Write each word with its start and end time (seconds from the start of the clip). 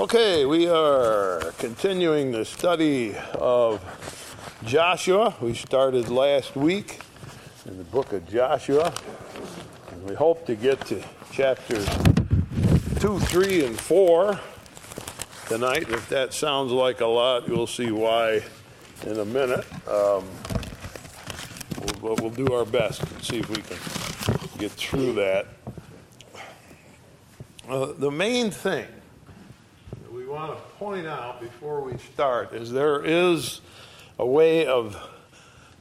Okay, 0.00 0.46
we 0.46 0.66
are 0.66 1.52
continuing 1.58 2.32
the 2.32 2.46
study 2.46 3.14
of 3.34 3.84
Joshua. 4.64 5.34
We 5.42 5.52
started 5.52 6.08
last 6.08 6.56
week 6.56 7.00
in 7.66 7.76
the 7.76 7.84
book 7.84 8.14
of 8.14 8.26
Joshua, 8.26 8.94
and 9.92 10.02
we 10.08 10.14
hope 10.14 10.46
to 10.46 10.56
get 10.56 10.80
to 10.86 11.04
chapters 11.30 11.86
2, 13.00 13.18
3, 13.18 13.66
and 13.66 13.78
4 13.78 14.40
tonight. 15.48 15.90
If 15.90 16.08
that 16.08 16.32
sounds 16.32 16.72
like 16.72 17.02
a 17.02 17.06
lot, 17.06 17.46
you'll 17.46 17.66
see 17.66 17.90
why 17.90 18.40
in 19.04 19.18
a 19.18 19.26
minute. 19.26 19.66
Um, 19.86 20.24
we'll, 22.00 22.16
we'll 22.16 22.30
do 22.30 22.50
our 22.54 22.64
best 22.64 23.02
and 23.02 23.22
see 23.22 23.40
if 23.40 23.50
we 23.50 23.56
can 23.56 23.76
get 24.58 24.70
through 24.70 25.12
that. 25.16 25.46
Uh, 27.68 27.92
the 27.98 28.10
main 28.10 28.50
thing 28.50 28.86
want 30.30 30.56
to 30.56 30.62
point 30.74 31.08
out 31.08 31.40
before 31.40 31.80
we 31.80 31.96
start 31.98 32.52
is 32.52 32.70
there 32.70 33.04
is 33.04 33.60
a 34.16 34.24
way 34.24 34.64
of 34.64 34.96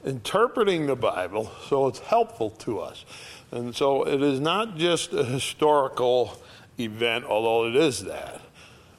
interpreting 0.04 0.88
the 0.88 0.96
Bible 0.96 1.52
so 1.68 1.86
it's 1.88 2.00
helpful 2.00 2.50
to 2.50 2.80
us. 2.80 3.06
And 3.52 3.76
so 3.76 4.08
it 4.08 4.24
is 4.24 4.40
not 4.40 4.76
just 4.76 5.14
a 5.14 5.24
historical 5.24 6.42
event, 6.80 7.26
although 7.26 7.68
it 7.68 7.76
is 7.76 8.04
that, 8.06 8.42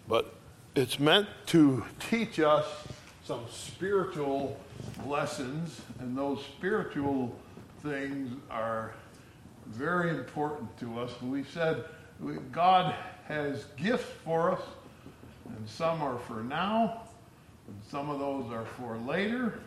but 0.06 0.34
it's 0.77 1.00
meant 1.00 1.27
to 1.46 1.84
teach 1.98 2.38
us 2.38 2.66
some 3.24 3.44
spiritual 3.50 4.56
lessons, 5.05 5.80
and 5.98 6.16
those 6.16 6.44
spiritual 6.44 7.34
things 7.82 8.30
are 8.50 8.92
very 9.66 10.10
important 10.10 10.78
to 10.78 11.00
us. 11.00 11.10
We 11.22 11.42
said 11.42 11.84
God 12.52 12.94
has 13.27 13.64
gifts 13.77 14.10
for 14.24 14.52
us 14.52 14.60
and 15.56 15.68
some 15.68 16.02
are 16.02 16.18
for 16.18 16.42
now, 16.42 17.02
and 17.66 17.77
some 17.91 18.10
of 18.10 18.18
those 18.18 18.52
are 18.52 18.64
for 18.64 18.97
later, 18.98 19.61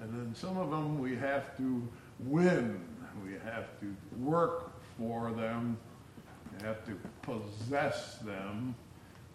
and 0.00 0.12
then 0.12 0.34
some 0.34 0.56
of 0.56 0.70
them 0.70 0.98
we 0.98 1.16
have 1.16 1.56
to 1.56 1.82
win. 2.20 2.80
We 3.24 3.32
have 3.44 3.66
to 3.80 3.94
work 4.18 4.70
for 4.96 5.32
them. 5.32 5.76
We 6.52 6.66
have 6.66 6.84
to 6.86 6.96
possess 7.22 8.16
them. 8.18 8.74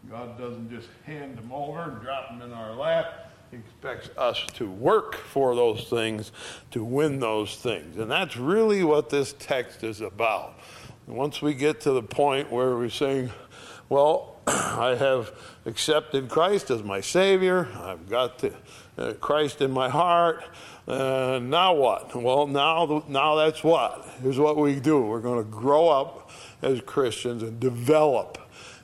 God 0.09 0.37
doesn't 0.37 0.69
just 0.69 0.89
hand 1.05 1.37
them 1.37 1.51
over, 1.51 1.99
drop 2.03 2.29
them 2.29 2.41
in 2.41 2.53
our 2.53 2.73
lap. 2.73 3.31
He 3.51 3.57
expects 3.57 4.09
us 4.17 4.45
to 4.55 4.69
work 4.69 5.15
for 5.15 5.55
those 5.55 5.83
things, 5.85 6.31
to 6.71 6.83
win 6.83 7.19
those 7.19 7.55
things. 7.55 7.97
And 7.97 8.09
that's 8.09 8.35
really 8.35 8.83
what 8.83 9.09
this 9.09 9.35
text 9.37 9.83
is 9.83 10.01
about. 10.01 10.59
once 11.07 11.41
we 11.41 11.53
get 11.53 11.81
to 11.81 11.91
the 11.91 12.03
point 12.03 12.51
where 12.51 12.75
we're 12.75 12.89
saying, 12.89 13.31
well, 13.93 14.37
I 14.47 14.95
have 14.97 15.31
accepted 15.67 16.27
Christ 16.27 16.71
as 16.71 16.81
my 16.81 16.99
Savior. 16.99 17.67
I've 17.75 18.09
got 18.09 18.39
the, 18.39 18.51
uh, 18.97 19.13
Christ 19.13 19.61
in 19.61 19.69
my 19.69 19.87
heart. 19.87 20.43
Uh, 20.87 21.39
now 21.43 21.75
what? 21.75 22.15
Well, 22.15 22.47
now, 22.47 23.03
now 23.07 23.35
that's 23.35 23.63
what? 23.63 24.09
Here's 24.23 24.39
what 24.39 24.57
we 24.57 24.79
do 24.79 24.99
we're 25.03 25.21
going 25.21 25.43
to 25.43 25.49
grow 25.49 25.89
up 25.89 26.31
as 26.63 26.81
Christians 26.81 27.43
and 27.43 27.59
develop 27.59 28.39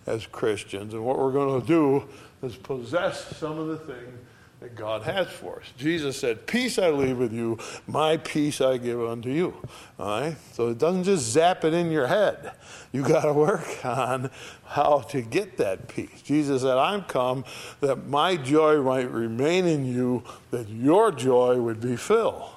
as 0.06 0.28
Christians. 0.28 0.94
And 0.94 1.04
what 1.04 1.18
we're 1.18 1.32
going 1.32 1.60
to 1.60 1.68
do 1.68 2.08
is 2.44 2.56
possess 2.56 3.36
some 3.36 3.58
of 3.58 3.68
the 3.68 3.78
things 3.78 4.20
that 4.60 4.76
God 4.76 5.04
has 5.04 5.28
for 5.28 5.62
us. 5.62 5.68
Jesus 5.78 6.20
said, 6.20 6.46
Peace 6.46 6.78
I 6.78 6.90
leave 6.90 7.18
with 7.18 7.32
you, 7.32 7.58
my 7.88 8.18
peace 8.18 8.60
I 8.60 8.78
give 8.78 9.02
unto 9.02 9.30
you. 9.30 9.54
All 9.98 10.22
right? 10.22 10.36
So 10.52 10.68
it 10.68 10.78
doesn't 10.78 11.06
just 11.06 11.32
zap 11.32 11.64
it 11.64 11.74
in 11.74 11.92
your 11.92 12.08
head. 12.08 12.52
You 12.92 13.04
got 13.04 13.24
to 13.24 13.34
work 13.34 13.66
on 13.86 14.30
how 14.66 15.00
to 15.10 15.22
get 15.22 15.58
that 15.58 15.88
peace. 15.88 16.22
Jesus 16.24 16.64
said, 16.64 16.78
I'm 16.78 17.04
come 17.04 17.46
that 17.80 18.08
my 18.08 18.36
joy 18.36 18.82
might 18.82 19.10
remain 19.10 19.66
in 19.66 19.86
you, 19.86 20.24
that 20.52 20.68
your 20.68 21.12
joy 21.12 21.62
would 21.62 21.80
be 21.80 21.96
filled. 21.96 22.50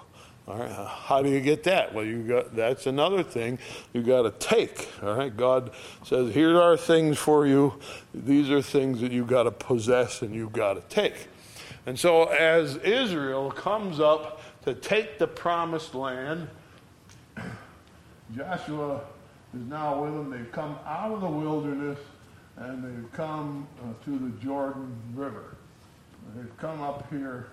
All 0.48 0.58
right, 0.58 0.70
uh, 0.73 0.86
how 0.86 1.23
do 1.23 1.30
you 1.30 1.41
get 1.41 1.63
that? 1.64 1.95
Well, 1.95 2.05
you 2.05 2.24
got 2.24 2.57
that's 2.57 2.89
another 2.89 3.23
thing 3.23 3.61
you 3.92 4.02
got 4.02 4.23
to 4.23 4.33
take. 4.45 4.89
All 5.01 5.14
right, 5.14 5.34
God 5.34 5.70
says, 6.05 6.34
"Here 6.34 6.61
are 6.61 6.77
things 6.77 7.17
for 7.17 7.46
you. 7.46 7.79
These 8.13 8.51
are 8.51 8.61
things 8.61 9.01
that 9.02 9.13
you 9.13 9.24
got 9.24 9.45
to 9.45 9.52
possess 9.52 10.20
and 10.20 10.34
you 10.34 10.48
got 10.48 10.74
to 10.74 10.80
take." 10.92 11.29
And 11.85 11.98
so, 11.98 12.25
as 12.25 12.77
Israel 12.77 13.51
comes 13.51 13.98
up 13.98 14.41
to 14.65 14.75
take 14.75 15.19
the 15.19 15.27
promised 15.27 15.95
land, 15.95 16.48
Joshua 18.37 19.01
is 19.55 19.67
now 19.67 20.03
with 20.03 20.13
them. 20.13 20.31
They've 20.31 20.53
come 20.53 20.79
out 20.87 21.13
of 21.13 21.20
the 21.20 21.29
wilderness 21.29 21.98
and 22.57 22.85
they've 22.85 23.13
come 23.13 23.67
uh, 23.81 24.05
to 24.05 24.19
the 24.19 24.31
Jordan 24.45 24.95
River. 25.15 25.57
They've 26.37 26.57
come 26.59 26.81
up 26.81 27.11
here 27.11 27.48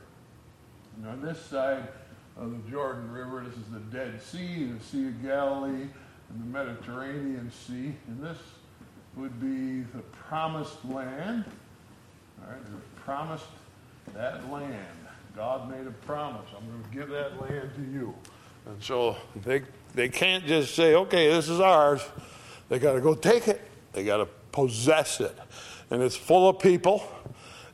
on 1.07 1.21
this 1.21 1.43
side 1.43 1.87
of 2.37 2.51
the 2.51 2.71
Jordan 2.71 3.11
River. 3.11 3.43
This 3.47 3.55
is 3.55 3.71
the 3.71 3.97
Dead 3.97 4.21
Sea, 4.21 4.65
the 4.65 4.83
Sea 4.83 5.07
of 5.07 5.23
Galilee, 5.23 5.87
and 6.29 6.39
the 6.39 6.45
Mediterranean 6.45 7.51
Sea. 7.51 7.93
And 8.07 8.23
this 8.23 8.37
would 9.15 9.39
be 9.41 9.81
the 9.95 10.03
promised 10.11 10.85
land. 10.85 11.45
All 12.41 12.51
right, 12.51 12.65
the 12.65 13.01
promised 13.01 13.45
that 14.13 14.51
land, 14.51 14.75
God 15.35 15.69
made 15.69 15.87
a 15.87 15.91
promise. 15.91 16.47
I'm 16.55 16.67
going 16.67 16.83
to 16.83 16.97
give 16.97 17.09
that 17.09 17.39
land 17.41 17.71
to 17.75 17.81
you. 17.81 18.13
And 18.65 18.81
so 18.83 19.17
they, 19.35 19.63
they 19.95 20.09
can't 20.09 20.45
just 20.45 20.75
say, 20.75 20.95
okay, 20.95 21.29
this 21.29 21.49
is 21.49 21.59
ours. 21.59 22.01
They 22.67 22.79
got 22.79 22.93
to 22.93 23.01
go 23.01 23.15
take 23.15 23.47
it, 23.47 23.61
they 23.93 24.03
got 24.03 24.17
to 24.17 24.27
possess 24.51 25.19
it. 25.19 25.35
And 25.89 26.03
it's 26.03 26.15
full 26.15 26.47
of 26.47 26.59
people, 26.59 27.03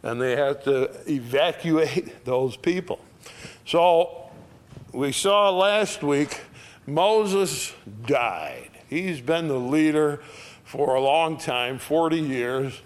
and 0.04 0.22
they 0.22 0.36
have 0.36 0.64
to 0.64 0.90
evacuate 1.12 2.24
those 2.26 2.56
people. 2.56 3.00
So 3.66 4.30
we 4.94 5.12
saw 5.12 5.50
last 5.50 6.04
week 6.04 6.40
Moses 6.88 7.74
died. 8.06 8.70
He's 8.90 9.20
been 9.20 9.48
the 9.48 9.60
leader 9.60 10.22
for 10.64 10.96
a 10.96 11.02
long 11.02 11.38
time 11.38 11.80
40 11.80 12.20
years 12.20 12.82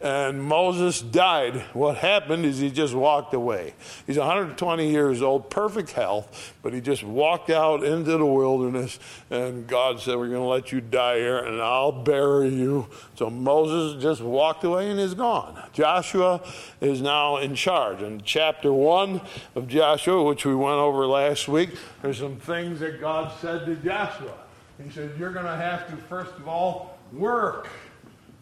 and 0.00 0.42
Moses 0.42 1.00
died. 1.00 1.56
What 1.72 1.96
happened 1.96 2.44
is 2.44 2.58
he 2.58 2.70
just 2.70 2.94
walked 2.94 3.32
away. 3.32 3.74
He's 4.06 4.18
120 4.18 4.90
years 4.90 5.22
old, 5.22 5.48
perfect 5.48 5.92
health, 5.92 6.54
but 6.62 6.74
he 6.74 6.80
just 6.80 7.02
walked 7.02 7.48
out 7.48 7.82
into 7.82 8.18
the 8.18 8.26
wilderness, 8.26 8.98
and 9.30 9.66
God 9.66 10.00
said, 10.00 10.16
We're 10.16 10.28
going 10.28 10.42
to 10.42 10.48
let 10.48 10.70
you 10.70 10.80
die 10.82 11.16
here, 11.16 11.38
and 11.38 11.60
I'll 11.62 11.92
bury 11.92 12.50
you. 12.50 12.88
So 13.16 13.30
Moses 13.30 14.02
just 14.02 14.20
walked 14.20 14.64
away 14.64 14.90
and 14.90 15.00
is 15.00 15.14
gone. 15.14 15.62
Joshua 15.72 16.42
is 16.80 17.00
now 17.00 17.38
in 17.38 17.54
charge. 17.54 18.02
In 18.02 18.20
chapter 18.20 18.72
1 18.72 19.20
of 19.54 19.66
Joshua, 19.66 20.22
which 20.22 20.44
we 20.44 20.54
went 20.54 20.76
over 20.76 21.06
last 21.06 21.48
week, 21.48 21.70
there's 22.02 22.18
some 22.18 22.36
things 22.36 22.80
that 22.80 23.00
God 23.00 23.32
said 23.40 23.64
to 23.64 23.76
Joshua. 23.76 24.34
He 24.82 24.90
said, 24.90 25.12
You're 25.18 25.32
going 25.32 25.46
to 25.46 25.56
have 25.56 25.88
to, 25.88 25.96
first 25.96 26.34
of 26.36 26.48
all, 26.48 26.98
work. 27.12 27.68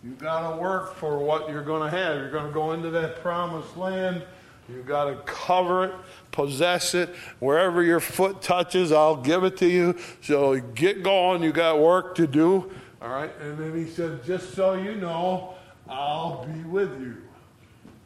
You've 0.04 0.18
got 0.18 0.50
to 0.50 0.56
work 0.60 0.96
for 0.96 1.18
what 1.18 1.48
you're 1.48 1.62
going 1.62 1.90
to 1.90 1.96
have. 1.96 2.18
You're 2.18 2.30
going 2.30 2.46
to 2.46 2.52
go 2.52 2.72
into 2.72 2.90
that 2.90 3.22
promised 3.22 3.74
land. 3.76 4.22
You've 4.68 4.86
got 4.86 5.06
to 5.06 5.16
cover 5.24 5.84
it, 5.86 5.94
possess 6.30 6.94
it. 6.94 7.14
Wherever 7.38 7.82
your 7.82 8.00
foot 8.00 8.42
touches, 8.42 8.92
I'll 8.92 9.16
give 9.16 9.44
it 9.44 9.56
to 9.58 9.66
you. 9.66 9.96
So 10.22 10.60
get 10.60 11.02
going. 11.02 11.42
You 11.42 11.52
got 11.52 11.80
work 11.80 12.14
to 12.16 12.26
do. 12.26 12.70
All 13.00 13.08
right. 13.08 13.30
And 13.40 13.58
then 13.58 13.74
he 13.74 13.90
said, 13.90 14.24
just 14.24 14.54
so 14.54 14.74
you 14.74 14.94
know, 14.94 15.54
I'll 15.88 16.46
be 16.46 16.60
with 16.64 17.00
you. 17.00 17.16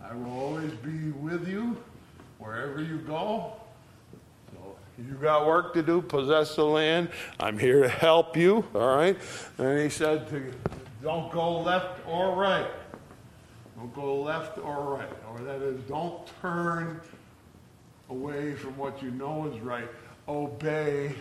I 0.03 0.15
will 0.15 0.31
always 0.31 0.73
be 0.73 1.11
with 1.11 1.49
you 1.49 1.77
wherever 2.39 2.81
you 2.81 2.99
go. 2.99 3.55
So 4.53 4.77
you 4.99 5.15
got 5.15 5.47
work 5.47 5.75
to 5.75 5.83
do, 5.83 6.01
possess 6.01 6.57
the 6.57 6.65
land. 6.65 7.11
I'm 7.39 7.59
here 7.59 7.83
to 7.83 7.89
help 7.89 8.37
you. 8.37 8.65
All 8.75 8.97
right. 8.97 9.17
And 9.59 9.81
he 9.81 9.89
said 9.89 10.29
to 10.31 10.53
don't 11.03 11.31
go 11.31 11.61
left 11.61 12.01
or 12.07 12.35
right. 12.35 12.71
Don't 13.77 13.95
go 13.95 14.21
left 14.21 14.59
or 14.59 14.95
right. 14.95 15.09
Or 15.31 15.39
that 15.45 15.63
is, 15.63 15.81
don't 15.83 16.27
turn 16.41 17.01
away 18.11 18.55
from 18.55 18.77
what 18.77 19.03
you 19.03 19.11
know 19.13 19.47
is 19.47 19.61
right. 19.61 19.89
Obey. 20.29 21.15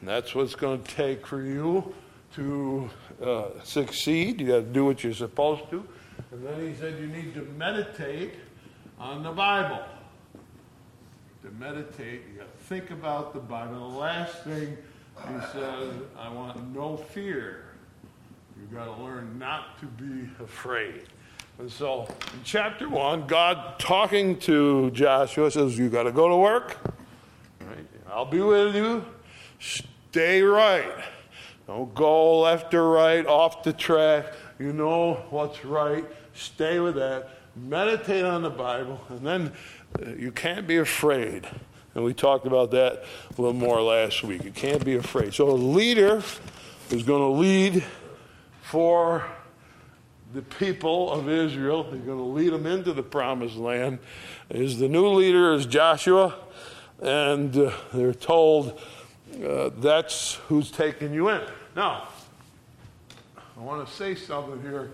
And 0.00 0.08
that's 0.08 0.34
what's 0.34 0.54
going 0.54 0.82
to 0.82 0.94
take 0.94 1.26
for 1.26 1.42
you 1.42 1.94
to 2.34 2.90
uh, 3.22 3.44
succeed. 3.62 4.40
You 4.40 4.46
got 4.46 4.56
to 4.56 4.62
do 4.62 4.86
what 4.86 5.04
you're 5.04 5.12
supposed 5.12 5.68
to. 5.70 5.86
And 6.30 6.46
then 6.46 6.66
he 6.66 6.74
said 6.74 6.98
you 6.98 7.06
need 7.06 7.34
to 7.34 7.42
meditate 7.58 8.34
on 8.98 9.22
the 9.22 9.30
Bible. 9.30 9.82
To 11.42 11.50
meditate, 11.58 12.22
you 12.32 12.38
got 12.38 12.58
to 12.58 12.64
think 12.64 12.90
about 12.90 13.34
the 13.34 13.40
Bible. 13.40 13.90
The 13.90 13.96
last 13.98 14.42
thing 14.44 14.76
he 15.28 15.40
says, 15.52 15.92
I 16.18 16.32
want 16.32 16.74
no 16.74 16.96
fear. 16.96 17.64
You've 18.72 18.86
got 18.86 18.96
to 18.96 19.02
learn 19.02 19.38
not 19.38 19.78
to 19.80 19.86
be 19.86 20.30
afraid. 20.42 21.02
And 21.58 21.70
so 21.70 22.06
in 22.32 22.40
chapter 22.42 22.88
one, 22.88 23.26
God 23.26 23.78
talking 23.78 24.38
to 24.40 24.90
Joshua 24.92 25.50
says, 25.50 25.76
You 25.76 25.90
got 25.90 26.04
to 26.04 26.10
go 26.10 26.26
to 26.30 26.36
work. 26.36 26.78
I'll 28.10 28.24
be 28.24 28.40
with 28.40 28.74
you. 28.74 29.04
Stay 29.58 30.40
right. 30.40 30.90
Don't 31.66 31.94
go 31.94 32.40
left 32.40 32.72
or 32.72 32.88
right, 32.88 33.26
off 33.26 33.62
the 33.62 33.74
track. 33.74 34.32
You 34.58 34.72
know 34.72 35.22
what's 35.28 35.66
right. 35.66 36.06
Stay 36.32 36.80
with 36.80 36.94
that. 36.94 37.28
Meditate 37.54 38.24
on 38.24 38.40
the 38.40 38.48
Bible, 38.48 39.02
and 39.10 39.26
then 39.26 39.52
uh, 40.00 40.12
you 40.12 40.32
can't 40.32 40.66
be 40.66 40.78
afraid. 40.78 41.46
And 41.94 42.04
we 42.04 42.14
talked 42.14 42.46
about 42.46 42.70
that 42.70 43.04
a 43.36 43.42
little 43.42 43.52
more 43.52 43.82
last 43.82 44.22
week. 44.22 44.44
You 44.44 44.50
can't 44.50 44.82
be 44.82 44.94
afraid. 44.94 45.34
So, 45.34 45.50
a 45.50 45.52
leader 45.52 46.22
is 46.88 47.02
going 47.02 47.20
to 47.20 47.38
lead 47.38 47.84
for 48.72 49.22
the 50.32 50.40
people 50.40 51.12
of 51.12 51.28
Israel. 51.28 51.82
He's 51.92 52.00
going 52.00 52.16
to 52.16 52.24
lead 52.24 52.54
them 52.54 52.64
into 52.64 52.94
the 52.94 53.02
promised 53.02 53.56
land. 53.56 53.98
Is 54.48 54.78
the 54.78 54.88
new 54.88 55.08
leader 55.08 55.52
is 55.52 55.66
Joshua, 55.66 56.34
and 57.02 57.54
uh, 57.54 57.72
they're 57.92 58.14
told 58.14 58.80
uh, 59.46 59.68
that's 59.76 60.36
who's 60.48 60.70
taking 60.70 61.12
you 61.12 61.28
in. 61.28 61.42
Now, 61.76 62.08
I 63.36 63.60
want 63.60 63.86
to 63.86 63.92
say 63.92 64.14
something 64.14 64.62
here 64.62 64.92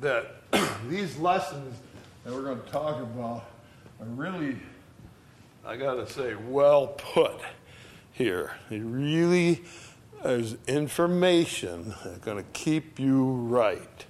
that 0.00 0.36
these 0.88 1.18
lessons 1.18 1.76
that 2.24 2.32
we're 2.32 2.44
going 2.44 2.62
to 2.62 2.70
talk 2.70 3.02
about 3.02 3.44
are 4.00 4.06
really, 4.06 4.56
I 5.66 5.76
got 5.76 5.96
to 5.96 6.10
say, 6.10 6.36
well 6.36 6.86
put 6.86 7.38
here. 8.12 8.52
It 8.70 8.80
really 8.82 9.62
is 10.24 10.56
information 10.66 11.94
that's 12.04 12.18
going 12.18 12.38
to 12.38 12.50
keep 12.52 12.98
you 12.98 13.24
right. 13.24 14.06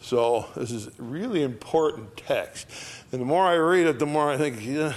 So 0.00 0.46
this 0.56 0.70
is 0.70 0.88
really 0.98 1.42
important 1.42 2.16
text. 2.16 2.68
And 3.12 3.20
the 3.20 3.24
more 3.24 3.44
I 3.44 3.54
read 3.54 3.86
it, 3.86 3.98
the 3.98 4.06
more 4.06 4.30
I 4.30 4.36
think, 4.36 4.64
yeah, 4.64 4.94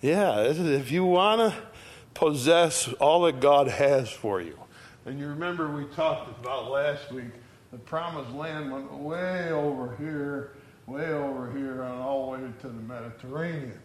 yeah 0.00 0.40
if 0.40 0.90
you 0.90 1.04
want 1.04 1.40
to 1.40 1.58
possess 2.14 2.92
all 2.94 3.22
that 3.22 3.40
God 3.40 3.68
has 3.68 4.10
for 4.10 4.40
you. 4.40 4.58
And 5.06 5.18
you 5.18 5.28
remember 5.28 5.70
we 5.70 5.84
talked 5.94 6.28
about 6.40 6.70
last 6.70 7.12
week, 7.12 7.30
the 7.70 7.78
promised 7.78 8.32
land 8.32 8.72
went 8.72 8.92
way 8.92 9.50
over 9.52 9.94
here, 9.96 10.56
way 10.86 11.12
over 11.12 11.50
here, 11.56 11.82
and 11.82 12.02
all 12.02 12.32
the 12.32 12.38
way 12.38 12.50
to 12.60 12.66
the 12.66 12.82
Mediterranean. 12.82 13.78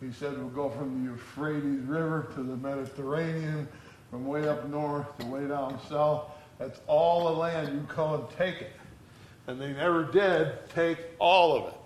He 0.00 0.12
said 0.12 0.38
we'll 0.38 0.48
go 0.48 0.70
from 0.70 1.04
the 1.04 1.10
Euphrates 1.10 1.82
River 1.82 2.30
to 2.34 2.42
the 2.42 2.56
Mediterranean, 2.56 3.68
from 4.10 4.26
way 4.26 4.48
up 4.48 4.68
north 4.68 5.06
to 5.18 5.26
way 5.26 5.46
down 5.46 5.78
south. 5.88 6.30
That's 6.58 6.80
all 6.86 7.26
the 7.26 7.38
land 7.38 7.74
you 7.74 7.86
come 7.88 8.20
and 8.20 8.30
take 8.30 8.60
it. 8.60 8.72
And 9.46 9.60
they 9.60 9.72
never 9.72 10.04
did 10.04 10.68
take 10.70 10.98
all 11.18 11.56
of 11.56 11.72
it. 11.72 11.78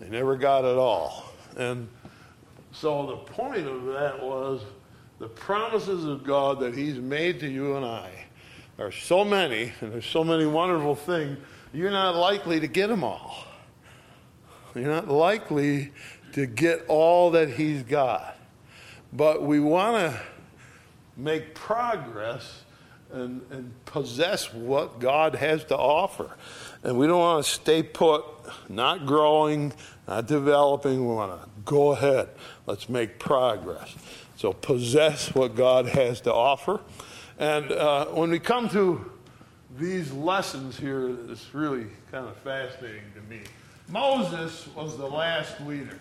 They 0.00 0.08
never 0.08 0.36
got 0.36 0.64
it 0.64 0.76
all. 0.76 1.24
And 1.56 1.88
so 2.72 3.06
the 3.06 3.16
point 3.16 3.66
of 3.66 3.84
that 3.86 4.20
was 4.20 4.62
the 5.18 5.28
promises 5.28 6.04
of 6.04 6.24
God 6.24 6.58
that 6.60 6.74
He's 6.74 6.98
made 6.98 7.38
to 7.40 7.48
you 7.48 7.76
and 7.76 7.84
I 7.84 8.10
are 8.78 8.90
so 8.90 9.24
many, 9.24 9.72
and 9.80 9.92
there's 9.92 10.06
so 10.06 10.24
many 10.24 10.46
wonderful 10.46 10.96
things, 10.96 11.38
you're 11.72 11.90
not 11.90 12.16
likely 12.16 12.58
to 12.58 12.66
get 12.66 12.88
them 12.88 13.04
all. 13.04 13.44
You're 14.74 14.90
not 14.90 15.08
likely 15.08 15.92
to 16.32 16.46
get 16.46 16.84
all 16.88 17.30
that 17.32 17.50
He's 17.50 17.82
got. 17.82 18.36
But 19.12 19.42
we 19.42 19.60
want 19.60 19.96
to 19.96 20.20
make 21.16 21.54
progress 21.54 22.62
and, 23.12 23.42
and 23.50 23.72
possess 23.84 24.52
what 24.52 24.98
God 24.98 25.34
has 25.34 25.64
to 25.66 25.76
offer. 25.76 26.30
And 26.82 26.98
we 26.98 27.06
don't 27.06 27.20
want 27.20 27.44
to 27.44 27.50
stay 27.50 27.82
put, 27.82 28.24
not 28.68 29.06
growing, 29.06 29.72
not 30.08 30.26
developing. 30.26 31.06
We 31.06 31.14
want 31.14 31.40
to 31.40 31.48
go 31.64 31.92
ahead. 31.92 32.28
Let's 32.66 32.88
make 32.88 33.18
progress. 33.18 33.94
So 34.36 34.52
possess 34.52 35.34
what 35.34 35.54
God 35.54 35.86
has 35.86 36.20
to 36.22 36.32
offer. 36.32 36.80
And 37.38 37.70
uh, 37.70 38.06
when 38.06 38.30
we 38.30 38.38
come 38.38 38.68
to 38.70 39.10
these 39.78 40.12
lessons 40.12 40.78
here, 40.78 41.16
it's 41.30 41.54
really 41.54 41.86
kind 42.10 42.26
of 42.26 42.36
fascinating 42.38 43.12
to 43.14 43.20
me. 43.22 43.40
Moses 43.88 44.68
was 44.74 44.96
the 44.96 45.06
last 45.06 45.60
leader. 45.60 45.98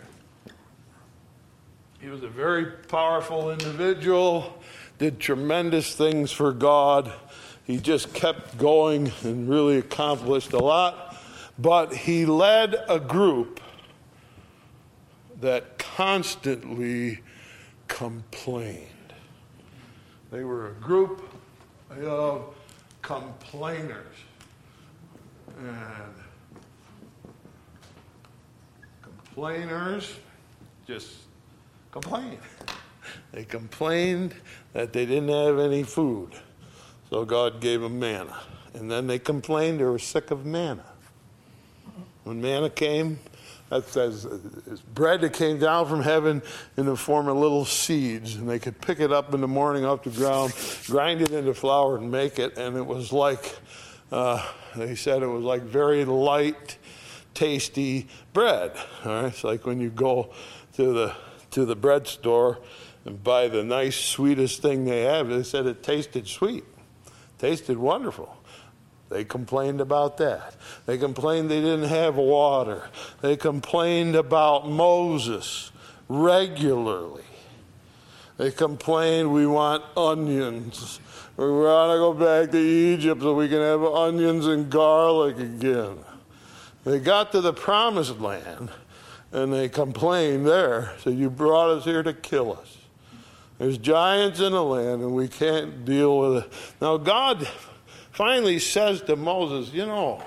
He 2.00 2.10
was 2.10 2.24
a 2.24 2.30
very 2.30 2.66
powerful 2.66 3.52
individual 3.52 4.60
did 5.02 5.20
tremendous 5.20 5.96
things 5.96 6.32
for 6.32 6.52
God. 6.54 7.12
He 7.64 7.80
just 7.80 8.14
kept 8.14 8.60
going 8.60 9.12
and 9.24 9.50
really 9.50 9.80
accomplished 9.80 10.54
a 10.54 10.60
lot. 10.60 11.18
But 11.58 11.92
he 11.92 12.28
led 12.28 12.76
a 12.88 13.00
group 13.00 13.60
that 15.40 15.80
constantly 15.80 17.22
complained. 17.88 18.88
They 20.30 20.44
were 20.44 20.70
a 20.70 20.74
group 20.74 21.28
of 21.90 22.54
complainers. 23.02 24.18
And 25.58 26.14
complainers 29.02 30.14
just 30.86 31.12
complain. 31.90 32.38
They 33.32 33.44
complained 33.44 34.36
that 34.74 34.94
they 34.94 35.06
didn't 35.06 35.30
have 35.30 35.60
any 35.60 35.84
food. 35.84 36.32
So 37.10 37.26
God 37.26 37.62
gave 37.62 37.82
them 37.82 38.00
manna. 38.00 38.38
And 38.74 38.90
then 38.90 39.08
they 39.08 39.20
complained 39.20 39.80
they 39.80 39.86
were 39.86 40.00
sick 40.00 40.32
of 40.32 40.46
manna. 40.46 40.86
When 42.24 42.42
manna 42.42 42.70
came, 42.70 43.20
that 43.70 43.88
says 43.88 44.26
bread 44.94 45.22
that 45.22 45.34
came 45.34 45.58
down 45.58 45.88
from 45.88 46.02
heaven 46.02 46.42
in 46.76 46.86
the 46.86 46.98
form 46.98 47.30
of 47.30 47.38
little 47.38 47.64
seeds, 47.64 48.36
and 48.36 48.48
they 48.48 48.60
could 48.60 48.80
pick 48.82 49.00
it 49.00 49.14
up 49.14 49.34
in 49.34 49.40
the 49.40 49.48
morning 49.48 49.86
off 49.86 50.04
the 50.04 50.10
ground, 50.10 50.54
grind 50.88 51.22
it 51.22 51.32
into 51.32 51.54
flour, 51.54 51.98
and 51.98 52.12
make 52.12 52.38
it. 52.38 52.58
And 52.58 52.76
it 52.76 52.86
was 52.86 53.14
like, 53.14 53.58
uh, 54.12 54.46
they 54.76 54.96
said 54.96 55.24
it 55.24 55.28
was 55.28 55.44
like 55.44 55.62
very 55.62 56.04
light, 56.04 56.78
tasty 57.34 58.08
bread. 58.34 58.74
All 59.06 59.12
right, 59.14 59.26
it's 59.26 59.44
like 59.46 59.66
when 59.66 59.80
you 59.80 59.90
go 59.90 60.34
to 60.74 60.94
the 60.94 61.16
to 61.52 61.66
the 61.66 61.76
bread 61.76 62.08
store 62.08 62.60
and 63.06 63.24
buy 63.24 63.48
the 63.48 63.64
nice, 63.64 63.96
sweetest 63.96 64.62
thing 64.62 64.86
they 64.86 65.02
have. 65.02 65.28
They 65.28 65.44
said 65.44 65.66
it 65.66 65.84
tasted 65.84 66.28
sweet, 66.28 66.64
tasted 67.38 67.78
wonderful. 67.78 68.38
They 69.10 69.26
complained 69.26 69.82
about 69.82 70.18
that. 70.18 70.56
They 70.86 70.98
complained 70.98 71.52
they 71.52 71.60
didn't 71.60 71.90
have 71.90 72.16
water. 72.16 72.90
They 73.20 73.36
complained 73.36 74.16
about 74.16 74.70
Moses 74.70 75.72
regularly. 76.08 77.26
They 78.38 78.52
complained 78.52 79.34
we 79.34 79.46
want 79.46 79.84
onions. 79.98 81.00
We 81.36 81.46
want 81.46 81.92
to 81.92 81.98
go 81.98 82.14
back 82.14 82.52
to 82.52 82.58
Egypt 82.58 83.22
so 83.22 83.36
we 83.36 83.50
can 83.50 83.60
have 83.60 83.84
onions 83.84 84.48
and 84.48 84.70
garlic 84.70 85.38
again. 85.38 85.98
They 86.86 87.00
got 87.00 87.34
to 87.34 87.42
the 87.42 87.54
promised 87.54 88.20
land 88.20 88.70
and 89.32 89.54
they 89.54 89.70
complained 89.70 90.48
there. 90.48 90.94
So 91.00 91.10
you 91.10 91.30
brought 91.30 91.70
us 91.70 91.86
here 91.86 92.04
to 92.04 92.14
kill 92.14 92.54
us. 92.54 92.78
There's 93.62 93.78
giants 93.78 94.40
in 94.40 94.54
the 94.54 94.64
land, 94.64 95.04
and 95.04 95.12
we 95.12 95.28
can't 95.28 95.86
deal 95.86 96.18
with 96.18 96.46
it. 96.46 96.52
Now, 96.82 96.98
God 96.98 97.48
finally 98.10 98.58
says 98.58 99.04
to 99.04 99.16
Moses, 99.16 99.72
You 99.72 99.86
know, 99.86 100.24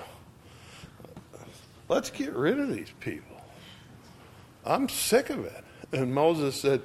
let's 1.89 2.09
get 2.09 2.31
rid 2.31 2.57
of 2.61 2.73
these 2.73 2.93
people. 3.01 3.35
I'm 4.63 4.87
sick 4.87 5.29
of 5.31 5.43
it. 5.43 5.65
And 5.91 6.15
Moses 6.15 6.55
said, 6.55 6.81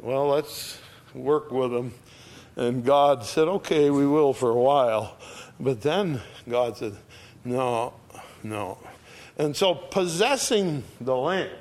Well, 0.00 0.26
let's 0.26 0.80
work 1.14 1.52
with 1.52 1.70
them. 1.70 1.94
And 2.56 2.84
God 2.84 3.24
said, 3.24 3.46
Okay, 3.46 3.88
we 3.90 4.04
will 4.04 4.32
for 4.32 4.50
a 4.50 4.60
while. 4.60 5.16
But 5.60 5.80
then 5.80 6.20
God 6.48 6.76
said, 6.76 6.96
No, 7.44 7.92
no. 8.42 8.78
And 9.36 9.56
so, 9.56 9.76
possessing 9.76 10.82
the 11.00 11.14
land, 11.14 11.52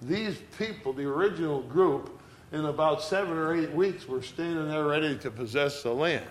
these 0.00 0.40
people, 0.56 0.92
the 0.92 1.06
original 1.06 1.60
group, 1.62 2.15
in 2.52 2.64
about 2.64 3.02
seven 3.02 3.36
or 3.36 3.54
eight 3.54 3.72
weeks 3.72 4.06
were 4.06 4.22
standing 4.22 4.68
there 4.68 4.84
ready 4.84 5.16
to 5.18 5.30
possess 5.30 5.82
the 5.82 5.92
land. 5.92 6.26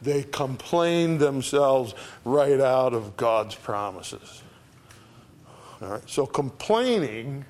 They 0.00 0.22
complained 0.22 1.18
themselves 1.18 1.94
right 2.24 2.60
out 2.60 2.94
of 2.94 3.16
God's 3.16 3.56
promises. 3.56 4.42
All 5.82 5.88
right, 5.88 6.10
so 6.10 6.26
complaining 6.26 7.44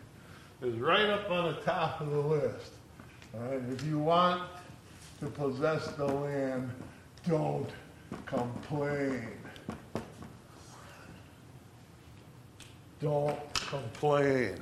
is 0.63 0.79
right 0.79 1.09
up 1.09 1.31
on 1.31 1.55
the 1.55 1.61
top 1.61 2.01
of 2.01 2.11
the 2.11 2.21
list. 2.21 2.73
All 3.35 3.41
right, 3.41 3.61
if 3.71 3.85
you 3.85 3.99
want 3.99 4.43
to 5.21 5.27
possess 5.27 5.87
the 5.89 6.07
land, 6.07 6.71
don't 7.27 7.69
complain. 8.27 9.29
Don't 13.01 13.55
complain. 13.55 14.59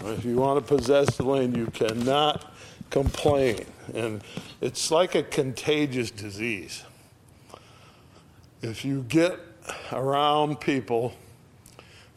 If 0.00 0.24
you 0.24 0.36
want 0.36 0.66
to 0.66 0.76
possess 0.76 1.16
the 1.16 1.24
land, 1.24 1.56
you 1.56 1.66
cannot 1.66 2.52
complain. 2.90 3.64
And 3.94 4.22
it's 4.60 4.90
like 4.90 5.14
a 5.14 5.22
contagious 5.22 6.10
disease. 6.10 6.84
If 8.62 8.84
you 8.84 9.02
get 9.08 9.38
around 9.92 10.60
people 10.60 11.14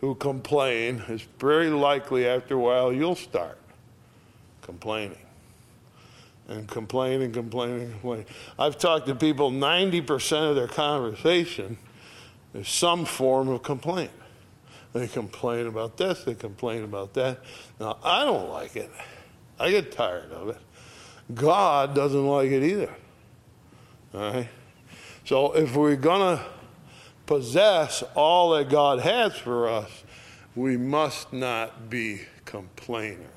who 0.02 0.16
complain, 0.16 1.04
it's 1.08 1.28
very 1.40 1.70
likely 1.70 2.28
after 2.28 2.56
a 2.56 2.60
while 2.60 2.94
you'll 2.94 3.16
start 3.16 3.58
complaining. 4.62 5.18
and 6.48 6.68
complaining, 6.68 7.32
complaining, 7.32 7.34
complain 7.34 7.82
and 7.82 7.92
complain. 7.92 8.26
I've 8.60 8.78
talked 8.78 9.08
to 9.08 9.16
people, 9.16 9.52
90% 9.52 10.50
of 10.50 10.56
their 10.56 10.68
conversation 10.68 11.78
is 12.54 12.68
some 12.68 13.06
form 13.06 13.50
of 13.50 13.64
complaint. 13.64 14.12
They 14.96 15.10
complain 15.10 15.68
about 15.68 15.98
this, 15.98 16.24
they 16.24 16.36
complain 16.36 16.86
about 16.86 17.14
that. 17.16 17.40
Now, 17.82 17.98
I 18.02 18.24
don't 18.24 18.50
like 18.50 18.78
it. 18.78 18.90
I 19.60 19.70
get 19.70 19.92
tired 19.92 20.32
of 20.32 20.48
it. 20.48 20.58
God 21.34 21.94
doesn't 21.94 22.26
like 22.26 22.50
it 22.50 22.64
either. 22.64 22.96
All 24.14 24.22
right? 24.22 24.48
So 25.26 25.52
if 25.52 25.76
we're 25.76 25.98
going 25.98 26.38
to 26.38 26.46
possess 27.26 28.04
all 28.16 28.52
that 28.52 28.70
God 28.70 29.00
has 29.00 29.36
for 29.36 29.68
us, 29.68 30.06
we 30.56 30.78
must 30.78 31.34
not 31.34 31.90
be 31.90 32.22
complainers. 32.46 33.28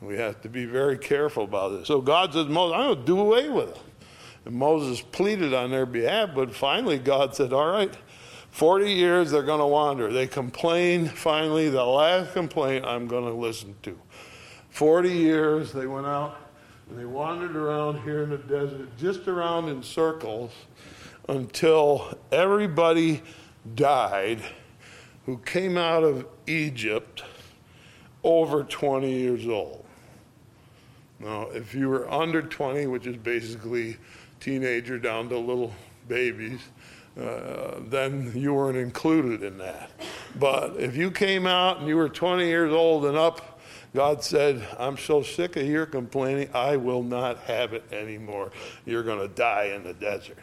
We 0.00 0.16
have 0.16 0.40
to 0.42 0.48
be 0.48 0.64
very 0.64 0.98
careful 0.98 1.44
about 1.44 1.78
this. 1.78 1.86
So 1.86 2.00
God 2.00 2.32
says, 2.32 2.46
Moses, 2.46 2.74
I'm 2.74 2.86
going 2.86 2.98
to 2.98 3.04
do 3.04 3.20
away 3.20 3.48
with 3.50 3.68
it. 3.68 3.80
And 4.44 4.56
Moses 4.56 5.00
pleaded 5.00 5.54
on 5.54 5.70
their 5.70 5.86
behalf, 5.86 6.30
but 6.34 6.52
finally 6.52 6.98
God 6.98 7.36
said, 7.36 7.52
All 7.52 7.68
right, 7.68 7.96
40 8.56 8.90
years 8.90 9.30
they're 9.30 9.42
going 9.42 9.60
to 9.60 9.66
wander. 9.66 10.10
They 10.10 10.26
complain, 10.26 11.08
finally, 11.08 11.68
the 11.68 11.84
last 11.84 12.32
complaint 12.32 12.86
I'm 12.86 13.06
going 13.06 13.24
to 13.24 13.34
listen 13.34 13.74
to. 13.82 14.00
40 14.70 15.10
years 15.10 15.72
they 15.72 15.86
went 15.86 16.06
out 16.06 16.38
and 16.88 16.98
they 16.98 17.04
wandered 17.04 17.54
around 17.54 18.02
here 18.02 18.22
in 18.22 18.30
the 18.30 18.38
desert, 18.38 18.96
just 18.96 19.28
around 19.28 19.68
in 19.68 19.82
circles, 19.82 20.52
until 21.28 22.16
everybody 22.32 23.20
died 23.74 24.40
who 25.26 25.36
came 25.36 25.76
out 25.76 26.02
of 26.02 26.24
Egypt 26.46 27.24
over 28.24 28.64
20 28.64 29.12
years 29.12 29.46
old. 29.46 29.84
Now, 31.20 31.42
if 31.50 31.74
you 31.74 31.90
were 31.90 32.10
under 32.10 32.40
20, 32.40 32.86
which 32.86 33.06
is 33.06 33.18
basically 33.18 33.98
teenager 34.40 34.98
down 34.98 35.28
to 35.28 35.36
little 35.36 35.74
babies, 36.08 36.60
uh, 37.20 37.80
then 37.88 38.32
you 38.34 38.52
weren't 38.52 38.76
included 38.76 39.42
in 39.42 39.58
that. 39.58 39.90
But 40.38 40.76
if 40.78 40.96
you 40.96 41.10
came 41.10 41.46
out 41.46 41.78
and 41.78 41.88
you 41.88 41.96
were 41.96 42.08
20 42.08 42.44
years 42.44 42.72
old 42.72 43.06
and 43.06 43.16
up, 43.16 43.60
God 43.94 44.22
said, 44.22 44.66
I'm 44.78 44.98
so 44.98 45.22
sick 45.22 45.56
of 45.56 45.66
your 45.66 45.86
complaining, 45.86 46.50
I 46.52 46.76
will 46.76 47.02
not 47.02 47.38
have 47.40 47.72
it 47.72 47.84
anymore. 47.90 48.52
You're 48.84 49.02
going 49.02 49.20
to 49.20 49.34
die 49.34 49.72
in 49.74 49.84
the 49.84 49.94
desert. 49.94 50.38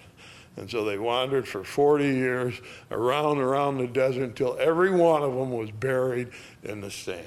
And 0.57 0.69
so 0.69 0.83
they 0.83 0.97
wandered 0.97 1.47
for 1.47 1.63
40 1.63 2.05
years 2.05 2.59
around 2.91 3.39
around 3.39 3.77
the 3.77 3.87
desert 3.87 4.23
until 4.23 4.57
every 4.59 4.91
one 4.91 5.23
of 5.23 5.33
them 5.33 5.51
was 5.51 5.71
buried 5.71 6.29
in 6.63 6.81
the 6.81 6.91
sand. 6.91 7.25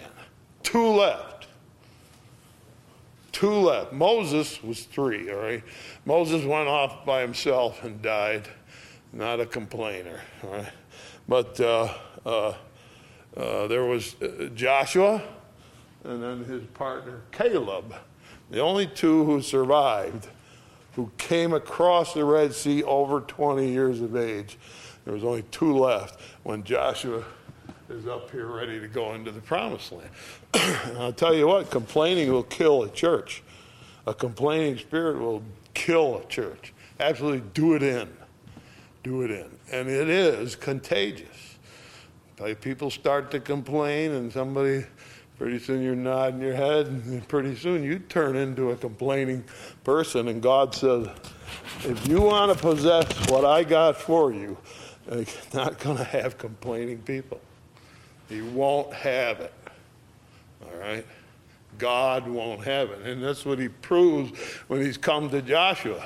Two 0.63 0.89
left. 0.89 1.47
Two 3.33 3.53
left. 3.53 3.93
Moses 3.93 4.63
was 4.63 4.85
three, 4.85 5.31
all 5.31 5.39
right? 5.39 5.63
Moses 6.05 6.45
went 6.45 6.69
off 6.69 7.05
by 7.05 7.21
himself 7.21 7.85
and 7.85 8.01
died. 8.01 8.49
Not 9.17 9.41
a 9.41 9.47
complainer? 9.47 10.21
But 11.27 11.59
uh, 11.59 11.89
uh, 12.27 12.55
uh, 13.35 13.67
there 13.67 13.85
was 13.85 14.15
uh, 14.21 14.51
Joshua 14.55 15.23
and 16.05 16.23
then 16.23 16.45
his 16.45 16.63
partner 16.75 17.23
Caleb, 17.33 17.95
the 18.51 18.61
only 18.61 18.87
two 18.87 19.25
who 19.25 19.41
survived, 19.41 20.29
who 20.95 21.11
came 21.17 21.55
across 21.55 22.13
the 22.13 22.27
Red 22.27 22.55
Sea 22.55 22.83
over 22.83 23.21
20 23.23 23.67
years 23.67 24.03
of 24.03 24.17
age. 24.17 24.59
There 25.07 25.15
was 25.15 25.25
only 25.25 25.43
two 25.51 25.77
left 25.77 26.21
when 26.43 26.63
Joshua 26.63 27.25
is 27.89 28.07
up 28.07 28.31
here 28.31 28.47
ready 28.47 28.79
to 28.79 28.89
go 28.89 29.15
into 29.15 29.33
the 29.33 29.41
promised 29.41 29.93
land. 29.93 30.11
I'll 30.99 31.13
tell 31.13 31.35
you 31.35 31.47
what, 31.47 31.71
complaining 31.71 32.31
will 32.31 32.43
kill 32.43 32.83
a 32.83 32.91
church. 32.91 33.43
A 34.07 34.13
complaining 34.13 34.77
spirit 34.77 35.19
will 35.19 35.43
kill 35.73 36.19
a 36.19 36.27
church. 36.27 36.75
Absolutely 37.01 37.43
do 37.55 37.75
it 37.75 37.83
in. 37.83 38.09
Do 39.07 39.23
it 39.23 39.31
in. 39.31 39.51
And 39.71 39.89
it 39.89 40.09
is 40.09 40.57
contagious. 40.57 41.59
People 42.61 42.91
start 42.91 43.31
to 43.31 43.41
complain 43.41 44.13
and 44.13 44.33
somebody 44.33 44.85
Pretty 45.39 45.59
soon 45.59 45.83
you're 45.83 45.95
nodding 45.95 46.41
your 46.41 46.55
head, 46.55 46.87
and 46.87 47.29
pretty 47.29 47.55
soon 47.57 47.83
you 47.83 47.99
turn 47.99 48.37
into 48.37 48.71
a 48.71 48.77
complaining 48.77 49.45
person. 49.85 50.29
And 50.29 50.41
God 50.41 50.75
says, 50.75 51.09
if 51.85 52.09
you 52.09 52.23
want 52.23 52.57
to 52.57 52.59
possess 52.59 53.05
what 53.29 53.45
I 53.45 53.63
got 53.63 54.01
for 54.01 54.33
you, 54.33 54.57
uh, 55.11 55.17
you're 55.17 55.27
not 55.53 55.79
going 55.79 55.99
to 55.99 56.05
have 56.05 56.39
complaining 56.39 56.99
people. 57.03 57.39
He 58.31 58.41
won't 58.41 58.95
have 58.95 59.41
it. 59.41 59.53
All 60.65 60.79
right? 60.79 61.05
God 61.77 62.27
won't 62.27 62.65
have 62.65 62.91
it. 62.91 63.03
And 63.03 63.23
that's 63.23 63.45
what 63.45 63.59
he 63.59 63.69
proves 63.69 64.41
when 64.69 64.81
he's 64.81 64.97
come 64.97 65.29
to 65.31 65.43
Joshua. 65.43 66.03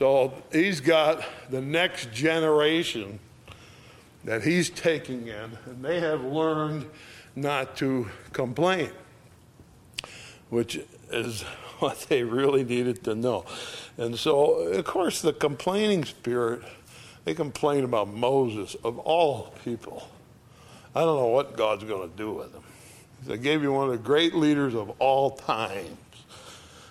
So 0.00 0.32
he's 0.50 0.80
got 0.80 1.22
the 1.50 1.60
next 1.60 2.10
generation 2.10 3.18
that 4.24 4.42
he's 4.42 4.70
taking 4.70 5.26
in, 5.26 5.58
and 5.66 5.84
they 5.84 6.00
have 6.00 6.24
learned 6.24 6.86
not 7.36 7.76
to 7.76 8.08
complain, 8.32 8.88
which 10.48 10.80
is 11.12 11.42
what 11.80 12.00
they 12.08 12.22
really 12.22 12.64
needed 12.64 13.04
to 13.04 13.14
know. 13.14 13.44
And 13.98 14.18
so, 14.18 14.52
of 14.52 14.86
course, 14.86 15.20
the 15.20 15.34
complaining 15.34 16.06
spirit, 16.06 16.62
they 17.26 17.34
complain 17.34 17.84
about 17.84 18.08
Moses, 18.08 18.76
of 18.82 18.98
all 19.00 19.52
people. 19.66 20.08
I 20.94 21.00
don't 21.00 21.18
know 21.18 21.26
what 21.26 21.58
God's 21.58 21.84
going 21.84 22.10
to 22.10 22.16
do 22.16 22.32
with 22.32 22.54
him. 22.54 22.62
They 23.26 23.36
gave 23.36 23.62
you 23.62 23.70
one 23.70 23.90
of 23.90 23.92
the 23.92 23.98
great 23.98 24.34
leaders 24.34 24.74
of 24.74 24.88
all 24.98 25.32
times, 25.32 25.98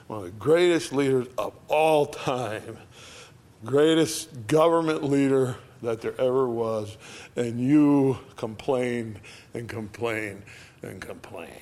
one 0.05 0.19
of 0.19 0.25
the 0.25 0.31
greatest 0.39 0.93
leaders 0.93 1.25
of 1.39 1.53
all 1.69 2.05
time, 2.05 2.77
greatest 3.65 4.47
government 4.47 5.03
leader 5.03 5.55
that 5.81 6.01
there 6.01 6.19
ever 6.19 6.47
was, 6.47 6.97
and 7.35 7.59
you 7.59 8.17
complain 8.35 9.17
and 9.53 9.67
complain 9.69 10.43
and 10.81 11.01
complain. 11.01 11.61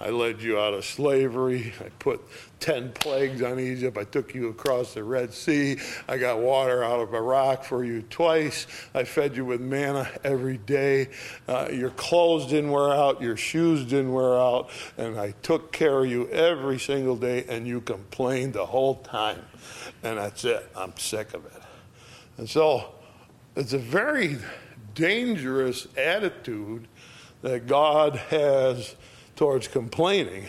I 0.00 0.10
led 0.10 0.42
you 0.42 0.58
out 0.58 0.74
of 0.74 0.84
slavery. 0.84 1.72
I 1.80 1.88
put 1.98 2.20
10 2.60 2.92
plagues 2.92 3.42
on 3.42 3.60
Egypt. 3.60 3.96
I 3.96 4.04
took 4.04 4.34
you 4.34 4.48
across 4.48 4.94
the 4.94 5.04
Red 5.04 5.32
Sea. 5.32 5.78
I 6.08 6.18
got 6.18 6.40
water 6.40 6.82
out 6.82 7.00
of 7.00 7.14
a 7.14 7.20
rock 7.20 7.64
for 7.64 7.84
you 7.84 8.02
twice. 8.02 8.66
I 8.94 9.04
fed 9.04 9.36
you 9.36 9.44
with 9.44 9.60
manna 9.60 10.08
every 10.24 10.58
day. 10.58 11.10
Uh, 11.46 11.68
your 11.72 11.90
clothes 11.90 12.46
didn't 12.46 12.70
wear 12.70 12.92
out. 12.92 13.22
Your 13.22 13.36
shoes 13.36 13.84
didn't 13.84 14.12
wear 14.12 14.34
out. 14.34 14.70
And 14.98 15.18
I 15.18 15.32
took 15.42 15.72
care 15.72 16.04
of 16.04 16.10
you 16.10 16.28
every 16.28 16.78
single 16.78 17.16
day, 17.16 17.44
and 17.48 17.66
you 17.66 17.80
complained 17.80 18.54
the 18.54 18.66
whole 18.66 18.96
time. 18.96 19.42
And 20.02 20.18
that's 20.18 20.44
it. 20.44 20.68
I'm 20.76 20.96
sick 20.96 21.34
of 21.34 21.46
it. 21.46 21.62
And 22.36 22.48
so 22.48 22.94
it's 23.56 23.72
a 23.72 23.78
very 23.78 24.38
dangerous 24.94 25.86
attitude 25.96 26.88
that 27.42 27.66
God 27.66 28.16
has 28.16 28.96
towards 29.36 29.68
complaining. 29.68 30.46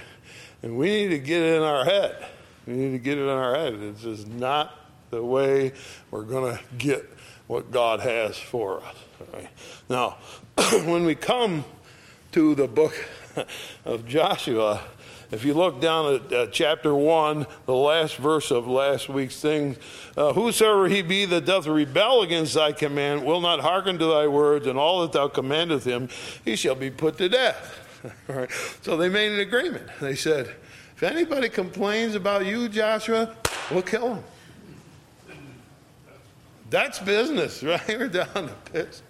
And 0.64 0.78
we 0.78 0.90
need 0.90 1.10
to 1.10 1.20
get 1.20 1.42
it 1.42 1.58
in 1.58 1.64
our 1.64 1.86
head. 1.86 2.26
We 2.66 2.74
need 2.74 2.92
to 2.92 3.00
get 3.00 3.18
it 3.18 3.24
in 3.24 3.30
our 3.30 3.56
head. 3.56 3.76
It's 3.76 4.02
just 4.02 4.28
not 4.28 4.74
the 5.12 5.24
way 5.24 5.74
we're 6.12 6.24
going 6.24 6.58
to 6.58 6.64
get 6.78 7.10
what 7.48 7.72
God 7.72 8.00
has 8.00 8.38
for 8.38 8.82
us. 8.82 8.96
Right? 9.34 9.50
Now, 9.90 10.18
when 10.86 11.06
we 11.06 11.16
come 11.16 11.64
to 12.32 12.56
the 12.56 12.68
book 12.68 12.94
of 13.86 14.08
Joshua, 14.08 14.82
if 15.32 15.44
you 15.44 15.54
look 15.54 15.82
down 15.82 16.16
at 16.16 16.34
uh, 16.34 16.48
chapter 16.48 16.94
1, 16.94 17.46
the 17.66 17.76
last 17.76 18.18
verse 18.18 18.52
of 18.52 18.68
last 18.68 19.10
week's 19.10 19.40
thing, 19.40 19.76
uh, 20.16 20.34
whosoever 20.34 20.88
he 20.88 21.02
be 21.02 21.26
that 21.26 21.46
doth 21.46 21.68
rebel 21.68 22.22
against 22.22 22.54
thy 22.54 22.72
command, 22.72 23.26
will 23.26 23.42
not 23.42 23.60
hearken 23.60 23.98
to 23.98 24.06
thy 24.06 24.28
words, 24.28 24.68
and 24.68 24.78
all 24.78 25.02
that 25.02 25.12
thou 25.12 25.28
commandest 25.28 25.86
him, 25.86 26.10
he 26.44 26.56
shall 26.56 26.76
be 26.76 26.90
put 26.90 27.18
to 27.18 27.28
death. 27.30 27.85
So 28.82 28.98
they 28.98 29.10
made 29.10 29.32
an 29.32 29.40
agreement. 29.40 29.88
They 30.00 30.16
said, 30.16 30.48
if 30.96 31.04
anybody 31.04 31.50
complains 31.50 32.16
about 32.16 32.46
you, 32.46 32.70
Joshua, 32.70 33.36
we'll 33.72 33.82
kill 33.82 34.16
him. 34.16 34.24
That's 36.70 37.00
business, 37.00 37.64
right? 37.64 37.88
We're 37.88 38.08
down 38.08 38.28
to 38.34 38.56
business. 38.72 39.02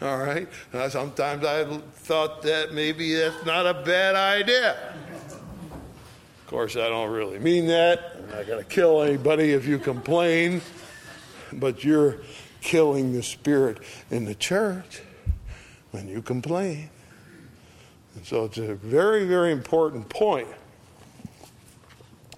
All 0.00 0.18
right. 0.18 0.48
Now, 0.72 0.88
sometimes 0.88 1.44
I 1.44 1.64
thought 1.64 2.42
that 2.42 2.72
maybe 2.72 3.14
that's 3.14 3.44
not 3.44 3.66
a 3.66 3.74
bad 3.74 4.16
idea 4.16 4.94
Of 5.30 6.46
course, 6.46 6.76
I 6.76 6.88
don't 6.88 7.10
really 7.10 7.38
mean 7.38 7.66
that. 7.66 8.16
I'm 8.16 8.30
not 8.30 8.46
going 8.46 8.64
to 8.64 8.68
kill 8.68 9.02
anybody 9.02 9.52
if 9.52 9.66
you 9.66 9.78
complain, 9.78 10.62
but 11.52 11.84
you're 11.84 12.18
killing 12.62 13.12
the 13.12 13.22
spirit 13.22 13.78
in 14.10 14.24
the 14.24 14.34
church 14.34 15.02
when 15.90 16.08
you 16.08 16.22
complain. 16.22 16.88
So 18.24 18.44
it's 18.44 18.58
a 18.58 18.74
very, 18.74 19.26
very 19.26 19.52
important 19.52 20.08
point. 20.08 20.48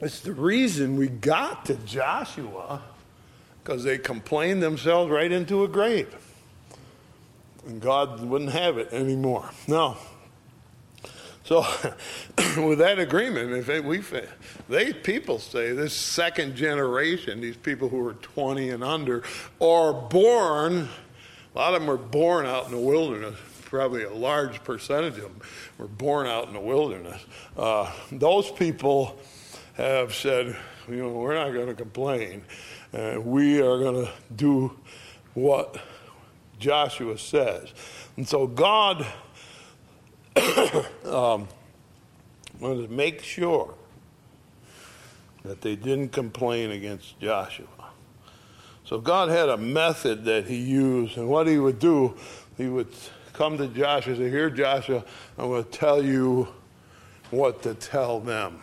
It's 0.00 0.21
the 0.21 0.33
reason 0.33 0.97
we 0.97 1.09
got 1.09 1.67
to 1.67 1.75
Joshua 1.75 2.83
because 3.62 3.85
they 3.85 3.99
complained 3.99 4.62
themselves 4.62 5.11
right 5.11 5.31
into 5.31 5.64
a 5.64 5.69
grave. 5.69 6.14
And 7.67 7.81
God 7.81 8.25
wouldn't 8.25 8.50
have 8.50 8.79
it 8.79 8.93
anymore. 8.93 9.49
Now, 9.69 9.99
So, 11.45 11.61
with 12.57 12.79
that 12.79 12.99
agreement, 12.99 13.52
if 13.52 13.85
we, 13.85 14.02
they 14.69 14.93
people 14.93 15.38
say 15.38 15.73
this 15.73 15.93
second 15.93 16.55
generation, 16.55 17.41
these 17.41 17.57
people 17.57 17.88
who 17.88 18.07
are 18.07 18.14
20 18.14 18.71
and 18.71 18.85
under, 18.85 19.23
are 19.61 19.93
born. 19.93 20.88
A 21.55 21.59
lot 21.59 21.75
of 21.75 21.81
them 21.81 21.91
are 21.91 21.97
born 21.97 22.47
out 22.47 22.67
in 22.67 22.73
the 22.73 22.79
wilderness. 22.79 23.38
Probably 23.73 24.05
a 24.05 24.12
large 24.12 24.62
percentage 24.64 25.17
of 25.17 25.23
them 25.23 25.41
were 25.79 25.87
born 25.87 26.26
out 26.26 26.47
in 26.47 26.52
the 26.52 26.61
wilderness. 26.61 27.25
Uh, 27.57 27.91
those 28.12 28.50
people 28.50 29.19
have 29.79 30.12
said, 30.12 30.55
you 30.87 30.97
know, 30.97 31.09
we're 31.09 31.35
not 31.35 31.55
going 31.55 31.69
to 31.69 31.75
complain. 31.75 32.45
Uh, 32.93 33.19
we 33.19 33.62
are 33.62 33.79
going 33.79 34.05
to 34.05 34.12
do 34.37 34.76
what 35.33 35.81
Joshua 36.59 37.17
says. 37.17 37.73
And 38.19 38.29
so 38.29 38.47
God 38.47 39.07
um, 41.07 41.49
wanted 42.61 42.88
to 42.88 42.93
make 42.93 43.23
sure 43.23 43.73
that 45.45 45.62
they 45.62 45.76
didn't 45.76 46.11
complain 46.11 46.73
against 46.73 47.19
Joshua. 47.21 47.69
So 48.85 49.00
God 49.00 49.31
had 49.31 49.49
a 49.49 49.57
method 49.57 50.26
that 50.26 50.45
he 50.45 50.57
used, 50.57 51.17
and 51.17 51.26
what 51.26 51.47
he 51.47 51.57
would 51.57 51.79
do, 51.79 52.14
he 52.59 52.67
would 52.67 52.93
come 53.33 53.59
to 53.59 53.69
Joshua 53.69 54.15
and 54.15 54.23
say, 54.23 54.31
Here, 54.31 54.51
Joshua, 54.51 55.05
I'm 55.39 55.49
going 55.49 55.65
to 55.65 55.71
tell 55.71 56.05
you 56.05 56.49
what 57.31 57.62
to 57.62 57.75
tell 57.75 58.21
them. 58.21 58.61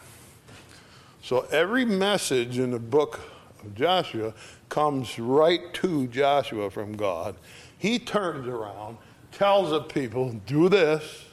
So 1.22 1.48
every 1.52 1.86
message 1.86 2.60
in 2.60 2.72
the 2.72 2.80
book 2.80 3.20
of 3.64 3.76
Joshua 3.76 4.34
comes 4.70 5.20
right 5.20 5.74
to 5.76 6.08
Joshua 6.08 6.70
from 6.70 6.96
God. 6.96 7.36
He 7.78 8.00
turns 8.00 8.48
around, 8.48 8.98
tells 9.32 9.72
the 9.72 9.82
people, 9.82 10.32
do 10.46 10.70
this, 10.70 11.26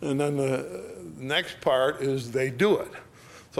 and 0.00 0.18
then 0.18 0.36
the 0.36 0.84
next 1.16 1.60
part 1.60 2.00
is 2.00 2.32
they 2.32 2.50
do 2.50 2.78
it. 2.78 2.90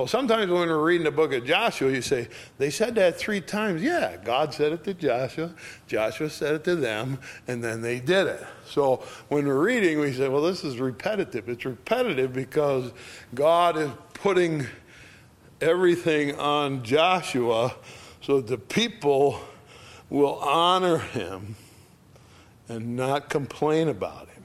So 0.00 0.06
sometimes 0.06 0.50
when 0.50 0.66
we're 0.66 0.82
reading 0.82 1.04
the 1.04 1.10
book 1.10 1.34
of 1.34 1.44
Joshua, 1.44 1.90
you 1.92 2.00
say, 2.00 2.28
they 2.56 2.70
said 2.70 2.94
that 2.94 3.18
three 3.18 3.42
times. 3.42 3.82
Yeah, 3.82 4.16
God 4.16 4.54
said 4.54 4.72
it 4.72 4.82
to 4.84 4.94
Joshua, 4.94 5.52
Joshua 5.86 6.30
said 6.30 6.54
it 6.54 6.64
to 6.64 6.74
them, 6.74 7.18
and 7.46 7.62
then 7.62 7.82
they 7.82 8.00
did 8.00 8.26
it. 8.26 8.42
So 8.64 9.04
when 9.28 9.46
we're 9.46 9.62
reading, 9.62 10.00
we 10.00 10.14
say, 10.14 10.26
well, 10.28 10.40
this 10.40 10.64
is 10.64 10.78
repetitive. 10.78 11.50
It's 11.50 11.66
repetitive 11.66 12.32
because 12.32 12.92
God 13.34 13.76
is 13.76 13.90
putting 14.14 14.66
everything 15.60 16.34
on 16.38 16.82
Joshua 16.82 17.74
so 18.22 18.40
the 18.40 18.56
people 18.56 19.38
will 20.08 20.36
honor 20.36 20.96
him 20.96 21.56
and 22.70 22.96
not 22.96 23.28
complain 23.28 23.88
about 23.88 24.28
him. 24.30 24.44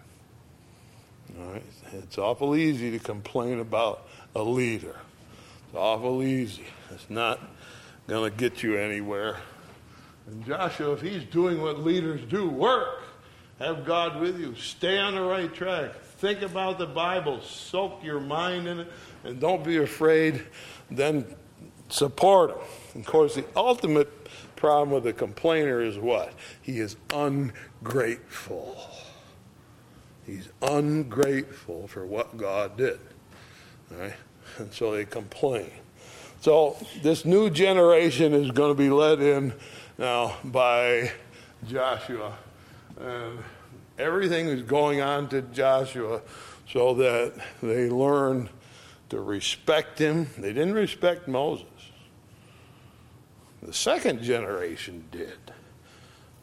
All 1.39 1.53
right? 1.53 1.63
It's 1.93 2.17
awful 2.17 2.57
easy 2.57 2.91
to 2.91 2.99
complain 2.99 3.61
about 3.61 4.05
a 4.35 4.43
leader. 4.43 4.97
Awful 5.75 6.23
easy. 6.23 6.65
It's 6.91 7.09
not 7.09 7.39
going 8.07 8.31
to 8.31 8.37
get 8.37 8.63
you 8.63 8.77
anywhere. 8.77 9.37
And 10.27 10.45
Joshua, 10.45 10.93
if 10.93 11.01
he's 11.01 11.23
doing 11.25 11.61
what 11.61 11.79
leaders 11.79 12.21
do, 12.29 12.49
work. 12.49 13.03
Have 13.59 13.85
God 13.85 14.19
with 14.19 14.39
you. 14.39 14.55
Stay 14.55 14.97
on 14.97 15.15
the 15.15 15.21
right 15.21 15.53
track. 15.53 15.95
Think 16.17 16.41
about 16.41 16.77
the 16.77 16.85
Bible. 16.85 17.41
Soak 17.41 18.03
your 18.03 18.19
mind 18.19 18.67
in 18.67 18.79
it. 18.81 18.91
And 19.23 19.39
don't 19.39 19.63
be 19.63 19.77
afraid. 19.77 20.45
Then 20.91 21.25
support 21.89 22.51
him. 22.51 23.01
Of 23.01 23.05
course, 23.05 23.35
the 23.35 23.45
ultimate 23.55 24.11
problem 24.55 24.91
with 24.91 25.03
the 25.03 25.13
complainer 25.13 25.81
is 25.81 25.97
what? 25.97 26.33
He 26.61 26.79
is 26.79 26.95
ungrateful. 27.13 28.77
He's 30.25 30.49
ungrateful 30.61 31.87
for 31.87 32.05
what 32.05 32.35
God 32.37 32.77
did. 32.77 32.99
Right? 33.91 34.13
And 34.57 34.71
so 34.73 34.91
they 34.91 35.05
complain. 35.05 35.71
So 36.41 36.77
this 37.01 37.25
new 37.25 37.49
generation 37.49 38.33
is 38.33 38.51
going 38.51 38.71
to 38.71 38.77
be 38.77 38.89
led 38.89 39.19
in 39.21 39.53
now 39.97 40.37
by 40.43 41.11
Joshua. 41.67 42.37
And 42.99 43.39
everything 43.97 44.47
is 44.47 44.61
going 44.61 45.01
on 45.01 45.27
to 45.29 45.41
Joshua 45.41 46.21
so 46.71 46.93
that 46.95 47.33
they 47.61 47.89
learn 47.89 48.49
to 49.09 49.19
respect 49.19 49.99
him. 49.99 50.27
They 50.37 50.53
didn't 50.53 50.73
respect 50.73 51.27
Moses. 51.27 51.65
The 53.61 53.73
second 53.73 54.21
generation 54.21 55.05
did, 55.11 55.39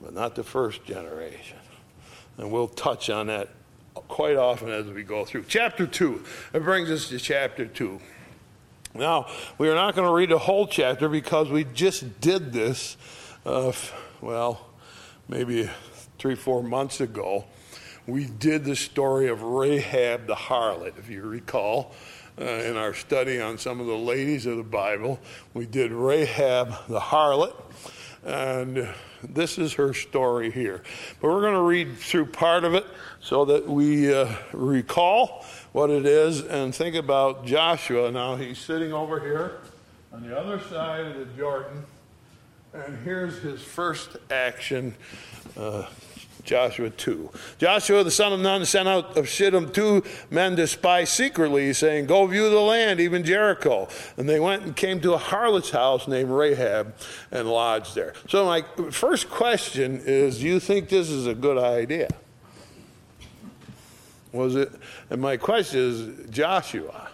but 0.00 0.12
not 0.12 0.34
the 0.34 0.42
first 0.42 0.84
generation. 0.84 1.58
And 2.38 2.50
we'll 2.50 2.68
touch 2.68 3.10
on 3.10 3.28
that 3.28 3.50
quite 3.94 4.36
often 4.36 4.70
as 4.70 4.86
we 4.86 5.02
go 5.02 5.24
through. 5.24 5.44
Chapter 5.48 5.86
2. 5.86 6.24
It 6.54 6.62
brings 6.62 6.90
us 6.90 7.08
to 7.08 7.18
chapter 7.18 7.66
2. 7.66 8.00
Now, 8.94 9.26
we 9.56 9.68
are 9.70 9.74
not 9.74 9.94
going 9.94 10.06
to 10.06 10.12
read 10.12 10.30
the 10.30 10.38
whole 10.38 10.66
chapter 10.66 11.08
because 11.08 11.48
we 11.48 11.64
just 11.64 12.20
did 12.20 12.52
this, 12.52 12.96
uh, 13.46 13.72
well, 14.20 14.66
maybe 15.28 15.70
three, 16.18 16.34
four 16.34 16.62
months 16.62 17.00
ago. 17.00 17.46
We 18.06 18.26
did 18.26 18.64
the 18.64 18.76
story 18.76 19.28
of 19.28 19.42
Rahab 19.42 20.26
the 20.26 20.34
harlot, 20.34 20.98
if 20.98 21.08
you 21.08 21.22
recall. 21.22 21.94
Uh, 22.40 22.44
in 22.44 22.78
our 22.78 22.94
study 22.94 23.40
on 23.40 23.58
some 23.58 23.78
of 23.78 23.86
the 23.86 23.96
ladies 23.96 24.46
of 24.46 24.56
the 24.56 24.62
Bible, 24.62 25.20
we 25.52 25.66
did 25.66 25.92
Rahab 25.92 26.74
the 26.88 27.00
harlot. 27.00 27.54
And 28.24 28.88
this 29.28 29.58
is 29.58 29.74
her 29.74 29.94
story 29.94 30.50
here. 30.50 30.82
But 31.20 31.28
we're 31.28 31.40
going 31.40 31.54
to 31.54 31.62
read 31.62 31.96
through 31.96 32.26
part 32.26 32.64
of 32.64 32.74
it 32.74 32.86
so 33.20 33.44
that 33.46 33.68
we 33.68 34.12
uh, 34.12 34.32
recall 34.52 35.44
what 35.72 35.90
it 35.90 36.06
is 36.06 36.40
and 36.40 36.74
think 36.74 36.96
about 36.96 37.46
Joshua. 37.46 38.10
Now, 38.10 38.36
he's 38.36 38.58
sitting 38.58 38.92
over 38.92 39.20
here 39.20 39.60
on 40.12 40.26
the 40.26 40.38
other 40.38 40.60
side 40.60 41.06
of 41.06 41.18
the 41.18 41.24
Jordan. 41.36 41.84
And 42.74 42.98
here's 43.04 43.38
his 43.38 43.62
first 43.62 44.16
action 44.30 44.94
uh, 45.56 45.86
Joshua 46.44 46.90
2. 46.90 47.30
Joshua 47.58 48.02
the 48.02 48.10
son 48.10 48.32
of 48.32 48.40
Nun 48.40 48.64
sent 48.64 48.88
out 48.88 49.16
of 49.16 49.28
Shittim 49.28 49.70
two 49.70 50.02
men 50.30 50.56
to 50.56 50.66
spy 50.66 51.04
secretly, 51.04 51.72
saying, 51.72 52.06
Go 52.06 52.26
view 52.26 52.50
the 52.50 52.60
land, 52.60 53.00
even 53.00 53.24
Jericho. 53.24 53.88
And 54.16 54.28
they 54.28 54.40
went 54.40 54.62
and 54.64 54.74
came 54.74 55.00
to 55.02 55.14
a 55.14 55.18
harlot's 55.18 55.70
house 55.70 56.08
named 56.08 56.30
Rahab 56.30 56.94
and 57.30 57.48
lodged 57.48 57.94
there. 57.94 58.14
So, 58.28 58.44
my 58.44 58.62
first 58.90 59.30
question 59.30 60.02
is 60.04 60.40
Do 60.40 60.46
you 60.46 60.58
think 60.58 60.88
this 60.88 61.10
is 61.10 61.26
a 61.26 61.34
good 61.34 61.58
idea? 61.58 62.08
Was 64.32 64.56
it? 64.56 64.72
And 65.10 65.20
my 65.20 65.36
question 65.36 65.78
is 65.78 66.30
Joshua. 66.30 67.10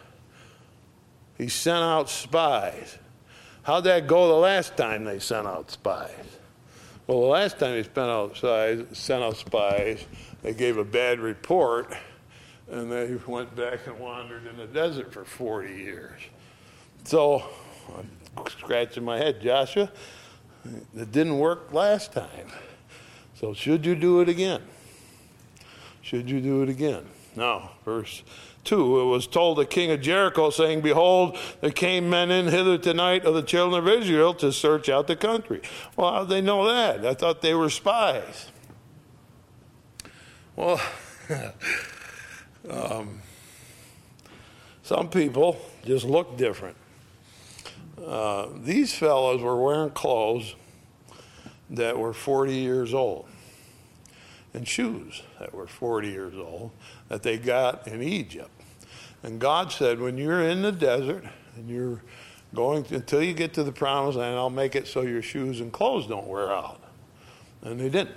He 1.37 1.49
sent 1.49 1.85
out 1.85 2.09
spies. 2.09 2.99
How'd 3.63 3.85
that 3.85 4.07
go 4.07 4.29
the 4.29 4.35
last 4.35 4.77
time 4.77 5.05
they 5.05 5.19
sent 5.19 5.47
out 5.47 5.71
spies? 5.71 6.38
Well, 7.09 7.23
the 7.23 7.27
last 7.27 7.59
time 7.59 7.75
he 7.75 7.83
sent 7.85 7.99
out 7.99 8.37
spies, 8.37 8.85
sent 8.93 9.25
out 9.25 9.39
spies, 9.39 10.05
they 10.43 10.53
gave 10.53 10.77
a 10.77 10.85
bad 10.85 11.21
report, 11.21 11.97
and 12.71 12.93
they 12.93 13.17
went 13.27 13.57
back 13.57 13.87
and 13.87 13.99
wandered 13.99 14.47
in 14.47 14.59
the 14.59 14.67
desert 14.67 15.11
for 15.11 15.25
40 15.25 15.75
years. 15.75 16.21
So 17.05 17.45
I'm 17.97 18.11
scratching 18.47 19.07
my 19.07 19.17
head, 19.17 19.41
Joshua. 19.41 19.91
It 20.95 21.11
didn't 21.11 21.39
work 21.39 21.73
last 21.73 22.13
time. 22.13 22.53
So 23.37 23.55
should 23.55 23.87
you 23.87 23.95
do 23.95 24.21
it 24.21 24.29
again? 24.29 24.61
Should 26.03 26.29
you 26.29 26.43
do 26.43 26.63
it 26.63 26.69
again? 26.69 27.07
Now, 27.37 27.73
verse 27.85 28.23
2 28.65 29.01
it 29.01 29.05
was 29.05 29.27
told 29.27 29.59
the 29.59 29.67
king 29.67 29.91
of 29.91 30.01
Jericho, 30.01 30.51
saying, 30.51 30.81
Behold, 30.81 31.39
there 31.61 31.71
came 31.71 32.11
men 32.11 32.31
in 32.31 32.49
hither 32.49 32.79
tonight 32.79 33.25
of 33.25 33.35
the 33.35 33.43
children 33.43 33.83
of 33.83 33.89
Israel 33.89 34.35
to 34.35 34.53
search 34.53 34.89
out 34.89 35.07
the 35.07 35.17
country. 35.17 35.63
Well, 35.97 36.13
how 36.13 36.21
did 36.21 36.29
they 36.31 36.41
know 36.41 36.67
that? 36.67 37.07
I 37.07 37.15
thought 37.15 37.41
they 37.41 37.55
were 37.55 37.71
spies. 37.71 38.51
Well, 40.57 40.81
um, 42.71 43.23
some 44.83 45.09
people 45.09 45.61
just 45.85 46.05
look 46.05 46.37
different. 46.37 46.77
Uh, 48.05 48.49
these 48.57 48.95
fellows 48.95 49.43
were 49.43 49.57
wearing 49.63 49.91
clothes 49.91 50.55
that 51.71 51.99
were 51.99 52.13
40 52.13 52.55
years 52.55 52.95
old 52.95 53.29
and 54.55 54.67
shoes 54.67 55.23
that 55.39 55.55
were 55.55 55.67
40 55.67 56.09
years 56.09 56.35
old 56.35 56.71
that 57.09 57.23
they 57.23 57.39
got 57.39 57.87
in 57.89 58.03
Egypt. 58.03 58.51
And 59.23 59.41
God 59.41 59.73
said, 59.73 60.01
when 60.01 60.17
you're 60.17 60.43
in 60.43 60.63
the 60.63 60.73
desert 60.73 61.25
and 61.57 61.69
you're 61.69 62.03
going 62.55 62.85
to, 62.85 62.97
until 62.97 63.23
you 63.23 63.35
get 63.35 63.55
to 63.55 63.65
the 63.65 63.73
promised 63.73 64.19
land, 64.19 64.37
I'll 64.37 64.51
make 64.51 64.77
it 64.77 64.87
so 64.87 65.03
your 65.03 65.23
shoes 65.23 65.61
and 65.61 65.73
clothes 65.73 66.07
don't 66.07 66.27
wear 66.27 66.53
out. 66.53 66.81
And 67.63 67.81
they 67.81 67.89
didn't. 67.89 68.15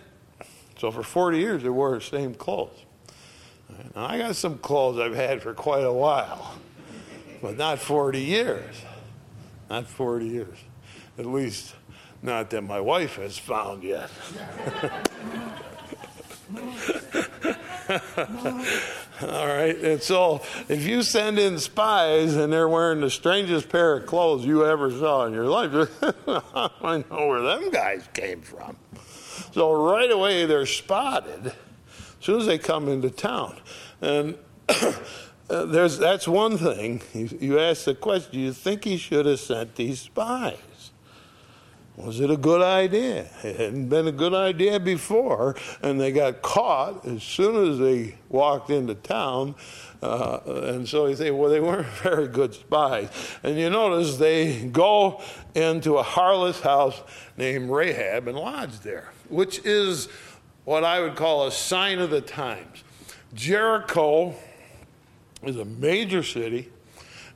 So 0.77 0.91
for 0.91 1.03
40 1.03 1.37
years, 1.39 1.63
they 1.63 1.69
wore 1.69 1.95
the 1.95 2.01
same 2.01 2.33
clothes. 2.33 2.77
I 3.95 4.17
got 4.17 4.35
some 4.35 4.57
clothes 4.57 4.99
I've 4.99 5.15
had 5.15 5.41
for 5.41 5.53
quite 5.53 5.83
a 5.83 5.93
while, 5.93 6.55
but 7.41 7.57
not 7.57 7.79
40 7.79 8.19
years. 8.19 8.75
Not 9.69 9.87
40 9.87 10.27
years. 10.27 10.57
At 11.17 11.25
least, 11.25 11.73
not 12.21 12.49
that 12.51 12.61
my 12.61 12.79
wife 12.79 13.15
has 13.15 13.37
found 13.37 13.83
yet. 13.83 14.09
All 19.21 19.47
right. 19.47 19.77
And 19.77 20.01
so 20.01 20.41
if 20.69 20.85
you 20.85 21.03
send 21.03 21.37
in 21.39 21.59
spies 21.59 22.35
and 22.35 22.51
they're 22.51 22.69
wearing 22.69 23.01
the 23.01 23.09
strangest 23.09 23.69
pair 23.69 23.97
of 23.97 24.05
clothes 24.05 24.45
you 24.45 24.65
ever 24.65 24.91
saw 24.91 25.25
in 25.25 25.33
your 25.33 25.45
life, 25.45 25.71
I 26.83 27.03
know 27.09 27.27
where 27.27 27.41
them 27.41 27.69
guys 27.69 28.07
came 28.13 28.41
from. 28.41 28.77
So 29.51 29.73
right 29.73 30.09
away 30.09 30.45
they're 30.45 30.65
spotted 30.65 31.47
as 31.47 31.53
soon 32.21 32.39
as 32.39 32.45
they 32.47 32.57
come 32.57 32.87
into 32.87 33.09
town. 33.09 33.57
And 33.99 34.37
uh, 34.69 34.95
there's, 35.65 35.97
that's 35.97 36.27
one 36.27 36.57
thing. 36.57 37.01
You, 37.13 37.37
you 37.39 37.59
ask 37.59 37.85
the 37.85 37.95
question 37.95 38.31
do 38.31 38.39
you 38.39 38.53
think 38.53 38.85
he 38.85 38.97
should 38.97 39.25
have 39.25 39.39
sent 39.39 39.75
these 39.75 39.99
spies? 39.99 40.57
Was 42.03 42.19
it 42.19 42.31
a 42.31 42.37
good 42.37 42.63
idea? 42.63 43.27
It 43.43 43.57
hadn't 43.57 43.89
been 43.89 44.07
a 44.07 44.11
good 44.11 44.33
idea 44.33 44.79
before, 44.79 45.55
and 45.83 46.01
they 46.01 46.11
got 46.11 46.41
caught 46.41 47.05
as 47.05 47.21
soon 47.21 47.69
as 47.69 47.77
they 47.77 48.15
walked 48.27 48.71
into 48.71 48.95
town. 48.95 49.53
Uh, 50.01 50.39
and 50.45 50.89
so 50.89 51.05
you 51.05 51.15
think, 51.15 51.37
well, 51.37 51.49
they 51.49 51.59
weren't 51.59 51.85
very 52.03 52.27
good 52.27 52.55
spies. 52.55 53.09
And 53.43 53.55
you 53.55 53.69
notice 53.69 54.17
they 54.17 54.65
go 54.65 55.21
into 55.53 55.97
a 55.97 56.03
harlot's 56.03 56.61
house 56.61 56.99
named 57.37 57.69
Rahab 57.69 58.27
and 58.27 58.37
lodge 58.37 58.79
there, 58.79 59.11
which 59.29 59.59
is 59.63 60.07
what 60.65 60.83
I 60.83 61.01
would 61.01 61.15
call 61.15 61.45
a 61.45 61.51
sign 61.51 61.99
of 61.99 62.09
the 62.09 62.21
times. 62.21 62.83
Jericho 63.35 64.33
is 65.43 65.57
a 65.57 65.65
major 65.65 66.23
city 66.23 66.71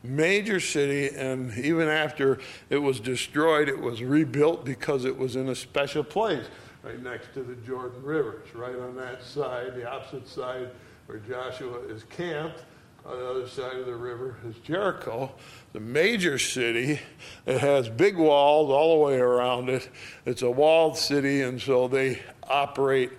major 0.05 0.59
city, 0.59 1.09
and 1.15 1.55
even 1.57 1.87
after 1.87 2.39
it 2.69 2.77
was 2.77 2.99
destroyed, 2.99 3.67
it 3.69 3.79
was 3.79 4.01
rebuilt 4.01 4.65
because 4.65 5.05
it 5.05 5.17
was 5.17 5.35
in 5.35 5.49
a 5.49 5.55
special 5.55 6.03
place 6.03 6.45
right 6.83 7.01
next 7.01 7.33
to 7.33 7.41
the 7.43 7.55
Jordan 7.55 8.03
River. 8.03 8.41
It's 8.45 8.55
right 8.55 8.75
on 8.75 8.95
that 8.97 9.23
side, 9.23 9.75
the 9.75 9.89
opposite 9.89 10.27
side 10.27 10.69
where 11.07 11.17
Joshua 11.19 11.79
is 11.87 12.03
camped. 12.03 12.63
On 13.05 13.19
the 13.19 13.29
other 13.29 13.47
side 13.47 13.75
of 13.75 13.85
the 13.85 13.95
river 13.95 14.35
is 14.49 14.55
Jericho, 14.63 15.31
the 15.73 15.79
major 15.79 16.39
city. 16.39 16.99
It 17.45 17.59
has 17.59 17.87
big 17.87 18.17
walls 18.17 18.71
all 18.71 18.97
the 18.97 19.05
way 19.05 19.19
around 19.19 19.69
it. 19.69 19.87
It's 20.25 20.41
a 20.41 20.49
walled 20.49 20.97
city, 20.97 21.41
and 21.41 21.61
so 21.61 21.87
they 21.87 22.19
operate 22.49 23.11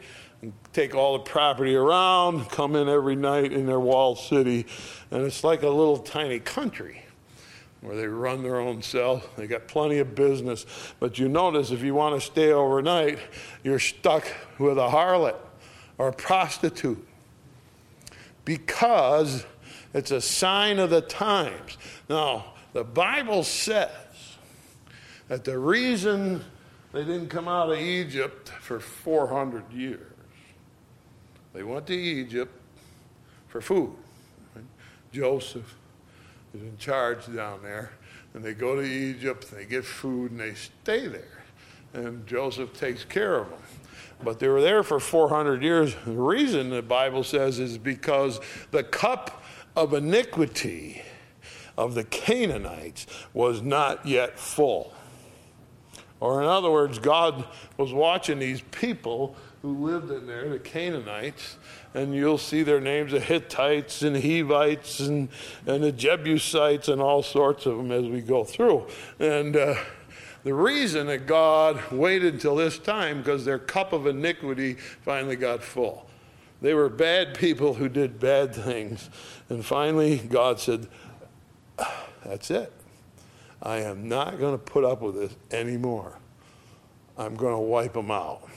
take 0.77 0.95
all 0.95 1.15
the 1.15 1.25
property 1.25 1.75
around, 1.75 2.51
come 2.51 2.77
in 2.77 2.87
every 2.87 3.17
night 3.17 3.51
in 3.51 3.65
their 3.65 3.81
walled 3.81 4.19
city, 4.19 4.67
and 5.11 5.23
it's 5.23 5.43
like 5.43 5.63
a 5.63 5.69
little 5.69 5.97
tiny 5.97 6.39
country 6.39 7.03
where 7.81 7.97
they 7.97 8.07
run 8.07 8.43
their 8.43 8.57
own 8.57 8.83
cell. 8.83 9.23
They 9.37 9.47
got 9.47 9.69
plenty 9.69 10.01
of 10.01 10.15
business. 10.15 10.67
But 11.01 11.19
you 11.19 11.31
notice 11.31 11.71
if 11.71 11.83
you 11.83 11.95
want 11.95 12.21
to 12.21 12.27
stay 12.27 12.53
overnight, 12.53 13.19
you're 13.65 13.79
stuck 13.79 14.27
with 14.59 14.77
a 14.77 14.89
harlot 14.89 15.37
or 15.97 16.09
a 16.09 16.13
prostitute 16.13 17.03
because 18.45 19.47
it's 19.95 20.11
a 20.11 20.21
sign 20.21 20.79
of 20.79 20.91
the 20.91 21.01
times. 21.01 21.79
Now, 22.11 22.53
the 22.75 22.85
Bible 22.85 23.45
says 23.45 23.89
that 25.29 25.45
the 25.45 25.59
reason 25.59 26.45
they 26.93 27.01
didn't 27.03 27.29
come 27.29 27.49
out 27.49 27.73
of 27.73 27.79
Egypt 27.79 28.51
for 28.51 28.79
400 28.79 29.73
years, 29.73 30.06
they 31.57 31.63
went 31.63 31.87
to 31.87 31.95
Egypt 31.95 32.53
for 33.49 33.63
food. 33.63 33.95
Joseph 35.11 35.75
is 36.55 36.61
in 36.61 36.77
charge 36.77 37.35
down 37.35 37.63
there. 37.63 37.93
And 38.35 38.45
they 38.45 38.53
go 38.53 38.77
to 38.77 38.83
Egypt, 38.83 39.47
and 39.51 39.59
they 39.59 39.65
get 39.65 39.83
food, 39.83 40.33
and 40.33 40.39
they 40.39 40.53
stay 40.53 41.07
there. 41.07 41.43
And 41.95 42.27
Joseph 42.27 42.79
takes 42.79 43.03
care 43.05 43.37
of 43.37 43.49
them. 43.49 43.59
But 44.23 44.39
they 44.39 44.49
were 44.49 44.61
there 44.61 44.83
for 44.83 45.01
400 45.01 45.63
years. 45.63 45.95
The 46.05 46.13
reason 46.13 46.69
the 46.69 46.83
Bible 46.83 47.25
says 47.25 47.59
is 47.59 47.79
because 47.79 48.39
the 48.71 48.85
cup 48.85 49.43
of 49.75 49.95
iniquity 49.95 51.01
of 51.79 51.95
the 51.95 52.05
Canaanites 52.05 53.07
was 53.33 53.63
not 53.63 54.05
yet 54.05 54.39
full. 54.39 54.93
Or, 56.21 56.43
in 56.43 56.49
other 56.49 56.71
words, 56.71 56.99
God 56.99 57.47
was 57.79 57.95
watching 57.95 58.39
these 58.39 58.61
people 58.71 59.37
who 59.67 59.85
lived 59.85 60.13
in 60.13 60.29
there, 60.29 60.49
the 60.49 60.61
Canaanites, 60.61 61.57
and 61.93 62.15
you'll 62.15 62.39
see 62.39 62.63
their 62.63 62.81
names 62.81 63.11
the 63.11 63.19
Hittites 63.19 64.03
and 64.03 64.23
Hivites 64.23 65.01
and, 65.01 65.29
and 65.67 65.83
the 65.83 65.91
Jebusites 65.91 66.87
and 66.87 67.03
all 67.03 67.21
sorts 67.21 67.67
of 67.67 67.77
them 67.77 67.91
as 67.91 68.05
we 68.05 68.21
go 68.21 68.45
through. 68.45 68.87
And 69.19 69.57
uh, 69.57 69.75
the 70.45 70.55
reason 70.55 71.09
that 71.09 71.27
God 71.27 71.91
waited 71.91 72.35
until 72.35 72.55
this 72.55 72.79
time 72.79 73.19
because 73.19 73.45
their 73.45 73.59
cup 73.59 73.93
of 73.93 74.07
iniquity 74.07 74.75
finally 74.75 75.35
got 75.35 75.65
full. 75.65 76.09
They 76.63 76.73
were 76.73 76.89
bad 76.89 77.37
people 77.37 77.75
who 77.75 77.89
did 77.89 78.21
bad 78.21 78.55
things. 78.55 79.11
And 79.49 79.65
finally, 79.65 80.19
God 80.19 80.61
said, 80.61 80.87
That's 82.25 82.53
it. 82.53 82.73
I 83.61 83.79
am 83.79 84.09
not 84.09 84.39
going 84.39 84.55
to 84.55 84.65
put 84.65 84.85
up 84.85 85.01
with 85.03 85.17
this 85.17 85.35
anymore. 85.51 86.21
I'm 87.19 87.35
going 87.35 87.55
to 87.55 87.61
wipe 87.61 87.95
them 87.95 88.13
out. 88.13 88.49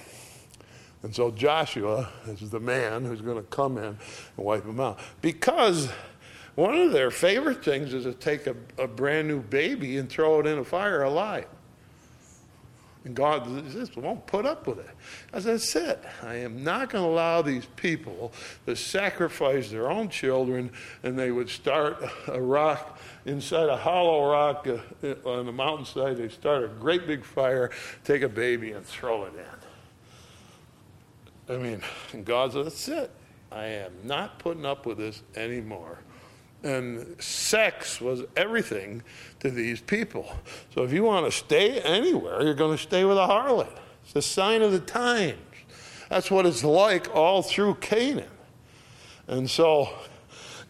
And 1.02 1.16
so 1.16 1.32
Joshua 1.32 2.10
is 2.28 2.50
the 2.50 2.60
man 2.60 3.06
who's 3.06 3.22
going 3.22 3.38
to 3.38 3.44
come 3.44 3.78
in 3.78 3.86
and 3.86 3.98
wipe 4.38 4.66
them 4.66 4.80
out. 4.80 5.00
Because 5.22 5.90
one 6.56 6.76
of 6.76 6.92
their 6.92 7.10
favorite 7.10 7.64
things 7.64 7.94
is 7.94 8.04
to 8.04 8.14
take 8.14 8.48
a, 8.48 8.56
a 8.78 8.88
brand 8.88 9.28
new 9.28 9.40
baby 9.40 9.98
and 9.98 10.10
throw 10.10 10.42
it 10.42 10.46
in 10.46 10.58
a 10.58 10.66
fire 10.66 11.04
alive. 11.04 11.48
And 13.06 13.16
God 13.16 13.48
just 13.72 13.96
won't 13.96 14.28
put 14.28 14.46
up 14.46 14.68
with 14.68 14.80
it. 14.80 14.90
As 15.32 15.48
I 15.48 15.56
said, 15.56 16.00
I 16.22 16.36
am 16.36 16.66
not 16.66 16.90
going 16.90 17.06
to 17.06 17.10
allow 17.10 17.42
these 17.42 17.66
people 17.78 18.34
to 18.66 18.76
sacrifice 18.76 19.72
their 19.72 19.90
own 19.90 20.10
children, 20.10 20.70
and 21.02 21.18
they 21.18 21.32
would 21.32 21.50
start 21.50 22.04
a 22.28 22.42
rock 22.42 23.00
inside 23.26 23.70
a 23.70 23.78
hollow 23.78 24.30
rock 24.30 24.68
uh, 24.68 25.14
on 25.26 25.46
the 25.46 25.52
mountainside. 25.54 26.18
They 26.18 26.28
start 26.28 26.66
a 26.66 26.68
great 26.68 27.08
big 27.08 27.24
fire, 27.24 27.72
take 28.04 28.22
a 28.22 28.30
baby, 28.30 28.74
and 28.74 28.86
throw 28.86 29.24
it 29.24 29.34
in. 29.34 29.59
I 31.50 31.58
mean, 31.58 31.82
God 32.24 32.54
said, 32.54 32.66
that's 32.66 32.88
it. 32.88 33.12
I 33.52 33.66
am 33.66 33.92
not 34.04 34.38
putting 34.38 34.66
up 34.66 34.86
with 34.86 35.00
this 35.00 35.24
anymore. 35.36 36.00
And 36.62 37.16
sex 37.22 38.00
was 38.00 38.24
everything 38.38 39.02
to 39.40 39.50
these 39.50 39.82
people. 39.82 40.30
So 40.76 40.84
if 40.84 40.94
you 40.94 41.04
want 41.04 41.26
to 41.26 41.32
stay 41.32 41.80
anywhere, 41.82 42.44
you're 42.44 42.54
going 42.54 42.78
to 42.78 42.82
stay 42.82 43.04
with 43.06 43.18
a 43.18 43.28
harlot. 43.28 43.72
It's 44.04 44.16
a 44.16 44.22
sign 44.22 44.62
of 44.62 44.72
the 44.72 44.80
times. 44.80 45.38
That's 46.10 46.30
what 46.30 46.46
it's 46.46 46.64
like 46.64 47.16
all 47.16 47.42
through 47.42 47.76
Canaan. 47.76 48.30
And 49.28 49.50
so 49.50 49.90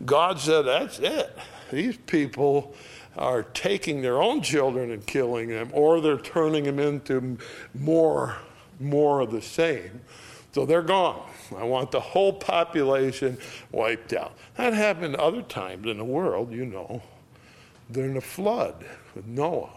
God 0.06 0.40
said, 0.40 0.64
that's 0.64 1.00
it. 1.00 1.38
These 1.72 1.98
people 1.98 2.74
are 3.18 3.44
taking 3.44 4.02
their 4.02 4.22
own 4.22 4.42
children 4.42 4.92
and 4.92 5.06
killing 5.06 5.50
them, 5.50 5.72
or 5.74 6.00
they're 6.00 6.18
turning 6.18 6.64
them 6.64 6.80
into 6.80 7.38
more, 7.74 8.38
more 8.80 9.22
of 9.22 9.32
the 9.32 9.42
same. 9.42 10.02
So 10.52 10.66
they're 10.66 10.82
gone. 10.82 11.22
I 11.56 11.64
want 11.64 11.92
the 11.92 12.00
whole 12.00 12.34
population 12.34 13.38
wiped 13.72 14.14
out. 14.14 14.34
That 14.56 14.74
happened 14.74 15.16
other 15.16 15.42
times 15.44 15.88
in 15.88 15.98
the 15.98 16.04
world, 16.04 16.52
you 16.52 16.66
know. 16.66 17.02
During 17.92 18.14
the 18.16 18.22
flood 18.22 18.86
with 19.16 19.26
Noah. 19.26 19.70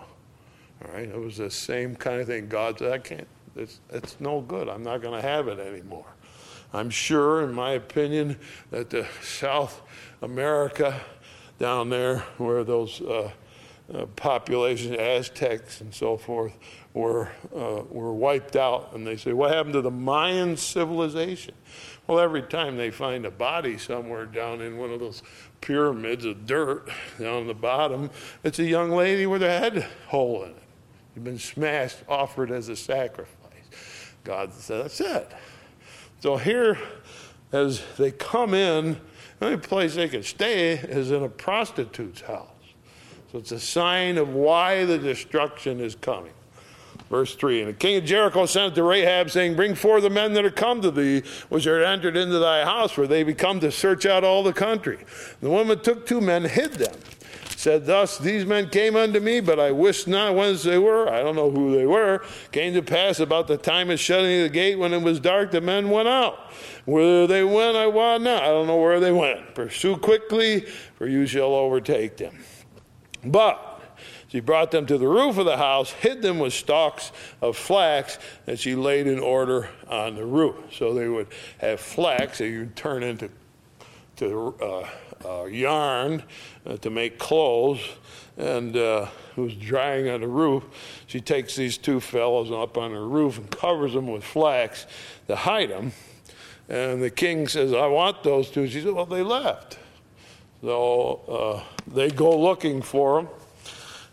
All 0.84 0.92
right, 0.92 1.08
it 1.08 1.18
was 1.18 1.36
the 1.36 1.50
same 1.50 1.94
kind 1.94 2.20
of 2.20 2.26
thing. 2.26 2.48
God 2.48 2.78
said, 2.78 2.92
I 2.92 2.98
can't, 2.98 3.28
it's, 3.54 3.80
it's 3.90 4.20
no 4.20 4.40
good. 4.40 4.68
I'm 4.68 4.82
not 4.82 5.02
going 5.02 5.20
to 5.20 5.26
have 5.26 5.48
it 5.48 5.58
anymore. 5.58 6.06
I'm 6.72 6.90
sure, 6.90 7.42
in 7.42 7.52
my 7.52 7.72
opinion, 7.72 8.38
that 8.70 8.90
the 8.90 9.06
South 9.22 9.82
America 10.22 11.00
down 11.58 11.90
there, 11.90 12.20
where 12.38 12.64
those 12.64 13.00
uh, 13.02 13.30
uh, 13.92 14.06
populations, 14.16 14.96
Aztecs 14.96 15.80
and 15.80 15.94
so 15.94 16.16
forth, 16.16 16.56
were, 16.94 17.30
uh, 17.54 17.82
were 17.88 18.12
wiped 18.12 18.56
out. 18.56 18.90
And 18.94 19.06
they 19.06 19.16
say, 19.16 19.32
What 19.32 19.52
happened 19.52 19.74
to 19.74 19.82
the 19.82 19.90
Mayan 19.90 20.56
civilization? 20.56 21.54
Well, 22.06 22.18
every 22.18 22.42
time 22.42 22.76
they 22.76 22.90
find 22.90 23.24
a 23.24 23.30
body 23.30 23.78
somewhere 23.78 24.26
down 24.26 24.60
in 24.60 24.76
one 24.76 24.90
of 24.90 25.00
those 25.00 25.22
pyramids 25.60 26.24
of 26.24 26.46
dirt 26.46 26.88
down 27.18 27.46
the 27.46 27.54
bottom, 27.54 28.10
it's 28.44 28.58
a 28.58 28.64
young 28.64 28.90
lady 28.90 29.26
with 29.26 29.42
a 29.42 29.48
head 29.48 29.86
hole 30.08 30.44
in 30.44 30.50
it. 30.50 30.62
You've 31.14 31.24
been 31.24 31.38
smashed, 31.38 31.98
offered 32.08 32.50
as 32.50 32.68
a 32.68 32.76
sacrifice. 32.76 33.36
God 34.24 34.52
said, 34.52 34.84
That's 34.84 35.00
it. 35.00 35.32
So 36.20 36.36
here, 36.36 36.78
as 37.52 37.82
they 37.96 38.12
come 38.12 38.54
in, 38.54 39.00
the 39.38 39.46
only 39.46 39.58
place 39.58 39.96
they 39.96 40.08
can 40.08 40.22
stay 40.22 40.72
is 40.72 41.10
in 41.10 41.22
a 41.22 41.28
prostitute's 41.28 42.20
house. 42.20 42.48
So 43.30 43.38
it's 43.38 43.50
a 43.50 43.58
sign 43.58 44.18
of 44.18 44.28
why 44.28 44.84
the 44.84 44.98
destruction 44.98 45.80
is 45.80 45.94
coming. 45.94 46.32
Verse 47.12 47.34
3 47.34 47.60
And 47.60 47.68
the 47.68 47.74
king 47.74 47.98
of 47.98 48.06
Jericho 48.06 48.46
sent 48.46 48.74
to 48.74 48.82
Rahab, 48.82 49.30
saying, 49.30 49.54
Bring 49.54 49.74
forth 49.74 50.02
the 50.02 50.08
men 50.08 50.32
that 50.32 50.46
are 50.46 50.50
come 50.50 50.80
to 50.80 50.90
thee, 50.90 51.22
which 51.50 51.66
are 51.66 51.84
entered 51.84 52.16
into 52.16 52.38
thy 52.38 52.64
house, 52.64 52.90
for 52.90 53.06
they 53.06 53.22
be 53.22 53.34
come 53.34 53.60
to 53.60 53.70
search 53.70 54.06
out 54.06 54.24
all 54.24 54.42
the 54.42 54.54
country. 54.54 54.98
The 55.42 55.50
woman 55.50 55.80
took 55.80 56.06
two 56.06 56.22
men, 56.22 56.44
hid 56.44 56.72
them 56.72 56.94
said 57.54 57.84
thus, 57.84 58.16
These 58.18 58.46
men 58.46 58.70
came 58.70 58.96
unto 58.96 59.20
me, 59.20 59.40
but 59.40 59.60
I 59.60 59.72
wist 59.72 60.08
not 60.08 60.34
whence 60.34 60.62
they 60.62 60.78
were. 60.78 61.08
I 61.08 61.22
don't 61.22 61.36
know 61.36 61.50
who 61.50 61.76
they 61.76 61.86
were. 61.86 62.24
Came 62.50 62.72
to 62.72 62.82
pass 62.82 63.20
about 63.20 63.46
the 63.46 63.58
time 63.58 63.90
of 63.90 64.00
shutting 64.00 64.42
the 64.42 64.48
gate 64.48 64.76
when 64.76 64.94
it 64.94 65.02
was 65.02 65.20
dark, 65.20 65.52
the 65.52 65.60
men 65.60 65.90
went 65.90 66.08
out. 66.08 66.50
Where 66.86 67.28
they 67.28 67.44
went, 67.44 67.76
I 67.76 67.86
wot 67.86 68.22
not. 68.22 68.42
I 68.42 68.48
don't 68.48 68.66
know 68.66 68.80
where 68.80 68.98
they 68.98 69.12
went. 69.12 69.54
Pursue 69.54 69.98
quickly, 69.98 70.62
for 70.96 71.06
you 71.06 71.26
shall 71.26 71.54
overtake 71.54 72.16
them. 72.16 72.42
But 73.22 73.71
she 74.32 74.40
brought 74.40 74.70
them 74.70 74.86
to 74.86 74.96
the 74.96 75.06
roof 75.06 75.36
of 75.36 75.44
the 75.44 75.58
house, 75.58 75.90
hid 75.90 76.22
them 76.22 76.38
with 76.38 76.54
stalks 76.54 77.12
of 77.42 77.54
flax, 77.54 78.18
and 78.46 78.58
she 78.58 78.74
laid 78.74 79.06
in 79.06 79.18
order 79.18 79.68
on 79.88 80.14
the 80.14 80.24
roof. 80.24 80.56
So 80.72 80.94
they 80.94 81.06
would 81.06 81.26
have 81.58 81.80
flax 81.80 82.38
that 82.38 82.48
you'd 82.48 82.74
turn 82.74 83.02
into 83.02 83.28
to, 84.16 84.54
uh, 84.58 84.88
uh, 85.28 85.44
yarn 85.44 86.22
uh, 86.64 86.78
to 86.78 86.88
make 86.88 87.18
clothes, 87.18 87.86
and 88.38 88.74
uh, 88.74 89.08
it 89.36 89.40
was 89.40 89.54
drying 89.54 90.08
on 90.08 90.22
the 90.22 90.28
roof. 90.28 90.64
She 91.08 91.20
takes 91.20 91.54
these 91.54 91.76
two 91.76 92.00
fellows 92.00 92.50
up 92.50 92.78
on 92.78 92.92
her 92.92 93.06
roof 93.06 93.36
and 93.36 93.50
covers 93.50 93.92
them 93.92 94.06
with 94.06 94.24
flax 94.24 94.86
to 95.28 95.36
hide 95.36 95.68
them. 95.68 95.92
And 96.70 97.02
the 97.02 97.10
king 97.10 97.48
says, 97.48 97.74
I 97.74 97.86
want 97.86 98.22
those 98.22 98.50
two. 98.50 98.66
She 98.66 98.80
said, 98.80 98.94
Well, 98.94 99.04
they 99.04 99.22
left. 99.22 99.76
So 100.62 101.20
uh, 101.28 101.92
they 101.92 102.08
go 102.08 102.34
looking 102.34 102.80
for 102.80 103.20
them. 103.20 103.28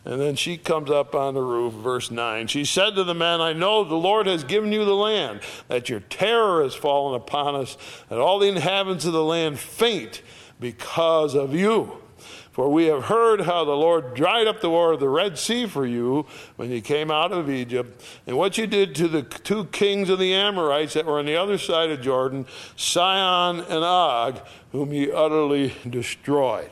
And 0.06 0.20
then 0.20 0.36
she 0.36 0.58
comes 0.58 0.90
up 0.90 1.14
on 1.14 1.34
the 1.34 1.42
roof, 1.42 1.74
verse 1.74 2.10
9. 2.10 2.48
She 2.48 2.66
said 2.66 2.96
to 2.96 3.04
the 3.04 3.14
men, 3.14 3.42
I 3.42 3.54
know 3.54 3.84
the 3.84 3.96
Lord 3.96 4.28
has 4.28 4.44
given 4.44 4.72
you 4.72 4.86
the 4.86 4.96
land, 4.96 5.42
that 5.68 5.90
your 5.90 6.00
terror 6.00 6.64
has 6.64 6.74
fallen 6.74 7.16
upon 7.16 7.56
us, 7.56 7.78
and 8.10 8.20
all 8.20 8.40
the 8.40 8.48
inhabitants 8.48 9.06
of 9.06 9.14
the 9.14 9.24
land 9.24 9.60
faint 9.60 10.22
because 10.60 11.36
of 11.36 11.54
you. 11.54 11.98
For 12.52 12.68
we 12.68 12.86
have 12.86 13.06
heard 13.06 13.42
how 13.42 13.64
the 13.64 13.72
Lord 13.72 14.16
dried 14.16 14.48
up 14.48 14.60
the 14.60 14.70
water 14.70 14.94
of 14.94 15.00
the 15.00 15.08
Red 15.08 15.38
Sea 15.38 15.66
for 15.66 15.86
you 15.86 16.26
when 16.56 16.72
you 16.72 16.82
came 16.82 17.12
out 17.12 17.32
of 17.32 17.50
Egypt, 17.50 18.04
and 18.26 18.38
what 18.38 18.58
you 18.58 18.68
did 18.68 18.96
to 18.96 19.08
the 19.08 19.22
two 19.22 19.66
kings 19.66 20.10
of 20.10 20.20
the 20.20 20.34
Amorites 20.34 20.94
that 20.96 21.06
were 21.06 21.20
on 21.20 21.26
the 21.26 21.38
other 21.38 21.58
side 21.58 21.90
of 21.90 22.02
Jordan, 22.02 22.46
Sihon 22.76 23.60
and 23.60 23.84
Og, 23.84 24.40
whom 24.72 24.92
ye 24.92 25.12
utterly 25.12 25.74
destroyed. 25.90 26.70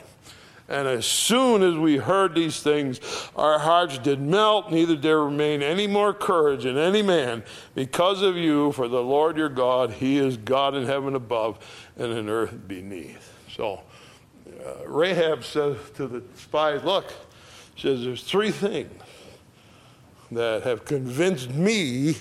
And 0.68 0.86
as 0.86 1.06
soon 1.06 1.62
as 1.62 1.76
we 1.76 1.96
heard 1.96 2.34
these 2.34 2.60
things, 2.60 3.00
our 3.34 3.58
hearts 3.58 3.96
did 3.96 4.20
melt, 4.20 4.70
neither 4.70 4.96
there 4.96 5.24
remain 5.24 5.62
any 5.62 5.86
more 5.86 6.12
courage 6.12 6.66
in 6.66 6.76
any 6.76 7.00
man 7.00 7.42
because 7.74 8.20
of 8.20 8.36
you, 8.36 8.72
for 8.72 8.86
the 8.86 9.02
Lord 9.02 9.38
your 9.38 9.48
God, 9.48 9.92
He 9.92 10.18
is 10.18 10.36
God 10.36 10.74
in 10.74 10.84
heaven 10.84 11.14
above 11.14 11.58
and 11.96 12.12
in 12.12 12.28
earth 12.28 12.68
beneath. 12.68 13.32
So 13.56 13.80
uh, 14.46 14.86
Rahab 14.86 15.42
says 15.42 15.78
to 15.94 16.06
the 16.06 16.22
spies, 16.36 16.84
Look, 16.84 17.14
says 17.76 18.04
there's 18.04 18.22
three 18.22 18.50
things 18.50 18.92
that 20.30 20.64
have 20.64 20.84
convinced 20.84 21.48
me 21.48 22.16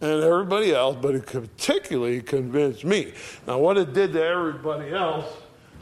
and 0.00 0.22
everybody 0.22 0.72
else, 0.72 0.96
but 1.00 1.16
it 1.16 1.26
particularly 1.26 2.20
convinced 2.20 2.84
me. 2.84 3.12
Now, 3.48 3.58
what 3.58 3.78
it 3.78 3.92
did 3.92 4.12
to 4.12 4.22
everybody 4.22 4.92
else 4.92 5.26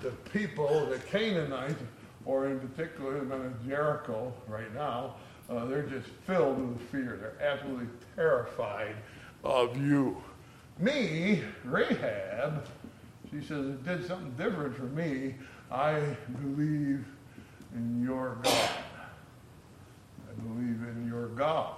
the 0.04 0.10
people, 0.38 0.86
the 0.86 0.98
Canaanites, 0.98 1.82
or 2.26 2.46
in 2.46 2.60
particular 2.60 3.18
the 3.18 3.24
men 3.24 3.40
of 3.40 3.66
Jericho 3.66 4.32
right 4.46 4.72
now, 4.74 5.16
uh, 5.48 5.64
they're 5.64 5.82
just 5.82 6.08
filled 6.26 6.58
with 6.58 6.80
fear. 6.90 7.18
They're 7.20 7.48
absolutely 7.48 7.88
terrified 8.14 8.96
of 9.42 9.76
you. 9.76 10.22
Me, 10.78 11.42
Rahab, 11.64 12.66
she 13.30 13.40
says, 13.40 13.66
it 13.66 13.84
did 13.84 14.06
something 14.06 14.32
different 14.32 14.76
for 14.76 14.84
me. 14.84 15.36
I 15.70 16.00
believe 16.42 17.04
in 17.74 18.02
your 18.04 18.36
God. 18.42 18.70
I 20.28 20.42
believe 20.42 20.82
in 20.82 21.08
your 21.08 21.28
God. 21.28 21.76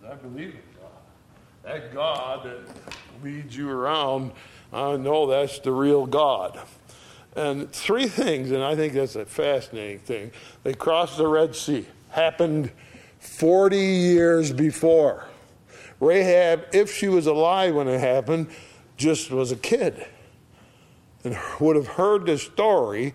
Says, 0.00 0.10
I 0.12 0.14
believe 0.14 0.54
in 0.54 0.62
God. 0.80 0.90
That 1.64 1.92
God 1.92 2.44
that 2.44 2.94
leads 3.22 3.54
you 3.54 3.70
around, 3.70 4.32
I 4.72 4.96
know 4.96 5.26
that's 5.26 5.58
the 5.58 5.72
real 5.72 6.06
God. 6.06 6.58
And 7.36 7.70
three 7.72 8.06
things, 8.06 8.50
and 8.52 8.62
I 8.62 8.76
think 8.76 8.92
that's 8.92 9.16
a 9.16 9.26
fascinating 9.26 9.98
thing. 9.98 10.30
They 10.62 10.74
crossed 10.74 11.16
the 11.16 11.26
Red 11.26 11.56
Sea, 11.56 11.86
happened 12.10 12.70
40 13.18 13.76
years 13.76 14.52
before. 14.52 15.26
Rahab, 16.00 16.66
if 16.72 16.94
she 16.94 17.08
was 17.08 17.26
alive 17.26 17.74
when 17.74 17.88
it 17.88 17.98
happened, 17.98 18.48
just 18.96 19.30
was 19.30 19.50
a 19.50 19.56
kid 19.56 20.06
and 21.24 21.36
would 21.58 21.76
have 21.76 21.88
heard 21.88 22.26
the 22.26 22.38
story 22.38 23.14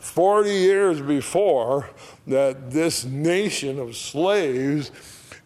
40 0.00 0.50
years 0.50 1.00
before 1.00 1.88
that 2.26 2.70
this 2.70 3.04
nation 3.04 3.78
of 3.78 3.96
slaves 3.96 4.90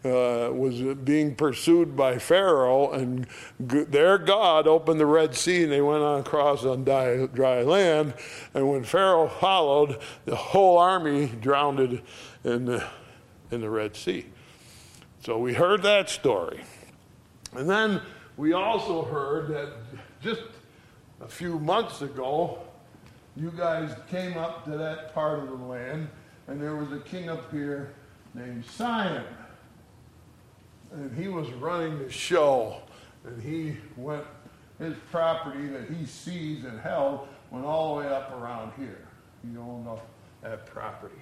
uh, 0.05 0.51
was 0.53 0.79
being 0.99 1.35
pursued 1.35 1.95
by 1.95 2.19
Pharaoh, 2.19 2.91
and 2.91 3.25
g- 3.65 3.83
their 3.83 4.19
God 4.19 4.67
opened 4.67 4.99
the 4.99 5.05
Red 5.05 5.33
Sea, 5.33 5.63
and 5.63 5.71
they 5.71 5.81
went 5.81 6.03
on 6.03 6.19
across 6.19 6.63
on 6.63 6.83
dry, 6.83 7.25
dry 7.25 7.63
land. 7.63 8.13
And 8.53 8.69
when 8.69 8.83
Pharaoh 8.83 9.27
followed, 9.27 9.99
the 10.25 10.35
whole 10.35 10.77
army 10.77 11.31
drowned 11.41 12.01
in 12.43 12.65
the, 12.65 12.85
in 13.49 13.61
the 13.61 13.69
Red 13.69 13.95
Sea. 13.95 14.27
So 15.23 15.39
we 15.39 15.55
heard 15.55 15.81
that 15.81 16.09
story. 16.09 16.61
And 17.53 17.67
then 17.67 18.01
we 18.37 18.53
also 18.53 19.03
heard 19.03 19.47
that 19.49 19.73
just 20.21 20.43
a 21.21 21.27
few 21.27 21.57
months 21.57 22.03
ago, 22.03 22.59
you 23.35 23.51
guys 23.51 23.95
came 24.09 24.37
up 24.37 24.65
to 24.65 24.77
that 24.77 25.15
part 25.15 25.39
of 25.39 25.47
the 25.47 25.65
land, 25.65 26.09
and 26.47 26.61
there 26.61 26.75
was 26.75 26.91
a 26.91 26.99
king 26.99 27.27
up 27.27 27.51
here 27.51 27.93
named 28.35 28.65
Sihon 28.65 29.23
and 30.95 31.15
he 31.15 31.27
was 31.27 31.49
running 31.53 31.99
the 31.99 32.09
show, 32.09 32.81
and 33.25 33.41
he 33.41 33.77
went, 33.97 34.23
his 34.79 34.95
property 35.11 35.67
that 35.67 35.89
he 35.89 36.05
seized 36.05 36.65
and 36.65 36.79
held 36.79 37.27
went 37.51 37.65
all 37.65 37.95
the 37.95 38.01
way 38.01 38.07
up 38.09 38.31
around 38.39 38.71
here. 38.77 39.07
He 39.41 39.57
owned 39.57 39.87
up 39.87 40.05
that 40.41 40.65
property. 40.65 41.15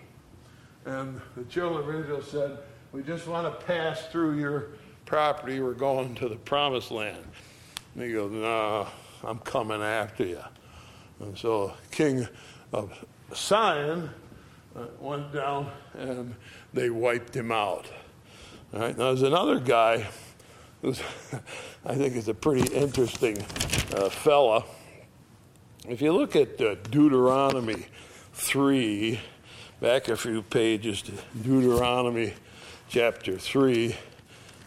And 0.85 1.19
the 1.35 1.43
children 1.45 1.87
of 1.87 2.01
Israel 2.01 2.21
said, 2.21 2.57
We 2.91 3.03
just 3.03 3.27
want 3.27 3.47
to 3.47 3.65
pass 3.65 4.07
through 4.07 4.39
your 4.39 4.69
property. 5.05 5.59
We're 5.59 5.73
going 5.73 6.15
to 6.15 6.29
the 6.29 6.35
promised 6.35 6.91
land. 6.91 7.23
And 7.95 8.03
he 8.03 8.13
goes, 8.13 8.31
No, 8.31 8.87
I'm 9.23 9.39
coming 9.39 9.81
after 9.81 10.25
you. 10.25 10.41
And 11.19 11.37
so 11.37 11.73
King 11.91 12.27
of 12.71 12.91
Sihon 13.33 14.09
uh, 14.75 14.85
went 14.99 15.33
down 15.33 15.71
and 15.93 16.35
they 16.73 16.89
wiped 16.89 17.35
him 17.35 17.51
out. 17.51 17.87
All 18.73 18.79
right, 18.79 18.97
now 18.97 19.09
there's 19.09 19.21
another 19.21 19.59
guy 19.59 20.07
who's, 20.81 20.99
I 21.85 21.93
think, 21.93 22.15
is 22.15 22.27
a 22.27 22.33
pretty 22.33 22.73
interesting 22.73 23.39
uh, 23.95 24.09
fella. 24.09 24.63
If 25.87 26.01
you 26.01 26.11
look 26.11 26.35
at 26.35 26.59
uh, 26.59 26.73
Deuteronomy 26.89 27.85
3, 28.33 29.19
back 29.79 30.07
a 30.07 30.17
few 30.17 30.41
pages 30.41 31.03
to 31.03 31.11
Deuteronomy 31.43 32.33
chapter 32.89 33.37
3, 33.37 33.95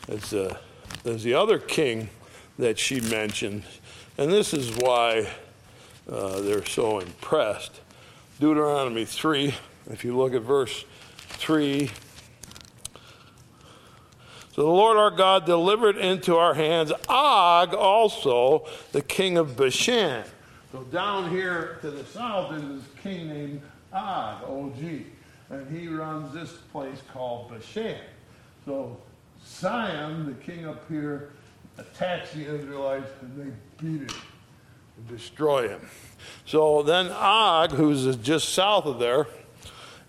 it's, 0.07 0.33
uh, 0.33 0.57
there's 1.03 1.25
the 1.25 1.35
other 1.35 1.59
king 1.59 2.09
that 2.61 2.79
she 2.79 3.01
mentioned, 3.01 3.65
and 4.19 4.31
this 4.31 4.55
is 4.55 4.71
why 4.77 5.29
uh, 6.09 6.41
they're 6.43 6.65
so 6.65 7.01
impressed. 7.01 7.81
Deuteronomy 8.39 9.05
3, 9.05 9.53
if 9.91 10.05
you 10.05 10.17
look 10.17 10.33
at 10.33 10.43
verse 10.43 10.85
3, 11.41 11.91
so 14.57 14.63
the 14.63 14.69
Lord 14.69 14.97
our 14.97 15.11
God 15.11 15.45
delivered 15.45 15.99
into 15.99 16.37
our 16.37 16.55
hands 16.55 16.91
Og 17.11 17.75
also, 17.75 18.65
the 18.93 19.03
king 19.03 19.37
of 19.37 19.55
Bashan. 19.55 20.25
So 20.73 20.83
down 20.85 21.31
here 21.31 21.77
to 21.83 21.91
the 21.91 22.07
south 22.07 22.55
is 22.55 22.63
this 22.63 22.91
king 23.03 23.29
named 23.29 23.61
Og, 23.93 24.37
O-G. 24.47 25.05
And 25.51 25.79
he 25.79 25.89
runs 25.89 26.33
this 26.33 26.53
place 26.73 27.03
called 27.13 27.51
Bashan. 27.51 27.99
So 28.65 28.97
Sihon, 29.45 30.25
the 30.25 30.33
king 30.43 30.67
up 30.67 30.89
here, 30.89 31.33
attacks 31.77 32.33
the 32.33 32.47
Israelites 32.47 33.11
and 33.21 33.37
they 33.39 33.53
beat 33.77 34.11
him 34.11 34.21
and 34.97 35.07
destroy 35.07 35.69
him. 35.69 35.87
So 36.47 36.83
then 36.83 37.09
Og, 37.09 37.73
who's 37.73 38.17
just 38.17 38.55
south 38.55 38.87
of 38.87 39.01
there, 39.01 39.27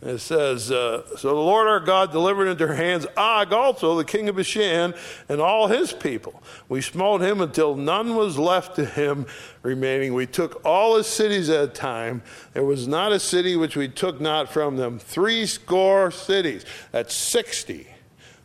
it 0.01 0.19
says, 0.19 0.71
uh, 0.71 1.07
So 1.17 1.29
the 1.29 1.35
Lord 1.35 1.67
our 1.67 1.79
God 1.79 2.11
delivered 2.11 2.47
into 2.47 2.67
her 2.67 2.75
hands 2.75 3.07
Og 3.17 3.51
also, 3.51 3.97
the 3.97 4.05
king 4.05 4.29
of 4.29 4.35
Bashan, 4.35 4.93
and 5.27 5.41
all 5.41 5.67
his 5.67 5.91
people. 5.91 6.41
We 6.69 6.81
smote 6.81 7.21
him 7.21 7.41
until 7.41 7.75
none 7.75 8.15
was 8.15 8.37
left 8.37 8.75
to 8.75 8.85
him 8.85 9.25
remaining. 9.63 10.13
We 10.13 10.27
took 10.27 10.63
all 10.63 10.97
his 10.97 11.07
cities 11.07 11.49
at 11.49 11.63
a 11.63 11.67
time. 11.67 12.21
There 12.53 12.63
was 12.63 12.87
not 12.87 13.11
a 13.11 13.19
city 13.19 13.55
which 13.55 13.75
we 13.75 13.87
took 13.87 14.21
not 14.21 14.49
from 14.53 14.77
them. 14.77 14.99
Three 14.99 15.47
score 15.47 16.11
cities. 16.11 16.63
That's 16.91 17.15
60. 17.15 17.87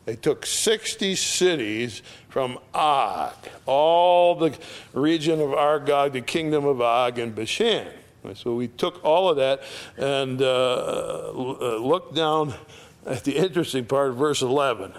They 0.06 0.16
took 0.16 0.46
60 0.46 1.14
cities 1.14 2.02
from 2.28 2.58
Og, 2.74 3.34
all 3.66 4.34
the 4.34 4.56
region 4.94 5.40
of 5.40 5.50
Argob, 5.50 6.12
the 6.12 6.22
kingdom 6.22 6.64
of 6.64 6.80
Og 6.80 7.18
and 7.18 7.34
Bashan. 7.34 7.88
So 8.34 8.54
we 8.54 8.68
took 8.68 9.04
all 9.04 9.28
of 9.28 9.36
that 9.36 9.62
and 9.96 10.40
uh, 10.40 11.32
uh, 11.34 11.76
looked 11.78 12.14
down 12.14 12.54
at 13.04 13.24
the 13.24 13.36
interesting 13.36 13.84
part 13.84 14.10
of 14.10 14.16
verse 14.16 14.42
11. 14.42 14.92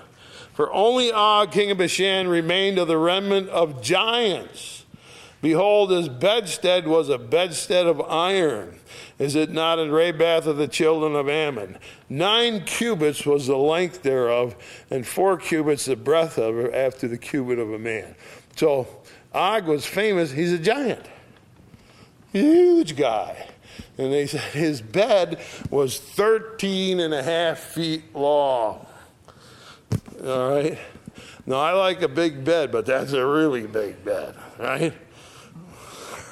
For 0.53 0.71
only 0.71 1.11
Og, 1.11 1.51
king 1.51 1.71
of 1.71 1.77
Bashan, 1.77 2.27
remained 2.27 2.77
of 2.77 2.87
the 2.87 2.97
remnant 2.97 3.49
of 3.49 3.81
giants. 3.81 4.85
Behold, 5.41 5.91
his 5.91 6.07
bedstead 6.07 6.87
was 6.87 7.09
a 7.09 7.17
bedstead 7.17 7.85
of 7.85 7.99
iron. 8.01 8.79
Is 9.19 9.35
it 9.35 9.51
not 9.51 9.79
in 9.79 9.89
Rabbath 9.89 10.45
of 10.45 10.57
the 10.57 10.67
children 10.67 11.15
of 11.15 11.27
Ammon? 11.27 11.77
Nine 12.07 12.63
cubits 12.63 13.25
was 13.25 13.47
the 13.47 13.57
length 13.57 14.03
thereof, 14.03 14.55
and 14.89 15.05
four 15.05 15.37
cubits 15.37 15.85
the 15.85 15.95
breadth 15.95 16.37
of 16.37 16.57
it, 16.57 16.73
after 16.73 17.07
the 17.07 17.17
cubit 17.17 17.59
of 17.59 17.73
a 17.73 17.79
man. 17.79 18.15
So 18.55 18.87
Og 19.33 19.65
was 19.65 19.85
famous. 19.85 20.31
He's 20.31 20.53
a 20.53 20.59
giant, 20.59 21.05
huge 22.33 22.97
guy. 22.97 23.47
And 23.97 24.11
they 24.11 24.27
said 24.27 24.41
his 24.53 24.81
bed 24.81 25.39
was 25.69 25.99
13 25.99 26.99
and 26.99 27.13
a 27.13 27.23
half 27.23 27.59
feet 27.59 28.13
long. 28.15 28.85
All 30.25 30.49
right? 30.49 30.77
Now, 31.45 31.57
I 31.57 31.73
like 31.73 32.01
a 32.01 32.07
big 32.07 32.43
bed, 32.43 32.71
but 32.71 32.85
that's 32.85 33.13
a 33.13 33.25
really 33.25 33.67
big 33.67 34.03
bed, 34.03 34.35
right? 34.57 34.93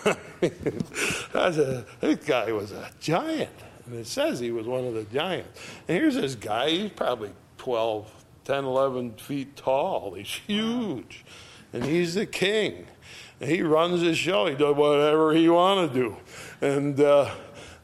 that's 0.42 1.58
a, 1.58 1.86
this 2.00 2.26
guy 2.26 2.52
was 2.52 2.72
a 2.72 2.90
giant. 3.00 3.50
And 3.86 3.96
it 3.96 4.08
says 4.08 4.40
he 4.40 4.52
was 4.52 4.66
one 4.66 4.86
of 4.86 4.94
the 4.94 5.04
giants. 5.04 5.60
And 5.88 5.98
here's 5.98 6.16
this 6.16 6.36
guy, 6.36 6.70
he's 6.70 6.92
probably 6.92 7.32
12, 7.58 8.10
10, 8.46 8.64
11 8.64 9.14
feet 9.16 9.56
tall. 9.56 10.14
He's 10.14 10.34
huge. 10.34 11.26
And 11.74 11.84
he's 11.84 12.16
the 12.16 12.26
king. 12.26 12.88
He 13.44 13.62
runs 13.64 14.02
his 14.02 14.18
show. 14.18 14.46
He 14.46 14.56
does 14.56 14.76
whatever 14.76 15.34
he 15.34 15.50
want 15.50 15.92
to 15.92 16.00
do. 16.00 16.18
And 16.62 17.00
uh, 17.00 17.32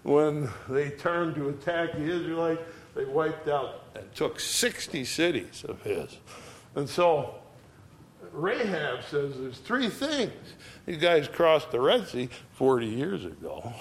when 0.04 0.50
they 0.70 0.92
turned 0.92 1.36
to 1.36 1.50
attack 1.50 1.94
the 1.94 2.04
Israelites, 2.04 2.62
they 2.96 3.06
wiped 3.06 3.48
out 3.48 3.84
and 3.96 4.14
took 4.14 4.40
60 4.40 5.04
cities 5.06 5.66
of 5.68 5.82
his. 5.82 6.18
And 6.76 6.88
so 6.88 7.36
Rahab 8.32 9.04
says 9.04 9.34
there's 9.40 9.58
three 9.58 9.90
things. 9.90 10.32
These 10.86 10.98
guys 10.98 11.28
crossed 11.28 11.72
the 11.72 11.80
Red 11.80 12.08
Sea 12.08 12.30
40 12.54 12.86
years 12.86 13.26
ago. 13.26 13.74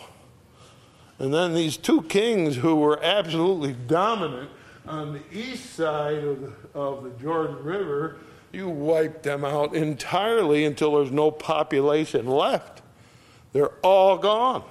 And 1.18 1.32
then 1.32 1.54
these 1.54 1.76
two 1.76 2.02
kings 2.02 2.56
who 2.56 2.76
were 2.76 3.02
absolutely 3.02 3.72
dominant 3.72 4.50
on 4.86 5.12
the 5.12 5.22
east 5.32 5.74
side 5.74 6.24
of 6.24 6.40
the, 6.40 6.52
of 6.74 7.04
the 7.04 7.10
Jordan 7.22 7.62
River, 7.62 8.18
you 8.56 8.68
wiped 8.68 9.22
them 9.22 9.44
out 9.44 9.74
entirely 9.74 10.64
until 10.64 10.96
there's 10.96 11.12
no 11.12 11.30
population 11.30 12.26
left. 12.26 12.82
They're 13.52 13.74
all 13.82 14.16
gone. 14.16 14.64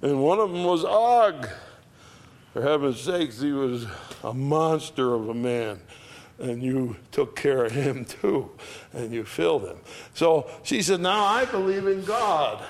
And 0.00 0.22
one 0.22 0.38
of 0.38 0.50
them 0.50 0.64
was 0.64 0.84
Og. 0.84 1.48
For 2.52 2.62
heaven's 2.62 3.00
sakes, 3.00 3.40
he 3.40 3.52
was 3.52 3.86
a 4.24 4.32
monster 4.32 5.14
of 5.14 5.28
a 5.28 5.34
man. 5.34 5.78
And 6.38 6.62
you 6.62 6.96
took 7.12 7.36
care 7.36 7.64
of 7.64 7.72
him 7.72 8.04
too, 8.04 8.50
and 8.92 9.12
you 9.12 9.24
filled 9.24 9.64
him. 9.64 9.78
So 10.14 10.50
she 10.62 10.82
said, 10.82 11.00
Now 11.00 11.24
I 11.24 11.44
believe 11.44 11.86
in 11.86 12.04
God. 12.04 12.64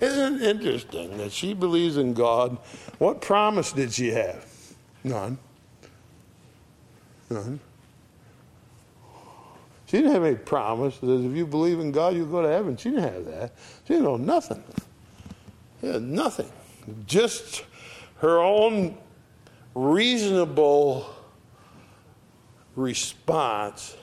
Isn't 0.00 0.36
it 0.36 0.42
interesting 0.42 1.16
that 1.18 1.30
she 1.30 1.54
believes 1.54 1.96
in 1.96 2.14
God? 2.14 2.56
What 2.98 3.20
promise 3.20 3.72
did 3.72 3.92
she 3.92 4.08
have? 4.10 4.46
None. 5.04 5.38
None. 7.28 7.60
She 9.90 9.96
didn't 9.96 10.12
have 10.12 10.22
any 10.22 10.36
promise 10.36 10.98
that 10.98 11.10
if 11.10 11.36
you 11.36 11.44
believe 11.44 11.80
in 11.80 11.90
God, 11.90 12.14
you'll 12.14 12.26
go 12.26 12.42
to 12.42 12.48
heaven. 12.48 12.76
She 12.76 12.90
didn't 12.90 13.12
have 13.12 13.24
that. 13.24 13.52
She 13.84 13.94
didn't 13.94 14.04
know 14.04 14.16
nothing. 14.16 14.62
She 15.80 15.88
had 15.88 16.02
nothing. 16.02 16.48
Just 17.08 17.64
her 18.18 18.38
own 18.38 18.96
reasonable 19.74 21.12
response 22.76 23.96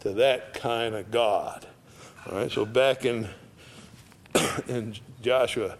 to 0.00 0.14
that 0.14 0.52
kind 0.52 0.96
of 0.96 1.12
God. 1.12 1.64
All 2.26 2.36
right, 2.36 2.50
so 2.50 2.64
back 2.64 3.04
in, 3.04 3.28
in 4.66 4.96
Joshua 5.22 5.76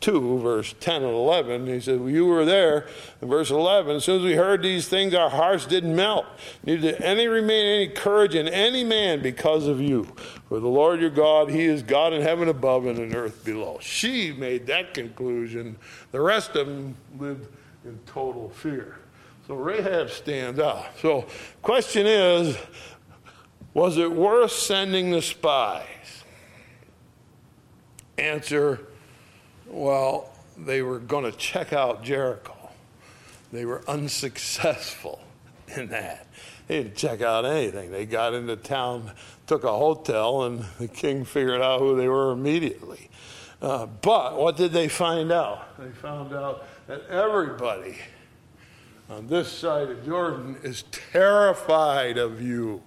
2, 0.00 0.38
verse 0.38 0.74
10 0.80 1.02
and 1.02 1.12
11, 1.12 1.66
he 1.66 1.80
said, 1.80 2.00
well, 2.00 2.10
You 2.10 2.26
were 2.26 2.44
there. 2.44 2.86
In 3.20 3.28
verse 3.28 3.50
11, 3.50 3.96
as 3.96 4.04
soon 4.04 4.20
as 4.20 4.24
we 4.24 4.34
heard 4.34 4.62
these 4.62 4.88
things, 4.88 5.14
our 5.14 5.30
hearts 5.30 5.66
didn't 5.66 5.94
melt. 5.94 6.26
Neither 6.64 6.92
did 6.92 7.02
any 7.02 7.26
remain 7.26 7.66
any 7.66 7.88
courage 7.88 8.34
in 8.34 8.48
any 8.48 8.82
man 8.82 9.20
because 9.20 9.66
of 9.66 9.80
you. 9.80 10.04
For 10.48 10.58
the 10.58 10.68
Lord 10.68 11.00
your 11.00 11.10
God, 11.10 11.50
He 11.50 11.64
is 11.64 11.82
God 11.82 12.12
in 12.12 12.22
heaven 12.22 12.48
above 12.48 12.86
and 12.86 12.98
in 12.98 13.14
earth 13.14 13.44
below. 13.44 13.78
She 13.80 14.32
made 14.32 14.66
that 14.68 14.94
conclusion. 14.94 15.76
The 16.12 16.20
rest 16.20 16.56
of 16.56 16.66
them 16.66 16.96
lived 17.18 17.48
in 17.84 17.98
total 18.06 18.50
fear. 18.50 18.98
So 19.46 19.54
Rahab 19.54 20.10
stands 20.10 20.60
out. 20.60 20.86
So, 21.00 21.26
question 21.60 22.06
is, 22.06 22.56
was 23.74 23.98
it 23.98 24.10
worth 24.10 24.52
sending 24.52 25.10
the 25.10 25.22
spies? 25.22 25.86
Answer, 28.18 28.86
well, 29.70 30.30
they 30.56 30.82
were 30.82 30.98
going 30.98 31.24
to 31.24 31.36
check 31.36 31.72
out 31.72 32.02
Jericho. 32.02 32.56
They 33.52 33.64
were 33.64 33.82
unsuccessful 33.88 35.20
in 35.76 35.88
that. 35.88 36.26
They 36.68 36.82
didn't 36.82 36.96
check 36.96 37.20
out 37.20 37.44
anything. 37.44 37.90
They 37.90 38.06
got 38.06 38.34
into 38.34 38.56
town, 38.56 39.12
took 39.46 39.64
a 39.64 39.72
hotel, 39.72 40.44
and 40.44 40.64
the 40.78 40.88
king 40.88 41.24
figured 41.24 41.60
out 41.60 41.80
who 41.80 41.96
they 41.96 42.08
were 42.08 42.30
immediately. 42.30 43.10
Uh, 43.60 43.86
but 43.86 44.38
what 44.38 44.56
did 44.56 44.72
they 44.72 44.88
find 44.88 45.32
out? 45.32 45.78
They 45.78 45.90
found 45.90 46.32
out 46.32 46.64
that 46.86 47.06
everybody 47.08 47.98
on 49.08 49.26
this 49.26 49.50
side 49.50 49.90
of 49.90 50.04
Jordan 50.04 50.56
is 50.62 50.84
terrified 50.92 52.16
of 52.16 52.40
you. 52.40 52.80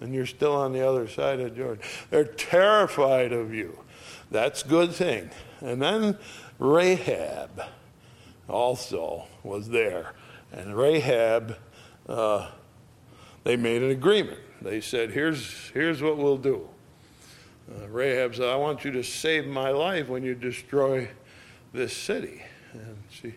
And 0.00 0.14
you're 0.14 0.26
still 0.26 0.54
on 0.54 0.72
the 0.72 0.86
other 0.86 1.08
side 1.08 1.40
of 1.40 1.54
Jordan. 1.56 1.84
They're 2.08 2.24
terrified 2.24 3.32
of 3.32 3.52
you. 3.52 3.78
That's 4.30 4.62
good 4.62 4.92
thing. 4.92 5.30
And 5.60 5.82
then 5.82 6.16
Rahab 6.58 7.62
also 8.48 9.26
was 9.42 9.68
there. 9.68 10.12
And 10.52 10.76
Rahab, 10.76 11.56
uh, 12.08 12.50
they 13.44 13.56
made 13.56 13.82
an 13.82 13.90
agreement. 13.90 14.40
They 14.62 14.80
said, 14.80 15.10
here's, 15.10 15.70
here's 15.70 16.02
what 16.02 16.16
we'll 16.16 16.36
do. 16.36 16.68
Uh, 17.70 17.88
Rahab 17.88 18.34
said, 18.34 18.48
I 18.48 18.56
want 18.56 18.84
you 18.84 18.90
to 18.92 19.02
save 19.02 19.46
my 19.46 19.70
life 19.70 20.08
when 20.08 20.22
you 20.22 20.34
destroy 20.34 21.08
this 21.72 21.96
city. 21.96 22.42
And 22.72 22.96
she, 23.10 23.34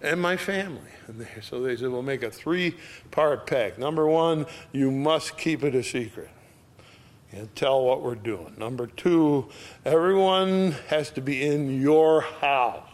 and 0.00 0.20
my 0.20 0.36
family. 0.36 0.80
And 1.06 1.20
they, 1.20 1.40
so 1.42 1.60
they 1.60 1.76
said, 1.76 1.88
we'll 1.88 2.02
make 2.02 2.22
a 2.22 2.30
three 2.30 2.76
part 3.10 3.46
pact. 3.46 3.78
Number 3.78 4.06
one, 4.06 4.46
you 4.72 4.90
must 4.90 5.38
keep 5.38 5.62
it 5.64 5.74
a 5.74 5.82
secret 5.82 6.30
and 7.34 7.54
tell 7.54 7.82
what 7.84 8.02
we're 8.02 8.14
doing. 8.14 8.54
Number 8.56 8.86
two, 8.86 9.48
everyone 9.84 10.72
has 10.88 11.10
to 11.10 11.20
be 11.20 11.44
in 11.44 11.80
your 11.80 12.20
house. 12.20 12.88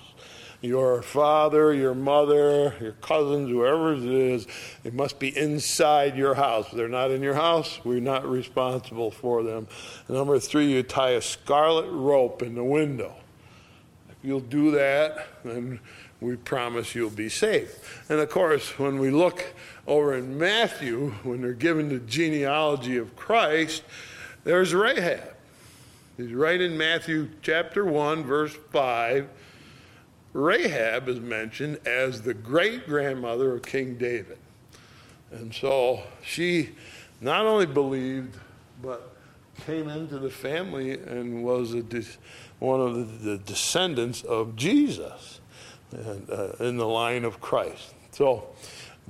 Your 0.63 1.01
father, 1.01 1.73
your 1.73 1.95
mother, 1.95 2.75
your 2.81 2.93
cousins, 2.93 3.49
whoever 3.49 3.95
it 3.95 4.05
is, 4.05 4.47
it 4.85 4.93
must 4.93 5.19
be 5.19 5.35
inside 5.35 6.17
your 6.17 6.35
house. 6.35 6.67
If 6.67 6.73
they're 6.73 6.89
not 6.89 7.11
in 7.11 7.23
your 7.23 7.35
house, 7.35 7.81
we're 7.83 8.01
not 8.01 8.29
responsible 8.29 9.11
for 9.11 9.43
them. 9.43 9.69
Number 10.07 10.39
three, 10.39 10.67
you 10.67 10.83
tie 10.83 11.13
a 11.13 11.23
scarlet 11.23 11.89
rope 11.91 12.43
in 12.43 12.55
the 12.55 12.65
window. 12.65 13.15
If 14.11 14.17
you'll 14.23 14.41
do 14.41 14.73
that, 14.73 15.29
then 15.45 15.81
we 16.21 16.37
promise 16.37 16.95
you'll 16.95 17.09
be 17.09 17.31
safe. 17.31 18.05
And 18.11 18.21
of 18.21 18.29
course, 18.29 18.79
when 18.79 18.99
we 18.99 19.11
look 19.11 19.43
over 19.87 20.15
in 20.15 20.37
Matthew, 20.39 21.13
when 21.23 21.41
they're 21.41 21.55
given 21.55 21.89
the 21.89 22.01
genealogy 22.01 22.99
of 22.99 23.17
Christ, 23.17 23.83
there's 24.45 24.75
Rahab. 24.75 25.35
He's 26.17 26.33
right 26.33 26.61
in 26.61 26.77
Matthew 26.77 27.29
chapter 27.43 27.85
1, 27.85 28.25
verse 28.25 28.57
5. 28.73 29.29
Rahab 30.33 31.09
is 31.09 31.21
mentioned 31.21 31.79
as 31.87 32.23
the 32.23 32.35
great 32.35 32.87
grandmother 32.87 33.55
of 33.55 33.63
King 33.63 33.97
David. 33.97 34.39
And 35.31 35.55
so 35.55 36.03
she 36.23 36.71
not 37.21 37.47
only 37.47 37.67
believed, 37.67 38.37
but 38.83 39.15
came 39.67 39.89
into 39.89 40.19
the 40.19 40.31
family 40.31 40.93
and 40.93 41.45
was 41.45 41.73
de- 41.75 42.05
one 42.59 42.81
of 42.81 42.95
the, 42.95 43.31
the 43.31 43.39
descendants 43.39 44.23
of 44.23 44.57
Jesus 44.57 45.41
and, 45.93 46.29
uh, 46.31 46.53
in 46.61 46.77
the 46.77 46.87
line 46.87 47.25
of 47.25 47.41
Christ. 47.41 47.95
So 48.13 48.49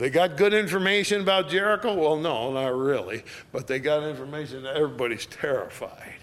they 0.00 0.08
got 0.08 0.38
good 0.38 0.54
information 0.54 1.20
about 1.20 1.50
Jericho? 1.50 1.92
Well, 1.92 2.16
no, 2.16 2.50
not 2.52 2.74
really. 2.74 3.22
But 3.52 3.66
they 3.66 3.78
got 3.78 4.02
information 4.02 4.62
that 4.62 4.74
everybody's 4.74 5.26
terrified. 5.26 6.14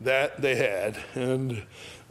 That 0.00 0.40
they 0.40 0.56
had. 0.56 0.96
And 1.14 1.64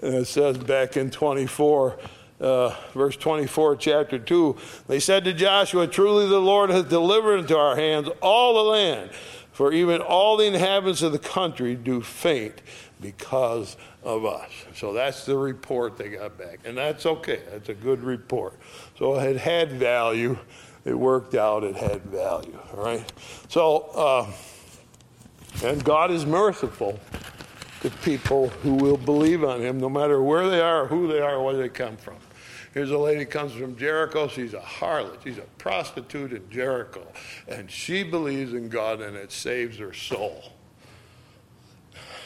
it 0.04 0.28
says 0.28 0.60
back 0.60 0.96
in 0.96 1.10
24, 1.10 1.98
uh, 2.40 2.76
verse 2.94 3.18
24, 3.18 3.76
chapter 3.78 4.20
2, 4.20 4.56
they 4.88 5.00
said 5.00 5.24
to 5.24 5.34
Joshua, 5.34 5.88
Truly 5.88 6.28
the 6.28 6.40
Lord 6.40 6.70
has 6.70 6.86
delivered 6.86 7.40
into 7.40 7.58
our 7.58 7.76
hands 7.76 8.08
all 8.22 8.54
the 8.54 8.70
land 8.70 9.10
For 9.52 9.74
even 9.74 10.00
all 10.00 10.38
the 10.38 10.46
inhabitants 10.46 11.02
of 11.02 11.12
the 11.12 11.18
country 11.18 11.74
do 11.74 12.02
faint 12.02 12.62
because 13.02 13.78
of 14.04 14.26
us. 14.26 14.52
So 14.76 14.94
that's 14.94 15.26
the 15.26 15.38
report 15.38 15.98
they 15.98 16.10
got 16.10 16.38
back. 16.38 16.60
And 16.66 16.78
that's 16.78 17.06
okay. 17.06 17.42
That's 17.52 17.70
a 17.70 17.74
good 17.74 18.04
report. 18.04 18.60
So 19.00 19.20
it 19.20 19.38
had 19.38 19.72
value. 19.72 20.38
It 20.86 20.98
worked 20.98 21.36
out. 21.36 21.64
It 21.64 21.76
had 21.76 22.04
value. 22.04 22.58
All 22.74 22.84
right. 22.84 23.14
So, 23.48 23.90
uh, 23.96 24.32
and 25.64 25.84
God 25.84 26.12
is 26.12 26.26
merciful 26.26 27.00
to 27.82 27.90
people 27.90 28.50
who 28.50 28.76
will 28.76 28.98
believe 28.98 29.44
on 29.44 29.62
Him 29.62 29.80
no 29.80 29.90
matter 29.90 30.22
where 30.22 30.50
they 30.50 30.62
are, 30.62 30.88
who 30.88 31.08
they 31.08 31.20
are, 31.20 31.42
where 31.42 31.56
they 31.56 31.70
come 31.70 31.98
from. 31.98 32.18
Here's 32.74 32.90
a 32.90 32.98
lady 32.98 33.24
comes 33.24 33.54
from 33.54 33.78
Jericho. 33.78 34.28
She's 34.28 34.56
a 34.56 34.60
harlot. 34.60 35.24
She's 35.24 35.38
a 35.38 35.46
prostitute 35.60 36.34
in 36.34 36.50
Jericho. 36.50 37.06
And 37.48 37.70
she 37.70 38.04
believes 38.04 38.54
in 38.54 38.68
God 38.68 39.00
and 39.00 39.16
it 39.16 39.32
saves 39.32 39.78
her 39.78 39.94
soul. 39.94 40.44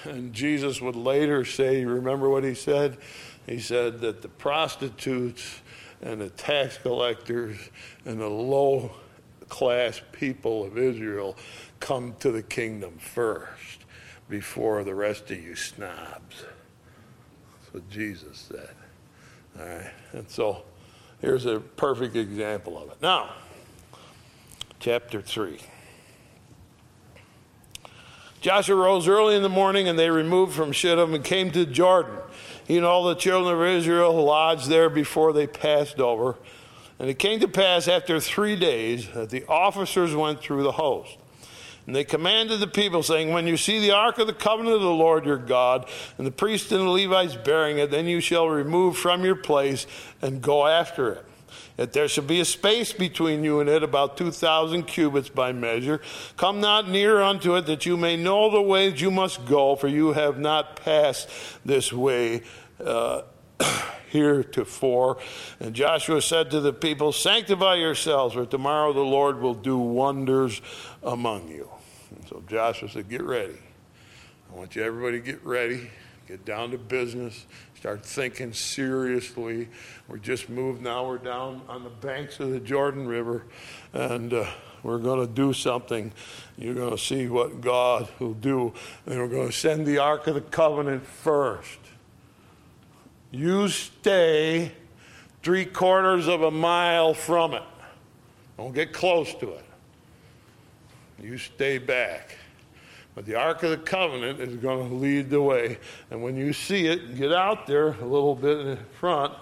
And 0.05 0.31
Jesus 0.31 0.79
would 0.79 0.95
later 0.95 1.43
say, 1.43 1.81
You 1.81 1.89
remember 1.89 2.29
what 2.29 2.45
he 2.45 2.53
said? 2.53 2.97
He 3.45 3.59
said 3.59 3.99
that 4.01 4.21
the 4.21 4.29
prostitutes 4.29 5.61
and 6.01 6.21
the 6.21 6.29
tax 6.29 6.77
collectors 6.77 7.57
and 8.05 8.19
the 8.19 8.29
low 8.29 8.91
class 9.49 10.01
people 10.11 10.65
of 10.65 10.77
Israel 10.77 11.35
come 11.79 12.15
to 12.19 12.31
the 12.31 12.43
kingdom 12.43 12.97
first 12.97 13.85
before 14.29 14.83
the 14.83 14.93
rest 14.93 15.31
of 15.31 15.41
you 15.41 15.55
snobs. 15.55 16.43
That's 17.61 17.73
what 17.73 17.89
Jesus 17.89 18.49
said. 18.51 18.75
All 19.59 19.65
right. 19.65 19.91
And 20.13 20.29
so 20.29 20.63
here's 21.21 21.45
a 21.45 21.59
perfect 21.59 22.15
example 22.15 22.77
of 22.77 22.91
it. 22.91 23.01
Now, 23.01 23.29
chapter 24.79 25.21
3. 25.21 25.59
Joshua 28.39 28.75
rose 28.75 29.07
early 29.07 29.35
in 29.35 29.41
the 29.41 29.49
morning 29.49 29.87
and 29.87 29.97
they 29.97 30.09
removed 30.09 30.53
from 30.53 30.71
Shittim 30.71 31.13
and 31.13 31.23
came 31.23 31.51
to 31.51 31.65
Jordan. 31.65 32.17
And 32.67 32.85
all 32.85 33.05
the 33.05 33.15
children 33.15 33.55
of 33.55 33.61
Israel 33.65 34.13
lodged 34.23 34.69
there 34.69 34.89
before 34.89 35.33
they 35.33 35.47
passed 35.47 35.99
over. 35.99 36.35
And 36.99 37.09
it 37.09 37.19
came 37.19 37.39
to 37.39 37.47
pass 37.47 37.87
after 37.87 38.19
three 38.19 38.55
days 38.55 39.07
that 39.11 39.29
the 39.29 39.45
officers 39.47 40.15
went 40.15 40.41
through 40.41 40.63
the 40.63 40.71
host. 40.73 41.17
And 41.85 41.95
they 41.95 42.03
commanded 42.03 42.59
the 42.59 42.67
people, 42.67 43.01
saying, 43.01 43.31
When 43.31 43.47
you 43.47 43.55
see 43.55 43.79
the 43.79 43.91
ark 43.91 44.17
of 44.17 44.27
the 44.27 44.33
covenant 44.33 44.75
of 44.75 44.81
the 44.81 44.89
Lord 44.89 45.25
your 45.25 45.37
God, 45.37 45.87
and 46.17 46.27
the 46.27 46.31
priests 46.31 46.69
and 46.71 46.81
the 46.81 46.89
Levites 46.89 47.35
bearing 47.35 47.77
it, 47.77 47.91
then 47.91 48.07
you 48.07 48.19
shall 48.19 48.49
remove 48.49 48.97
from 48.97 49.23
your 49.23 49.35
place 49.35 49.87
and 50.21 50.41
go 50.41 50.67
after 50.67 51.13
it. 51.13 51.25
That 51.77 51.93
there 51.93 52.07
shall 52.07 52.23
be 52.23 52.39
a 52.39 52.45
space 52.45 52.91
between 52.91 53.43
you 53.43 53.59
and 53.59 53.69
it, 53.69 53.83
about 53.83 54.17
2,000 54.17 54.83
cubits 54.83 55.29
by 55.29 55.51
measure. 55.53 56.01
Come 56.35 56.59
not 56.59 56.89
near 56.89 57.21
unto 57.21 57.55
it, 57.55 57.67
that 57.67 57.85
you 57.85 57.95
may 57.97 58.17
know 58.17 58.49
the 58.49 58.61
ways 58.61 58.99
you 58.99 59.11
must 59.11 59.45
go, 59.45 59.75
for 59.75 59.87
you 59.87 60.13
have 60.13 60.39
not 60.39 60.75
passed 60.75 61.29
this 61.63 61.93
way. 61.93 62.41
Uh, 62.83 63.21
heretofore. 64.09 65.17
And 65.59 65.73
Joshua 65.73 66.21
said 66.21 66.51
to 66.51 66.59
the 66.59 66.73
people, 66.73 67.11
Sanctify 67.11 67.75
yourselves, 67.75 68.33
for 68.33 68.45
tomorrow 68.45 68.93
the 68.93 69.01
Lord 69.01 69.39
will 69.39 69.53
do 69.53 69.77
wonders 69.77 70.61
among 71.03 71.49
you. 71.49 71.69
And 72.15 72.27
so 72.27 72.43
Joshua 72.47 72.89
said, 72.89 73.09
Get 73.09 73.21
ready. 73.21 73.57
I 74.51 74.55
want 74.55 74.75
you 74.75 74.83
everybody 74.83 75.19
to 75.19 75.25
get 75.25 75.45
ready, 75.45 75.89
get 76.27 76.45
down 76.45 76.71
to 76.71 76.77
business, 76.77 77.45
start 77.87 78.05
thinking 78.05 78.51
seriously. 78.51 79.69
We 80.09 80.19
just 80.19 80.49
moved 80.49 80.81
now, 80.81 81.07
we're 81.07 81.19
down 81.19 81.61
on 81.69 81.85
the 81.85 81.89
banks 81.89 82.37
of 82.41 82.49
the 82.49 82.59
Jordan 82.59 83.07
River, 83.07 83.45
and 83.93 84.33
uh, 84.33 84.45
we're 84.83 84.97
going 84.97 85.25
to 85.25 85.33
do 85.33 85.53
something. 85.53 86.11
You're 86.57 86.73
going 86.73 86.91
to 86.91 86.97
see 86.97 87.29
what 87.29 87.61
God 87.61 88.09
will 88.19 88.33
do. 88.33 88.73
And 89.05 89.17
we're 89.19 89.29
going 89.29 89.47
to 89.47 89.53
send 89.53 89.85
the 89.85 89.99
Ark 89.99 90.27
of 90.27 90.35
the 90.35 90.41
Covenant 90.41 91.05
first. 91.05 91.79
You 93.31 93.69
stay 93.69 94.73
three 95.41 95.63
quarters 95.63 96.27
of 96.27 96.41
a 96.41 96.51
mile 96.51 97.13
from 97.13 97.53
it. 97.53 97.63
Don't 98.57 98.75
get 98.75 98.91
close 98.91 99.33
to 99.35 99.53
it. 99.53 99.65
You 101.23 101.37
stay 101.37 101.77
back. 101.77 102.35
But 103.17 103.25
the 103.25 103.33
Ark 103.33 103.63
of 103.63 103.71
the 103.71 103.77
Covenant 103.77 104.39
is 104.39 104.57
going 104.57 104.87
to 104.87 104.93
lead 104.93 105.31
the 105.31 105.41
way. 105.41 105.79
And 106.11 106.21
when 106.21 106.37
you 106.37 106.53
see 106.53 106.85
it, 106.85 107.17
get 107.17 107.33
out 107.33 107.65
there 107.65 107.87
a 107.99 108.05
little 108.05 108.35
bit 108.35 108.59
in 108.59 108.77
front. 108.99 109.33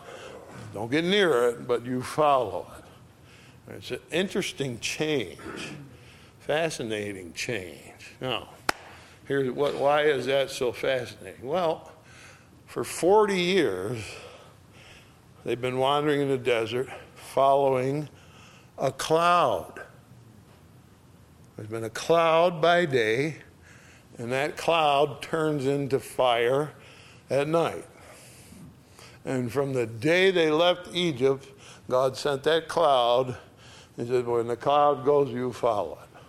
Don't 0.73 0.89
get 0.89 1.03
near 1.03 1.49
it, 1.49 1.67
but 1.67 1.85
you 1.85 2.01
follow 2.01 2.71
it. 2.77 3.73
It's 3.75 3.91
an 3.91 3.99
interesting 4.13 4.79
change, 4.79 5.73
fascinating 6.39 7.33
change. 7.33 8.13
Now, 8.21 8.47
here's 9.25 9.51
what, 9.51 9.75
why 9.75 10.03
is 10.03 10.25
that 10.27 10.51
so 10.51 10.71
fascinating? 10.71 11.45
Well, 11.45 11.91
for 12.67 12.85
40 12.85 13.37
years, 13.37 14.01
they've 15.43 15.59
been 15.59 15.79
wandering 15.79 16.21
in 16.21 16.29
the 16.29 16.37
desert 16.37 16.87
following 17.15 18.07
a 18.77 18.93
cloud. 18.93 19.81
There's 21.57 21.67
been 21.67 21.83
a 21.83 21.89
cloud 21.89 22.61
by 22.61 22.85
day, 22.85 23.39
and 24.17 24.31
that 24.31 24.57
cloud 24.57 25.21
turns 25.21 25.65
into 25.65 25.99
fire 25.99 26.71
at 27.29 27.47
night. 27.47 27.85
And 29.25 29.51
from 29.51 29.73
the 29.73 29.85
day 29.85 30.31
they 30.31 30.51
left 30.51 30.89
Egypt, 30.93 31.47
God 31.89 32.15
sent 32.15 32.43
that 32.43 32.67
cloud. 32.67 33.35
He 33.97 34.05
said, 34.05 34.25
When 34.25 34.47
the 34.47 34.55
cloud 34.55 35.03
goes, 35.03 35.31
you 35.31 35.51
follow 35.51 35.99
it. 36.01 36.19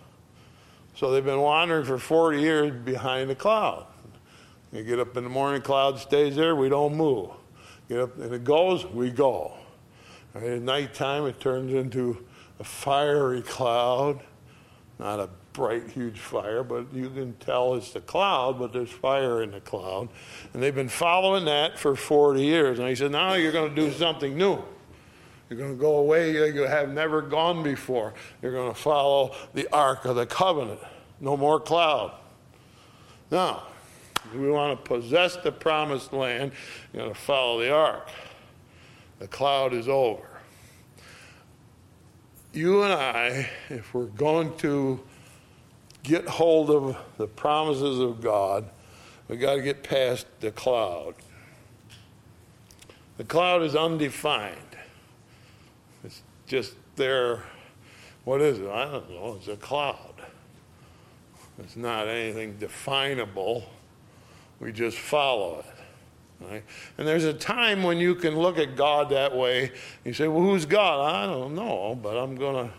So 0.95 1.11
they've 1.11 1.23
been 1.23 1.41
wandering 1.41 1.85
for 1.85 1.97
40 1.97 2.39
years 2.39 2.71
behind 2.83 3.29
the 3.29 3.35
cloud. 3.35 3.85
You 4.71 4.83
get 4.83 4.99
up 4.99 5.15
in 5.15 5.23
the 5.23 5.29
morning, 5.29 5.61
cloud 5.61 5.99
stays 5.99 6.35
there, 6.35 6.55
we 6.55 6.69
don't 6.69 6.95
move. 6.95 7.29
Get 7.87 7.99
up 7.99 8.17
and 8.17 8.33
it 8.33 8.43
goes, 8.43 8.85
we 8.85 9.11
go. 9.11 9.53
Right, 10.33 10.43
at 10.43 10.61
nighttime, 10.61 11.25
it 11.25 11.39
turns 11.39 11.71
into 11.73 12.25
a 12.59 12.63
fiery 12.63 13.41
cloud 13.41 14.21
not 14.99 15.19
a 15.19 15.29
bright, 15.57 15.89
huge 15.89 16.19
fire, 16.19 16.63
but 16.63 16.85
you 16.93 17.09
can 17.09 17.33
tell 17.37 17.73
it's 17.73 17.91
the 17.91 17.99
cloud, 17.99 18.59
but 18.59 18.71
there's 18.71 18.91
fire 18.91 19.41
in 19.41 19.49
the 19.49 19.59
cloud. 19.59 20.07
And 20.53 20.61
they've 20.61 20.73
been 20.73 20.87
following 20.87 21.45
that 21.45 21.79
for 21.79 21.95
40 21.95 22.43
years. 22.43 22.77
And 22.77 22.87
he 22.87 22.93
said, 22.93 23.11
now 23.11 23.33
you're 23.33 23.51
going 23.51 23.73
to 23.73 23.75
do 23.75 23.91
something 23.91 24.37
new. 24.37 24.61
You're 25.49 25.57
going 25.57 25.75
to 25.75 25.81
go 25.81 25.95
away 25.97 26.31
you 26.31 26.61
have 26.61 26.93
never 26.93 27.23
gone 27.23 27.63
before. 27.63 28.13
You're 28.43 28.51
going 28.51 28.71
to 28.71 28.79
follow 28.79 29.35
the 29.55 29.67
Ark 29.73 30.05
of 30.05 30.15
the 30.15 30.27
Covenant. 30.27 30.79
No 31.19 31.35
more 31.35 31.59
cloud. 31.59 32.13
Now, 33.31 33.63
we 34.35 34.51
want 34.51 34.77
to 34.77 34.87
possess 34.87 35.37
the 35.37 35.51
promised 35.51 36.13
land. 36.13 36.51
You're 36.93 37.01
going 37.01 37.15
to 37.15 37.19
follow 37.19 37.59
the 37.61 37.73
Ark. 37.73 38.09
The 39.17 39.27
cloud 39.27 39.73
is 39.73 39.89
over 39.89 40.37
you 42.57 42.81
and 42.81 42.91
I, 42.91 43.47
if 43.69 43.93
we're 43.93 44.05
going 44.05 44.57
to 44.57 44.99
get 46.07 46.25
hold 46.25 46.69
of 46.69 46.97
the 47.17 47.27
promises 47.27 47.99
of 47.99 48.21
God, 48.21 48.69
we 49.27 49.35
got 49.35 49.55
to 49.55 49.61
get 49.61 49.83
past 49.83 50.25
the 50.39 50.51
cloud. 50.51 51.15
The 53.17 53.25
cloud 53.25 53.61
is 53.63 53.75
undefined. 53.75 54.55
It's 56.03 56.21
just 56.47 56.75
there. 56.95 57.43
What 58.23 58.41
is 58.41 58.59
it? 58.59 58.69
I 58.69 58.85
don't 58.85 59.09
know. 59.09 59.35
It's 59.37 59.49
a 59.49 59.57
cloud. 59.57 60.13
It's 61.59 61.75
not 61.75 62.07
anything 62.07 62.55
definable. 62.57 63.65
We 64.59 64.71
just 64.71 64.97
follow 64.97 65.59
it. 65.59 65.65
Right? 66.39 66.63
And 66.97 67.07
there's 67.07 67.25
a 67.25 67.33
time 67.33 67.83
when 67.83 67.97
you 67.97 68.15
can 68.15 68.37
look 68.37 68.59
at 68.59 68.75
God 68.75 69.09
that 69.09 69.35
way. 69.35 69.71
You 70.05 70.13
say, 70.13 70.27
"Well, 70.27 70.43
who's 70.43 70.67
God?" 70.67 71.11
I 71.11 71.25
don't 71.25 71.55
know, 71.55 71.97
but 72.01 72.15
I'm 72.15 72.35
gonna. 72.35 72.71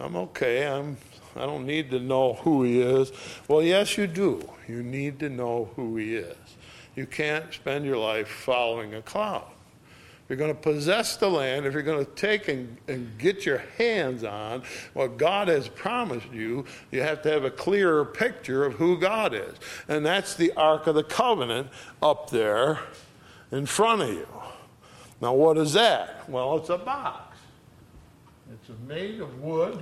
I'm 0.00 0.16
okay. 0.16 0.66
I'm. 0.66 0.96
I 1.36 1.46
don't 1.46 1.66
need 1.66 1.90
to 1.90 2.00
know 2.00 2.34
who 2.34 2.62
He 2.64 2.80
is. 2.80 3.12
Well, 3.46 3.62
yes, 3.62 3.96
you 3.96 4.06
do. 4.06 4.48
You 4.66 4.82
need 4.82 5.18
to 5.20 5.28
know 5.28 5.70
who 5.76 5.96
He 5.96 6.16
is. 6.16 6.36
You 6.96 7.06
can't 7.06 7.52
spend 7.52 7.84
your 7.84 7.96
life 7.96 8.28
following 8.28 8.94
a 8.94 9.02
cloud. 9.02 9.44
If 10.28 10.36
you're 10.36 10.46
going 10.46 10.54
to 10.54 10.60
possess 10.60 11.16
the 11.16 11.30
land, 11.30 11.64
if 11.64 11.72
you're 11.72 11.82
going 11.82 12.04
to 12.04 12.12
take 12.12 12.48
and, 12.48 12.76
and 12.86 13.16
get 13.16 13.46
your 13.46 13.62
hands 13.78 14.24
on 14.24 14.62
what 14.92 15.16
God 15.16 15.48
has 15.48 15.68
promised 15.68 16.30
you, 16.30 16.66
you 16.90 17.00
have 17.00 17.22
to 17.22 17.30
have 17.30 17.44
a 17.44 17.50
clearer 17.50 18.04
picture 18.04 18.66
of 18.66 18.74
who 18.74 18.98
God 18.98 19.32
is. 19.32 19.54
And 19.88 20.04
that's 20.04 20.34
the 20.34 20.52
Ark 20.52 20.86
of 20.86 20.96
the 20.96 21.02
Covenant 21.02 21.68
up 22.02 22.28
there 22.28 22.80
in 23.50 23.64
front 23.64 24.02
of 24.02 24.10
you. 24.10 24.28
Now, 25.22 25.32
what 25.32 25.56
is 25.56 25.72
that? 25.72 26.28
Well, 26.28 26.58
it's 26.58 26.68
a 26.68 26.76
box. 26.76 27.38
It's 28.52 28.70
made 28.86 29.20
of 29.20 29.40
wood. 29.40 29.78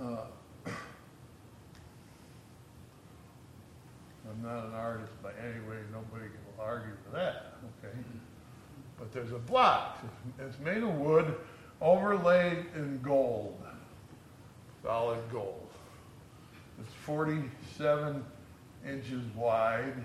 Uh, 0.00 0.24
I'm 4.32 4.42
not 4.42 4.66
an 4.66 4.74
artist 4.74 5.12
by 5.22 5.30
any 5.30 5.60
way. 5.68 5.76
Nobody 5.92 6.30
will 6.30 6.64
argue 6.64 6.92
with 7.04 7.12
that. 7.12 7.54
Okay. 7.84 7.94
But 8.98 9.12
there's 9.12 9.32
a 9.32 9.38
block. 9.38 9.98
It's 10.38 10.58
made 10.60 10.82
of 10.82 10.94
wood 10.94 11.34
overlaid 11.80 12.66
in 12.76 13.00
gold, 13.02 13.60
solid 14.82 15.18
gold. 15.30 15.68
It's 16.80 16.94
47 17.04 18.24
inches 18.86 19.22
wide. 19.36 20.04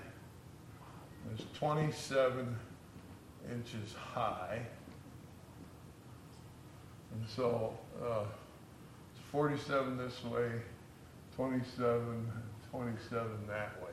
It's 1.33 1.43
27 1.57 2.55
inches 3.51 3.93
high. 3.93 4.61
And 7.13 7.25
so 7.29 7.77
uh, 8.03 8.23
47 9.37 9.97
this 9.99 10.23
way, 10.23 10.49
27, 11.35 12.31
27 12.71 13.29
that 13.47 13.79
way. 13.83 13.91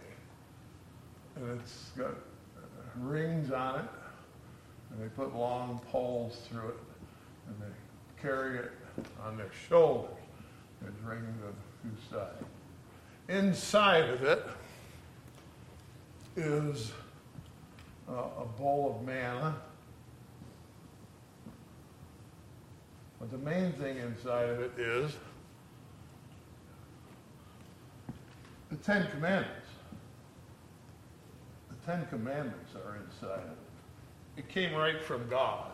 And 1.36 1.60
it's 1.60 1.90
got 1.98 2.14
rings 2.96 3.52
on 3.52 3.80
it, 3.80 3.84
and 4.90 5.02
they 5.02 5.08
put 5.08 5.36
long 5.36 5.82
poles 5.92 6.38
through 6.48 6.68
it, 6.68 6.78
and 7.46 7.56
they 7.60 8.22
carry 8.22 8.56
it 8.56 8.72
on 9.22 9.36
their 9.36 9.50
shoulders. 9.68 10.16
There's 10.80 10.94
rings 11.04 11.36
on 11.46 11.92
two. 12.10 13.34
Inside 13.34 14.08
of 14.08 14.22
it 14.22 14.46
is 16.36 16.90
uh, 18.08 18.14
a 18.40 18.46
bowl 18.58 18.96
of 18.98 19.06
manna. 19.06 19.54
But 23.20 23.30
the 23.30 23.36
main 23.36 23.72
thing 23.74 23.98
inside 23.98 24.48
of 24.48 24.60
it 24.60 24.72
is 24.78 25.12
the 28.74 28.82
Ten 28.84 29.06
Commandments. 29.10 29.68
The 31.68 31.92
Ten 31.92 32.06
Commandments 32.06 32.72
are 32.74 32.96
inside 32.96 33.44
of 33.44 33.50
it. 33.50 34.38
It 34.38 34.48
came 34.48 34.74
right 34.74 35.00
from 35.00 35.28
God. 35.28 35.70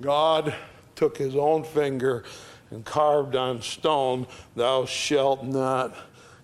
God 0.00 0.54
took 0.96 1.16
his 1.16 1.36
own 1.36 1.62
finger 1.62 2.24
and 2.70 2.84
carved 2.84 3.36
on 3.36 3.62
stone, 3.62 4.26
Thou 4.56 4.86
shalt 4.86 5.44
not 5.44 5.94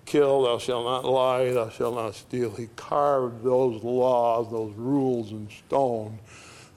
kill, 0.05 0.43
thou 0.43 0.59
shalt 0.59 0.85
not 0.85 1.05
lie, 1.05 1.51
thou 1.53 1.69
shalt 1.69 1.97
not 1.97 2.15
steal. 2.15 2.51
He 2.51 2.69
carved 2.77 3.43
those 3.43 3.83
laws, 3.83 4.51
those 4.51 4.73
rules 4.77 5.33
in 5.33 5.49
stone. 5.67 6.19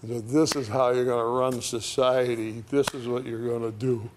Said, 0.05 0.27
This 0.29 0.55
is 0.55 0.67
how 0.67 0.89
you're 0.91 1.05
going 1.05 1.23
to 1.23 1.57
run 1.57 1.61
society. 1.61 2.63
This 2.69 2.87
is 2.93 3.07
what 3.07 3.23
you're 3.23 3.47
going 3.47 3.71
to 3.71 3.77
do. 3.77 3.87
You 3.87 4.09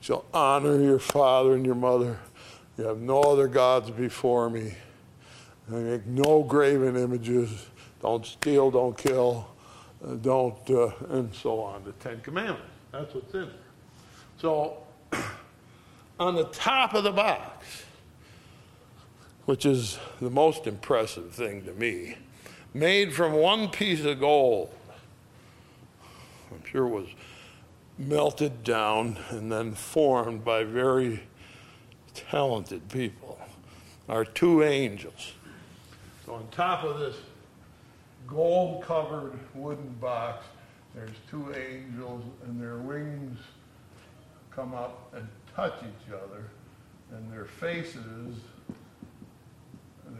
shall 0.00 0.24
honor 0.34 0.78
your 0.80 0.98
father 0.98 1.54
and 1.54 1.64
your 1.64 1.74
mother. 1.74 2.18
You 2.82 2.88
have 2.88 2.98
no 2.98 3.20
other 3.20 3.46
gods 3.46 3.90
before 3.90 4.50
me. 4.50 4.74
And 5.68 5.88
make 5.88 6.04
no 6.04 6.42
graven 6.42 6.96
images. 6.96 7.68
Don't 8.00 8.26
steal, 8.26 8.72
don't 8.72 8.98
kill, 8.98 9.46
uh, 10.04 10.14
don't, 10.14 10.58
uh, 10.68 10.90
and 11.10 11.32
so 11.32 11.60
on. 11.60 11.84
The 11.84 11.92
Ten 11.92 12.20
Commandments. 12.22 12.66
That's 12.90 13.14
what's 13.14 13.32
in 13.34 13.42
there. 13.42 13.50
So, 14.38 14.78
on 16.18 16.34
the 16.34 16.46
top 16.46 16.94
of 16.94 17.04
the 17.04 17.12
box, 17.12 17.84
which 19.44 19.64
is 19.64 20.00
the 20.20 20.30
most 20.30 20.66
impressive 20.66 21.30
thing 21.30 21.62
to 21.66 21.72
me, 21.74 22.16
made 22.74 23.12
from 23.12 23.34
one 23.34 23.68
piece 23.68 24.04
of 24.04 24.18
gold. 24.18 24.74
I'm 26.50 26.64
sure 26.68 26.88
it 26.88 26.90
was 26.90 27.08
melted 27.96 28.64
down 28.64 29.18
and 29.30 29.52
then 29.52 29.72
formed 29.72 30.44
by 30.44 30.64
very 30.64 31.22
talented 32.14 32.88
people, 32.88 33.38
are 34.08 34.24
two 34.24 34.62
angels. 34.62 35.32
So, 36.26 36.34
on 36.34 36.46
top 36.50 36.84
of 36.84 36.98
this 36.98 37.16
gold 38.26 38.82
covered 38.82 39.38
wooden 39.54 39.94
box, 40.00 40.44
there's 40.94 41.10
two 41.30 41.54
angels, 41.54 42.22
and 42.44 42.60
their 42.60 42.76
wings 42.76 43.38
come 44.50 44.74
up 44.74 45.12
and 45.14 45.26
touch 45.54 45.74
each 45.82 46.12
other, 46.12 46.44
and 47.12 47.32
their 47.32 47.46
faces 47.46 48.36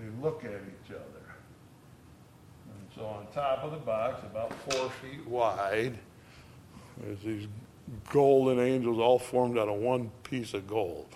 they 0.02 0.22
look 0.22 0.44
at 0.44 0.50
each 0.50 0.90
other. 0.90 1.24
And 2.68 2.88
so 2.96 3.04
on 3.04 3.26
top 3.32 3.62
of 3.62 3.72
the 3.72 3.78
box, 3.78 4.22
about 4.24 4.52
four 4.70 4.90
feet 4.90 5.26
wide, 5.26 5.96
there's 6.98 7.20
these 7.20 7.48
golden 8.10 8.58
angels 8.58 8.98
all 8.98 9.18
formed 9.18 9.58
out 9.58 9.68
of 9.68 9.76
one 9.76 10.10
piece 10.24 10.54
of 10.54 10.66
gold. 10.66 11.06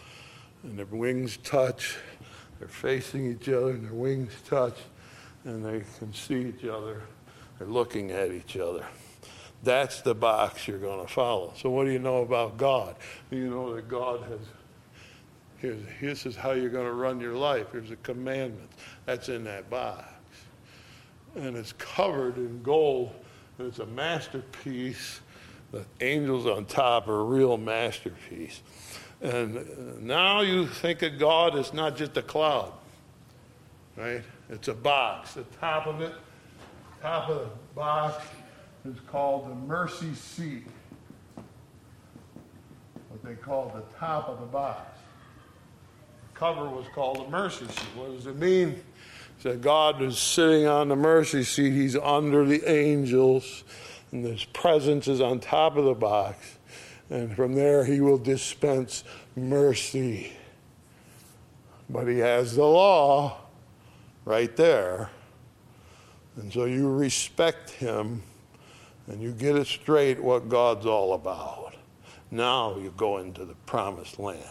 And 0.66 0.78
their 0.78 0.86
wings 0.86 1.38
touch, 1.38 1.96
they're 2.58 2.68
facing 2.68 3.30
each 3.30 3.48
other, 3.48 3.70
and 3.70 3.84
their 3.84 3.94
wings 3.94 4.32
touch, 4.46 4.76
and 5.44 5.64
they 5.64 5.82
can 5.98 6.12
see 6.12 6.48
each 6.48 6.64
other. 6.64 7.02
They're 7.58 7.68
looking 7.68 8.10
at 8.10 8.32
each 8.32 8.56
other. 8.56 8.84
That's 9.62 10.02
the 10.02 10.14
box 10.14 10.68
you're 10.68 10.78
going 10.78 11.06
to 11.06 11.10
follow. 11.10 11.54
So, 11.56 11.70
what 11.70 11.84
do 11.84 11.90
you 11.90 11.98
know 11.98 12.18
about 12.18 12.58
God? 12.58 12.96
You 13.30 13.48
know 13.48 13.74
that 13.74 13.88
God 13.88 14.22
has 14.24 14.40
Here's, 15.58 15.80
this 16.00 16.26
is 16.26 16.36
how 16.36 16.52
you're 16.52 16.70
going 16.70 16.86
to 16.86 16.92
run 16.92 17.20
your 17.20 17.34
life. 17.34 17.68
Here's 17.72 17.90
a 17.90 17.96
commandment. 17.96 18.70
That's 19.06 19.28
in 19.28 19.44
that 19.44 19.70
box. 19.70 20.04
And 21.34 21.56
it's 21.56 21.72
covered 21.72 22.36
in 22.36 22.62
gold. 22.62 23.12
It's 23.58 23.78
a 23.78 23.86
masterpiece. 23.86 25.20
The 25.72 25.84
angels 26.00 26.46
on 26.46 26.66
top 26.66 27.08
are 27.08 27.20
a 27.20 27.24
real 27.24 27.56
masterpiece. 27.56 28.62
And 29.22 29.56
uh, 29.56 29.62
now 30.00 30.42
you 30.42 30.66
think 30.66 31.02
of 31.02 31.18
God 31.18 31.56
as 31.56 31.72
not 31.72 31.96
just 31.96 32.16
a 32.16 32.22
cloud, 32.22 32.72
right? 33.96 34.22
It's 34.50 34.68
a 34.68 34.74
box. 34.74 35.34
The 35.34 35.44
top 35.60 35.86
of 35.86 36.00
it, 36.02 36.12
top 37.00 37.28
of 37.30 37.40
the 37.40 37.50
box 37.74 38.24
is 38.84 38.96
called 39.10 39.50
the 39.50 39.54
mercy 39.54 40.14
seat. 40.14 40.66
What 43.08 43.24
they 43.24 43.34
call 43.34 43.72
the 43.74 43.98
top 43.98 44.28
of 44.28 44.40
the 44.40 44.46
box 44.46 44.98
The 46.32 46.38
cover 46.38 46.68
was 46.68 46.86
called 46.94 47.26
the 47.26 47.30
mercy 47.30 47.66
seat. 47.66 47.88
What 47.94 48.14
does 48.14 48.26
it 48.26 48.36
mean? 48.36 48.82
That 49.42 49.60
God 49.60 50.02
is 50.02 50.18
sitting 50.18 50.66
on 50.66 50.88
the 50.88 50.96
mercy 50.96 51.44
seat. 51.44 51.72
He's 51.72 51.96
under 51.96 52.44
the 52.44 52.68
angels, 52.68 53.64
and 54.10 54.24
his 54.24 54.44
presence 54.44 55.08
is 55.08 55.20
on 55.20 55.40
top 55.40 55.76
of 55.76 55.84
the 55.84 55.94
box. 55.94 56.55
And 57.10 57.34
from 57.36 57.54
there, 57.54 57.84
he 57.84 58.00
will 58.00 58.18
dispense 58.18 59.04
mercy. 59.36 60.32
But 61.88 62.08
he 62.08 62.18
has 62.18 62.56
the 62.56 62.64
law 62.64 63.38
right 64.24 64.54
there. 64.56 65.10
And 66.36 66.52
so 66.52 66.64
you 66.64 66.92
respect 66.92 67.70
him 67.70 68.22
and 69.06 69.22
you 69.22 69.32
get 69.32 69.56
it 69.56 69.66
straight 69.66 70.22
what 70.22 70.48
God's 70.48 70.84
all 70.84 71.14
about. 71.14 71.74
Now 72.30 72.76
you 72.76 72.92
go 72.96 73.18
into 73.18 73.44
the 73.44 73.54
promised 73.66 74.18
land. 74.18 74.42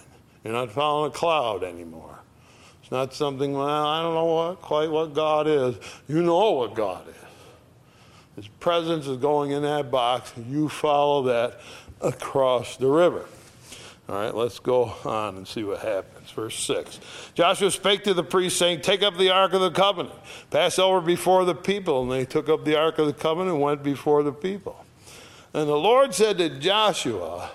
You're 0.44 0.54
not 0.54 0.72
following 0.72 1.12
a 1.12 1.14
cloud 1.14 1.64
anymore. 1.64 2.20
It's 2.82 2.92
not 2.92 3.14
something, 3.14 3.54
well, 3.54 3.68
I 3.68 4.02
don't 4.02 4.14
know 4.14 4.26
what, 4.26 4.62
quite 4.62 4.90
what 4.90 5.14
God 5.14 5.48
is. 5.48 5.76
You 6.08 6.22
know 6.22 6.52
what 6.52 6.76
God 6.76 7.08
is. 7.10 7.16
His 8.36 8.48
presence 8.48 9.08
is 9.08 9.18
going 9.18 9.52
in 9.52 9.64
that 9.64 9.90
box, 9.90 10.34
you 10.50 10.70
follow 10.70 11.24
that 11.24 11.60
across 12.02 12.78
the 12.78 12.88
river. 12.88 13.26
All 14.08 14.16
right, 14.16 14.36
let's 14.36 14.60
go 14.60 14.94
on 15.04 15.38
and 15.38 15.48
see 15.48 15.64
what 15.64 15.80
happens. 15.80 16.30
Verse 16.30 16.56
6. 16.64 17.00
Joshua 17.34 17.72
spake 17.72 18.04
to 18.04 18.14
the 18.14 18.24
priests, 18.24 18.60
saying, 18.60 18.82
Take 18.82 19.02
up 19.02 19.18
the 19.18 19.32
ark 19.32 19.54
of 19.54 19.62
the 19.62 19.72
covenant, 19.72 20.16
pass 20.52 20.78
over 20.78 21.02
before 21.02 21.44
the 21.44 21.56
people. 21.56 22.04
And 22.04 22.12
they 22.12 22.26
took 22.26 22.48
up 22.48 22.66
the 22.66 22.78
ark 22.80 23.00
of 23.00 23.08
the 23.08 23.14
covenant 23.14 23.56
and 23.56 23.62
went 23.62 23.82
before 23.82 24.22
the 24.22 24.32
people. 24.32 24.86
And 25.54 25.68
the 25.68 25.76
Lord 25.76 26.14
said 26.14 26.38
to 26.38 26.50
Joshua, 26.50 27.50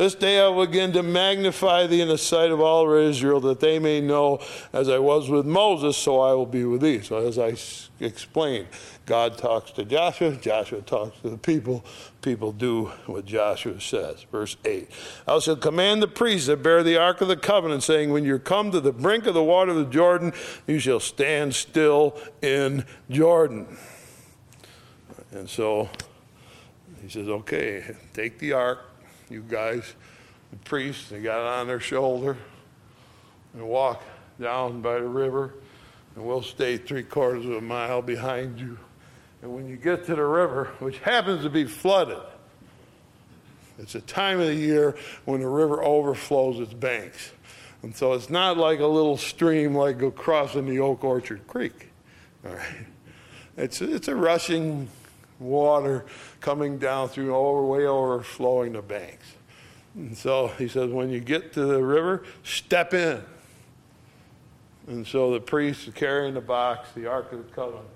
this 0.00 0.14
day 0.14 0.40
I 0.40 0.48
will 0.48 0.64
begin 0.64 0.94
to 0.94 1.02
magnify 1.02 1.86
thee 1.86 2.00
in 2.00 2.08
the 2.08 2.16
sight 2.16 2.50
of 2.50 2.58
all 2.58 2.90
Israel, 2.94 3.38
that 3.40 3.60
they 3.60 3.78
may 3.78 4.00
know 4.00 4.40
as 4.72 4.88
I 4.88 4.96
was 4.96 5.28
with 5.28 5.44
Moses, 5.44 5.94
so 5.94 6.20
I 6.20 6.32
will 6.32 6.46
be 6.46 6.64
with 6.64 6.80
thee. 6.80 7.02
So, 7.02 7.18
as 7.18 7.38
I 7.38 7.54
explained, 8.02 8.68
God 9.04 9.36
talks 9.36 9.72
to 9.72 9.84
Joshua, 9.84 10.36
Joshua 10.36 10.80
talks 10.80 11.20
to 11.20 11.28
the 11.28 11.36
people, 11.36 11.84
people 12.22 12.50
do 12.50 12.86
what 13.04 13.26
Joshua 13.26 13.78
says. 13.78 14.24
Verse 14.32 14.56
8 14.64 14.88
I 15.28 15.38
shall 15.38 15.56
command 15.56 16.02
the 16.02 16.08
priests 16.08 16.46
that 16.46 16.62
bear 16.62 16.82
the 16.82 16.96
ark 16.96 17.20
of 17.20 17.28
the 17.28 17.36
covenant, 17.36 17.82
saying, 17.82 18.10
When 18.10 18.24
you 18.24 18.38
come 18.38 18.70
to 18.70 18.80
the 18.80 18.92
brink 18.92 19.26
of 19.26 19.34
the 19.34 19.44
water 19.44 19.72
of 19.72 19.76
the 19.76 19.84
Jordan, 19.84 20.32
you 20.66 20.78
shall 20.78 21.00
stand 21.00 21.54
still 21.54 22.16
in 22.40 22.86
Jordan. 23.10 23.76
And 25.30 25.46
so 25.46 25.90
he 27.02 27.10
says, 27.10 27.28
Okay, 27.28 27.96
take 28.14 28.38
the 28.38 28.54
ark 28.54 28.89
you 29.30 29.42
guys, 29.42 29.94
the 30.50 30.56
priests, 30.58 31.08
they 31.08 31.20
got 31.20 31.40
it 31.40 31.60
on 31.60 31.66
their 31.66 31.80
shoulder 31.80 32.36
and 33.54 33.66
walk 33.66 34.02
down 34.40 34.82
by 34.82 34.94
the 34.94 35.08
river, 35.08 35.54
and 36.14 36.24
we'll 36.24 36.42
stay 36.42 36.76
three 36.76 37.02
quarters 37.02 37.44
of 37.44 37.52
a 37.52 37.60
mile 37.60 38.02
behind 38.02 38.58
you. 38.58 38.78
And 39.42 39.54
when 39.54 39.68
you 39.68 39.76
get 39.76 40.04
to 40.06 40.14
the 40.14 40.24
river, 40.24 40.72
which 40.80 40.98
happens 40.98 41.42
to 41.44 41.50
be 41.50 41.64
flooded, 41.64 42.18
it's 43.78 43.94
a 43.94 44.00
time 44.02 44.40
of 44.40 44.46
the 44.46 44.54
year 44.54 44.96
when 45.24 45.40
the 45.40 45.48
river 45.48 45.82
overflows 45.82 46.60
its 46.60 46.74
banks. 46.74 47.32
And 47.82 47.96
so 47.96 48.12
it's 48.12 48.28
not 48.28 48.58
like 48.58 48.80
a 48.80 48.86
little 48.86 49.16
stream 49.16 49.74
like 49.74 50.14
crossing 50.16 50.66
the 50.66 50.80
Oak 50.80 51.02
Orchard 51.02 51.46
Creek. 51.46 51.88
All 52.44 52.52
right. 52.52 52.86
It's, 53.56 53.80
it's 53.80 54.08
a 54.08 54.14
rushing 54.14 54.88
water 55.40 56.04
coming 56.40 56.78
down 56.78 57.08
through 57.08 57.34
over, 57.34 57.64
way 57.64 57.86
overflowing 57.86 58.74
the 58.74 58.82
banks. 58.82 59.26
And 59.94 60.16
so 60.16 60.48
he 60.48 60.68
says, 60.68 60.90
when 60.90 61.10
you 61.10 61.18
get 61.18 61.52
to 61.54 61.64
the 61.64 61.82
river, 61.82 62.22
step 62.44 62.94
in. 62.94 63.22
And 64.86 65.06
so 65.06 65.32
the 65.32 65.40
priests 65.40 65.88
are 65.88 65.92
carrying 65.92 66.34
the 66.34 66.40
box, 66.40 66.90
the 66.94 67.06
Ark 67.06 67.32
of 67.32 67.46
the 67.46 67.52
Covenant, 67.52 67.86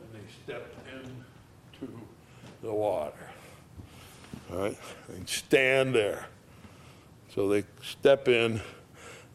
and 0.00 0.22
they 0.22 0.32
step 0.44 0.74
into 0.94 1.92
the 2.62 2.72
water. 2.72 3.12
All 4.50 4.58
right? 4.58 4.78
And 5.08 5.28
stand 5.28 5.94
there. 5.94 6.26
So 7.34 7.48
they 7.48 7.64
step 7.82 8.28
in 8.28 8.60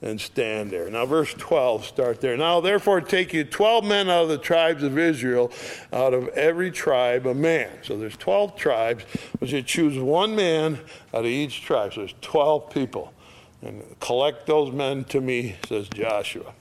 and 0.01 0.21
stand 0.21 0.71
there. 0.71 0.89
Now, 0.89 1.05
verse 1.05 1.33
12, 1.33 1.85
start 1.85 2.21
there. 2.21 2.37
Now, 2.37 2.59
therefore, 2.59 3.01
take 3.01 3.33
you 3.33 3.43
12 3.43 3.83
men 3.83 4.09
out 4.09 4.23
of 4.23 4.29
the 4.29 4.37
tribes 4.37 4.83
of 4.83 4.97
Israel, 4.97 5.51
out 5.91 6.13
of 6.13 6.27
every 6.29 6.71
tribe 6.71 7.25
a 7.25 7.33
man. 7.33 7.69
So 7.81 7.97
there's 7.97 8.17
12 8.17 8.55
tribes, 8.55 9.05
but 9.39 9.49
you 9.49 9.61
choose 9.63 9.97
one 9.97 10.35
man 10.35 10.79
out 11.13 11.21
of 11.21 11.25
each 11.25 11.63
tribe. 11.63 11.93
So 11.93 12.01
there's 12.01 12.15
12 12.21 12.69
people. 12.69 13.13
And 13.61 13.83
collect 13.99 14.45
those 14.45 14.71
men 14.71 15.03
to 15.05 15.19
me, 15.19 15.55
says 15.67 15.89
Joshua. 15.89 16.53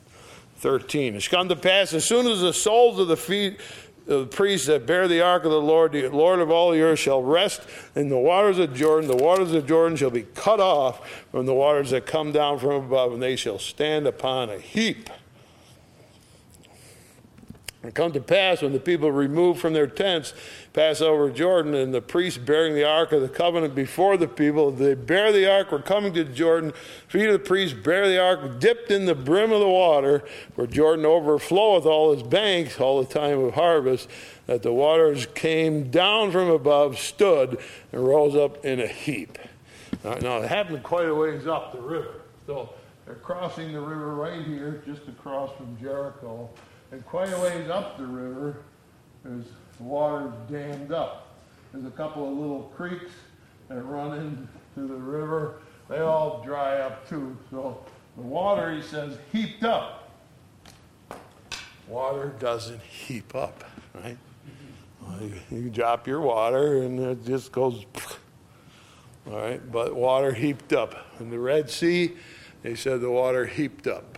13. 0.59 1.14
It's 1.14 1.28
come 1.28 1.49
to 1.51 1.57
pass 1.57 1.93
as 1.93 2.07
soon 2.07 2.26
as 2.26 2.41
the 2.41 2.53
soles 2.53 2.99
of 2.99 3.09
the 3.09 3.16
feet 3.16 3.61
the 4.07 4.24
priests 4.26 4.68
that 4.68 4.86
bear 4.86 5.09
the 5.09 5.20
ark 5.20 5.44
of 5.44 5.50
the 5.50 5.61
Lord, 5.61 5.92
the 5.92 6.09
Lord 6.09 6.40
of 6.40 6.50
all 6.50 6.70
the 6.70 6.80
earth, 6.80 7.00
shall 7.00 7.22
rest 7.22 7.62
in 7.94 8.09
the 8.09 8.18
waters 8.18 8.59
of 8.59 8.72
Jordan. 8.74 9.09
The 9.09 9.16
waters 9.16 9.52
of 9.52 9.66
Jordan 9.66 9.96
shall 9.96 10.11
be 10.11 10.22
cut 10.22 10.61
off 10.61 11.09
from 11.30 11.46
the 11.46 11.54
waters 11.54 11.90
that 11.90 12.07
come 12.07 12.32
down 12.32 12.59
from 12.59 12.84
above, 12.84 13.12
and 13.12 13.22
they 13.22 13.36
shall 13.36 13.59
stand 13.59 14.07
upon 14.07 14.48
a 14.48 14.59
heap. 14.59 15.11
And 17.87 17.95
come 17.95 18.11
to 18.14 18.20
pass 18.20 18.62
when 18.62 18.72
the 18.72 18.80
people 18.80 19.12
removed 19.12 19.61
from 19.61 19.72
their 19.72 19.87
tents, 19.87 20.34
pass 20.72 21.01
over 21.01 21.30
Jordan, 21.30 21.72
and 21.76 21.95
the 21.95 22.01
priests 22.01 22.37
bearing 22.37 22.74
the 22.74 22.82
ark 22.82 23.12
of 23.12 23.22
the 23.22 23.28
covenant 23.28 23.76
before 23.76 24.16
the 24.16 24.26
people, 24.26 24.72
they 24.72 24.95
bear 24.95 25.30
the 25.30 25.49
ark, 25.49 25.70
were 25.70 25.80
coming 25.80 26.12
to 26.14 26.24
Jordan. 26.24 26.72
Feet 27.07 27.26
of 27.26 27.34
the 27.34 27.39
priests 27.39 27.78
bear 27.78 28.09
the 28.09 28.20
ark, 28.20 28.59
dipped 28.59 28.91
in 28.91 29.07
the 29.07 29.14
brim 29.14 29.53
of 29.53 29.61
the 29.61 29.68
water, 29.68 30.24
where 30.57 30.66
Jordan 30.66 31.05
overfloweth 31.05 31.87
all 31.87 32.12
his 32.12 32.24
banks 32.24 32.80
all 32.80 33.01
the 33.01 33.09
time 33.09 33.39
of 33.39 33.55
harvest, 33.55 34.11
that 34.47 34.64
the 34.64 34.72
waters 34.72 35.26
came 35.37 35.89
down 35.89 36.32
from 36.32 36.51
above, 36.51 36.99
stood, 36.99 37.57
and 37.93 38.05
rose 38.05 38.34
up 38.34 38.64
in 38.64 38.80
a 38.80 38.89
heap. 38.89 39.39
Now, 40.03 40.14
now 40.14 40.37
it 40.39 40.49
happened 40.49 40.82
quite 40.82 41.07
a 41.07 41.14
ways 41.14 41.47
up 41.47 41.70
the 41.70 41.80
river. 41.80 42.22
So 42.49 42.70
they're 43.05 43.14
crossing 43.14 43.72
the 43.72 43.80
river 43.80 44.16
right 44.16 44.45
here, 44.45 44.82
just 44.84 45.07
across 45.07 45.57
from 45.57 45.78
Jericho. 45.80 46.51
And 46.93 47.05
quite 47.05 47.32
a 47.32 47.39
ways 47.41 47.68
up 47.68 47.99
the 47.99 48.07
river, 48.07 48.62
there's 49.24 49.47
the 49.78 49.82
water's 49.82 50.32
dammed 50.49 50.93
up. 50.93 51.34
There's 51.72 51.84
a 51.84 51.91
couple 51.91 52.30
of 52.30 52.39
little 52.39 52.72
creeks 52.76 53.12
that 53.68 53.82
run 53.82 54.49
into 54.76 54.87
the 54.87 54.95
river. 54.95 55.61
They 55.89 55.99
all 55.99 56.43
dry 56.45 56.78
up 56.78 57.09
too. 57.09 57.37
So 57.51 57.84
the 58.16 58.22
water, 58.22 58.72
he 58.72 58.82
says, 58.82 59.18
heaped 59.32 59.64
up. 59.64 60.11
Water 61.89 62.34
doesn't 62.39 62.82
heap 62.82 63.34
up, 63.34 63.64
right? 63.95 64.18
Well, 65.03 65.22
you, 65.22 65.34
you 65.51 65.70
drop 65.70 66.07
your 66.07 66.20
water 66.20 66.82
and 66.82 66.99
it 66.99 67.24
just 67.24 67.53
goes. 67.53 67.84
All 69.28 69.37
right, 69.37 69.72
but 69.72 69.95
water 69.95 70.32
heaped 70.32 70.72
up. 70.72 70.95
In 71.18 71.30
the 71.30 71.39
Red 71.39 71.68
Sea, 71.68 72.12
they 72.62 72.76
said 72.76 73.01
the 73.01 73.11
water 73.11 73.45
heaped 73.47 73.87
up 73.87 74.15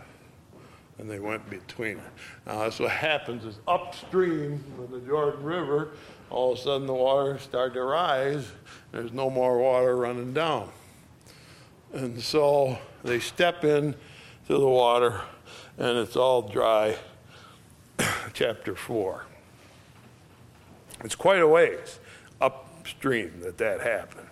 and 0.99 1.09
they 1.09 1.19
went 1.19 1.49
between 1.49 1.97
it. 1.97 2.03
Now, 2.45 2.59
that's 2.59 2.79
what 2.79 2.91
happens 2.91 3.45
is 3.45 3.59
upstream 3.67 4.63
of 4.77 4.91
the 4.91 4.99
Jordan 4.99 5.43
River, 5.43 5.91
all 6.29 6.51
of 6.53 6.59
a 6.59 6.61
sudden 6.61 6.85
the 6.85 6.93
water 6.93 7.39
started 7.39 7.73
to 7.75 7.83
rise. 7.83 8.51
There's 8.91 9.13
no 9.13 9.29
more 9.29 9.57
water 9.57 9.95
running 9.95 10.33
down. 10.33 10.69
And 11.93 12.21
so 12.21 12.77
they 13.03 13.19
step 13.19 13.63
in 13.63 13.95
to 14.47 14.57
the 14.57 14.67
water, 14.67 15.21
and 15.77 15.97
it's 15.97 16.15
all 16.15 16.43
dry. 16.43 16.97
Chapter 18.33 18.75
4. 18.75 19.25
It's 21.03 21.15
quite 21.15 21.39
a 21.39 21.47
ways 21.47 21.99
upstream 22.41 23.39
that 23.41 23.57
that 23.57 23.81
happened. 23.81 24.27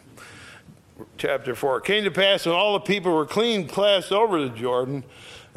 Chapter 1.17 1.55
4. 1.55 1.77
It 1.77 1.83
came 1.85 2.03
to 2.03 2.11
pass 2.11 2.45
when 2.45 2.55
all 2.55 2.73
the 2.73 2.79
people 2.79 3.13
were 3.13 3.25
clean, 3.25 3.67
passed 3.67 4.11
over 4.11 4.41
the 4.41 4.49
Jordan, 4.49 5.03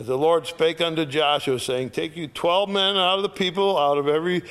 as 0.01 0.07
the 0.07 0.17
Lord 0.17 0.47
spake 0.47 0.81
unto 0.81 1.05
Joshua, 1.05 1.61
saying, 1.61 1.91
Take 1.91 2.17
you 2.17 2.27
twelve 2.27 2.71
men 2.71 2.97
out 2.97 3.19
of 3.19 3.23
the 3.23 3.29
people, 3.29 3.77
out 3.77 3.99
of 3.99 4.09
every 4.09 4.43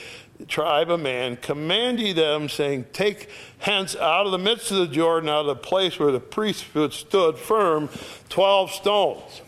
tribe 0.48 0.92
a 0.92 0.98
man, 0.98 1.38
command 1.38 2.00
ye 2.00 2.14
them, 2.14 2.50
saying, 2.50 2.86
Take 2.94 3.30
hence 3.58 3.96
out 3.96 4.28
of 4.28 4.32
the 4.32 4.38
midst 4.38 4.70
of 4.70 4.78
the 4.78 4.88
Jordan, 4.88 5.28
out 5.28 5.42
of 5.42 5.48
the 5.48 5.56
place 5.56 5.98
where 5.98 6.12
the 6.12 6.20
priesthood 6.20 6.94
stood 6.94 7.40
firm, 7.40 7.90
twelve 8.30 8.70
stones. 8.70 9.42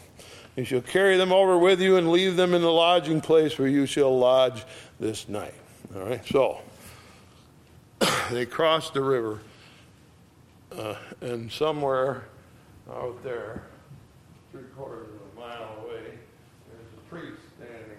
You 0.56 0.66
shall 0.66 0.82
carry 0.82 1.18
them 1.18 1.32
over 1.32 1.56
with 1.56 1.80
you 1.80 1.98
and 1.98 2.12
leave 2.12 2.36
them 2.36 2.56
in 2.56 2.64
the 2.64 2.72
lodging 2.72 3.22
place 3.22 3.60
where 3.60 3.68
you 3.68 3.86
shall 3.86 4.18
lodge 4.18 4.66
this 5.00 5.30
night. 5.30 5.54
All 5.96 6.02
right, 6.02 6.26
so 6.26 6.62
they 8.32 8.48
crossed 8.48 8.96
the 8.96 9.02
river, 9.02 9.40
uh, 10.76 10.96
and 11.22 11.52
somewhere 11.52 12.24
out 12.92 13.24
there, 13.24 13.62
three 14.52 14.64
quarters 14.76 15.08
of 15.08 15.38
a 15.38 15.40
mile 15.40 15.86
away, 15.86 16.04
there's 16.04 16.92
a 16.98 17.01
priest 17.12 17.42
standing 17.58 17.98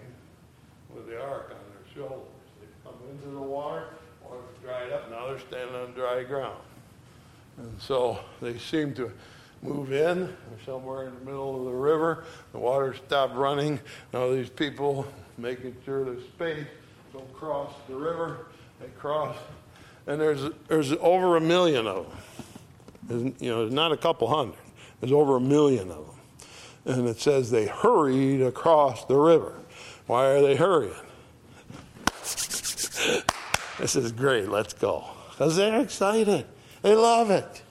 with 0.93 1.05
the 1.07 1.21
ark 1.21 1.51
on 1.51 1.61
their 1.69 1.93
shoulders. 1.93 2.25
They 2.59 2.67
come 2.83 2.95
into 3.11 3.29
the 3.29 3.41
water, 3.41 3.89
water's 4.23 4.41
dried 4.63 4.91
up, 4.91 5.11
now 5.11 5.27
they're 5.27 5.39
standing 5.39 5.75
on 5.75 5.93
dry 5.93 6.23
ground. 6.23 6.57
And 7.57 7.79
so 7.79 8.17
they 8.41 8.57
seem 8.57 8.95
to 8.95 9.11
move 9.61 9.93
in, 9.93 10.21
they're 10.21 10.65
somewhere 10.65 11.07
in 11.07 11.13
the 11.13 11.25
middle 11.25 11.59
of 11.59 11.65
the 11.65 11.77
river, 11.77 12.23
the 12.53 12.57
water 12.57 12.95
stopped 12.95 13.35
running. 13.35 13.79
Now 14.13 14.31
these 14.31 14.49
people 14.49 15.05
making 15.37 15.75
sure 15.85 16.03
there's 16.05 16.23
space, 16.23 16.65
go 17.13 17.19
cross 17.35 17.71
the 17.87 17.95
river, 17.95 18.47
they 18.81 18.87
cross, 18.97 19.37
and 20.07 20.19
there's 20.19 20.51
there's 20.67 20.91
over 20.93 21.37
a 21.37 21.41
million 21.41 21.85
of 21.85 22.07
them. 22.07 22.17
There's, 23.03 23.41
you 23.41 23.51
know, 23.51 23.61
there's 23.61 23.73
not 23.73 23.91
a 23.91 23.97
couple 23.97 24.27
hundred. 24.27 24.57
There's 24.99 25.13
over 25.13 25.35
a 25.35 25.39
million 25.39 25.91
of 25.91 26.07
them. 26.07 26.12
And 26.85 27.07
it 27.07 27.19
says 27.19 27.49
they 27.49 27.65
hurried 27.65 28.41
across 28.41 29.05
the 29.05 29.15
river. 29.15 29.53
Why 30.07 30.25
are 30.27 30.41
they 30.41 30.55
hurrying? 30.55 30.93
this 33.79 33.95
is 33.95 34.11
great. 34.11 34.49
Let's 34.49 34.73
go. 34.73 35.05
Because 35.31 35.55
they're 35.55 35.81
excited. 35.81 36.45
They 36.81 36.95
love 36.95 37.31
it. 37.31 37.63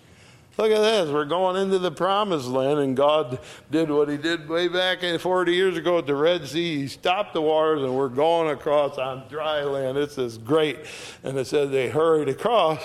Look 0.59 0.71
at 0.71 0.81
this. 0.81 1.11
We're 1.11 1.25
going 1.25 1.57
into 1.57 1.79
the 1.79 1.91
promised 1.91 2.47
land, 2.47 2.79
and 2.79 2.95
God 2.95 3.39
did 3.71 3.91
what 3.91 4.11
He 4.11 4.19
did 4.19 4.49
way 4.49 4.69
back 4.69 5.01
40 5.03 5.53
years 5.53 5.79
ago 5.79 5.99
at 5.99 6.07
the 6.07 6.15
Red 6.15 6.47
Sea. 6.47 6.83
He 6.83 6.89
stopped 6.89 7.33
the 7.33 7.41
waters, 7.41 7.83
and 7.83 7.95
we're 7.95 8.11
going 8.11 8.51
across 8.51 8.99
on 8.99 9.25
dry 9.31 9.63
land. 9.65 9.97
This 9.97 10.19
is 10.19 10.37
great. 10.37 10.79
And 11.25 11.39
it 11.39 11.47
says 11.47 11.71
they 11.71 11.89
hurried 11.89 12.29
across, 12.29 12.83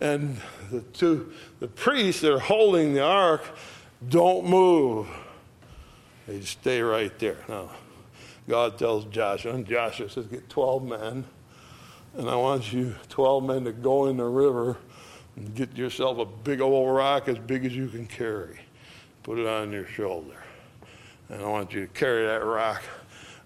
and 0.00 0.38
the 0.70 0.80
two 0.80 1.32
the 1.58 1.68
priests 1.68 2.22
that 2.22 2.32
are 2.32 2.38
holding 2.38 2.94
the 2.94 3.02
ark 3.02 3.42
don't 4.08 4.46
move. 4.46 5.06
They 6.26 6.40
stay 6.42 6.80
right 6.80 7.16
there. 7.18 7.38
Now, 7.48 7.70
God 8.48 8.78
tells 8.78 9.04
Joshua, 9.06 9.54
and 9.54 9.66
Joshua 9.66 10.08
says, 10.08 10.26
Get 10.26 10.48
12 10.48 10.84
men, 10.84 11.24
and 12.16 12.28
I 12.28 12.34
want 12.36 12.72
you, 12.72 12.94
12 13.08 13.44
men, 13.44 13.64
to 13.64 13.72
go 13.72 14.06
in 14.06 14.16
the 14.16 14.24
river 14.24 14.76
and 15.36 15.54
get 15.54 15.76
yourself 15.76 16.18
a 16.18 16.24
big 16.24 16.60
old 16.60 16.94
rock 16.94 17.28
as 17.28 17.38
big 17.38 17.64
as 17.64 17.74
you 17.74 17.88
can 17.88 18.06
carry. 18.06 18.58
Put 19.22 19.38
it 19.38 19.46
on 19.46 19.70
your 19.70 19.86
shoulder. 19.86 20.42
And 21.28 21.42
I 21.42 21.46
want 21.46 21.72
you 21.72 21.82
to 21.82 21.92
carry 21.92 22.26
that 22.26 22.44
rock 22.44 22.82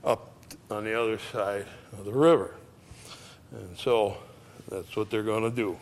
up 0.02 0.32
on 0.70 0.84
the 0.84 0.98
other 0.98 1.18
side 1.32 1.66
of 1.92 2.04
the 2.04 2.12
river. 2.12 2.54
And 3.52 3.76
so 3.76 4.16
that's 4.70 4.96
what 4.96 5.10
they're 5.10 5.22
going 5.22 5.42
to 5.42 5.54
do. 5.54 5.78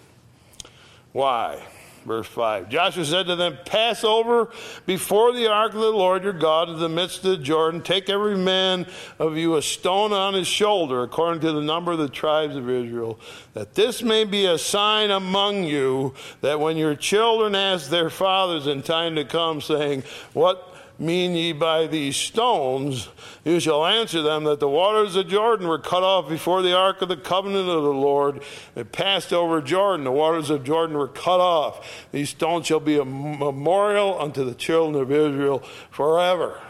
Why? 1.12 1.62
Verse 2.04 2.26
5 2.26 2.68
Joshua 2.68 3.04
said 3.04 3.26
to 3.26 3.36
them, 3.36 3.58
Pass 3.64 4.04
over 4.04 4.50
before 4.86 5.32
the 5.32 5.48
ark 5.48 5.74
of 5.74 5.80
the 5.80 5.90
Lord 5.90 6.24
your 6.24 6.32
God 6.32 6.68
in 6.68 6.78
the 6.78 6.88
midst 6.88 7.18
of 7.18 7.30
the 7.30 7.36
Jordan. 7.36 7.80
Take 7.80 8.10
every 8.10 8.36
man 8.36 8.86
of 9.18 9.36
you 9.36 9.56
a 9.56 9.62
stone 9.62 10.12
on 10.12 10.34
his 10.34 10.48
shoulder, 10.48 11.02
according 11.02 11.40
to 11.42 11.52
the 11.52 11.60
number 11.60 11.92
of 11.92 11.98
the 11.98 12.08
tribes 12.08 12.56
of 12.56 12.68
Israel, 12.68 13.20
that 13.54 13.74
this 13.74 14.02
may 14.02 14.24
be 14.24 14.46
a 14.46 14.58
sign 14.58 15.10
among 15.10 15.64
you, 15.64 16.14
that 16.40 16.58
when 16.58 16.76
your 16.76 16.94
children 16.94 17.54
ask 17.54 17.88
their 17.88 18.10
fathers 18.10 18.66
in 18.66 18.82
time 18.82 19.14
to 19.16 19.24
come, 19.24 19.60
saying, 19.60 20.02
What 20.32 20.71
mean 20.98 21.34
ye 21.34 21.52
by 21.52 21.86
these 21.86 22.16
stones? 22.16 23.08
You 23.44 23.60
shall 23.60 23.84
answer 23.86 24.22
them 24.22 24.44
that 24.44 24.60
the 24.60 24.68
waters 24.68 25.16
of 25.16 25.28
Jordan 25.28 25.66
were 25.68 25.78
cut 25.78 26.02
off 26.02 26.28
before 26.28 26.62
the 26.62 26.76
ark 26.76 27.02
of 27.02 27.08
the 27.08 27.16
covenant 27.16 27.68
of 27.68 27.82
the 27.82 27.92
Lord. 27.92 28.42
It 28.76 28.92
passed 28.92 29.32
over 29.32 29.60
Jordan. 29.60 30.04
The 30.04 30.12
waters 30.12 30.50
of 30.50 30.64
Jordan 30.64 30.96
were 30.96 31.08
cut 31.08 31.40
off. 31.40 32.06
These 32.12 32.30
stones 32.30 32.66
shall 32.66 32.80
be 32.80 32.98
a 32.98 33.04
memorial 33.04 34.20
unto 34.20 34.44
the 34.44 34.54
children 34.54 35.02
of 35.02 35.10
Israel 35.10 35.58
forever. 35.90 36.60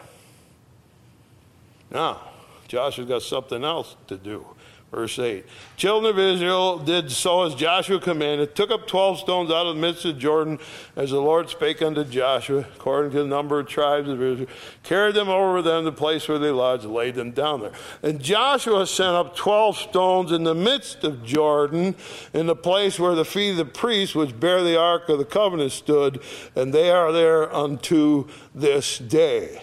Now, 1.91 2.21
Joshua's 2.67 3.07
got 3.07 3.21
something 3.21 3.63
else 3.63 3.95
to 4.07 4.17
do. 4.17 4.45
Verse 4.93 5.17
8 5.17 5.43
Children 5.75 6.11
of 6.11 6.19
Israel 6.19 6.77
did 6.77 7.11
so 7.11 7.43
as 7.43 7.55
Joshua 7.55 7.99
commanded, 7.99 8.55
took 8.55 8.69
up 8.69 8.85
12 8.85 9.19
stones 9.19 9.49
out 9.49 9.65
of 9.65 9.75
the 9.75 9.81
midst 9.81 10.05
of 10.05 10.19
Jordan, 10.19 10.59
as 10.95 11.09
the 11.09 11.19
Lord 11.19 11.49
spake 11.49 11.81
unto 11.81 12.03
Joshua, 12.03 12.59
according 12.75 13.11
to 13.11 13.17
the 13.17 13.27
number 13.27 13.59
of 13.59 13.67
tribes 13.67 14.07
of 14.07 14.21
Israel, 14.21 14.47
carried 14.83 15.15
them 15.15 15.29
over 15.29 15.63
them 15.63 15.83
to 15.83 15.89
the 15.89 15.97
place 15.97 16.27
where 16.27 16.37
they 16.37 16.51
lodged, 16.51 16.85
laid 16.85 17.15
them 17.15 17.31
down 17.31 17.61
there. 17.61 17.71
And 18.03 18.21
Joshua 18.21 18.85
sent 18.85 19.15
up 19.15 19.35
12 19.35 19.77
stones 19.77 20.31
in 20.31 20.43
the 20.43 20.53
midst 20.53 21.03
of 21.03 21.23
Jordan, 21.23 21.95
in 22.31 22.45
the 22.45 22.55
place 22.55 22.99
where 22.99 23.15
the 23.15 23.25
feet 23.25 23.51
of 23.51 23.57
the 23.57 23.65
priests 23.65 24.13
which 24.13 24.39
bear 24.39 24.61
the 24.61 24.79
ark 24.79 25.09
of 25.09 25.17
the 25.17 25.25
covenant 25.25 25.71
stood, 25.71 26.21
and 26.55 26.71
they 26.71 26.91
are 26.91 27.11
there 27.11 27.53
unto 27.53 28.27
this 28.53 28.99
day. 28.99 29.59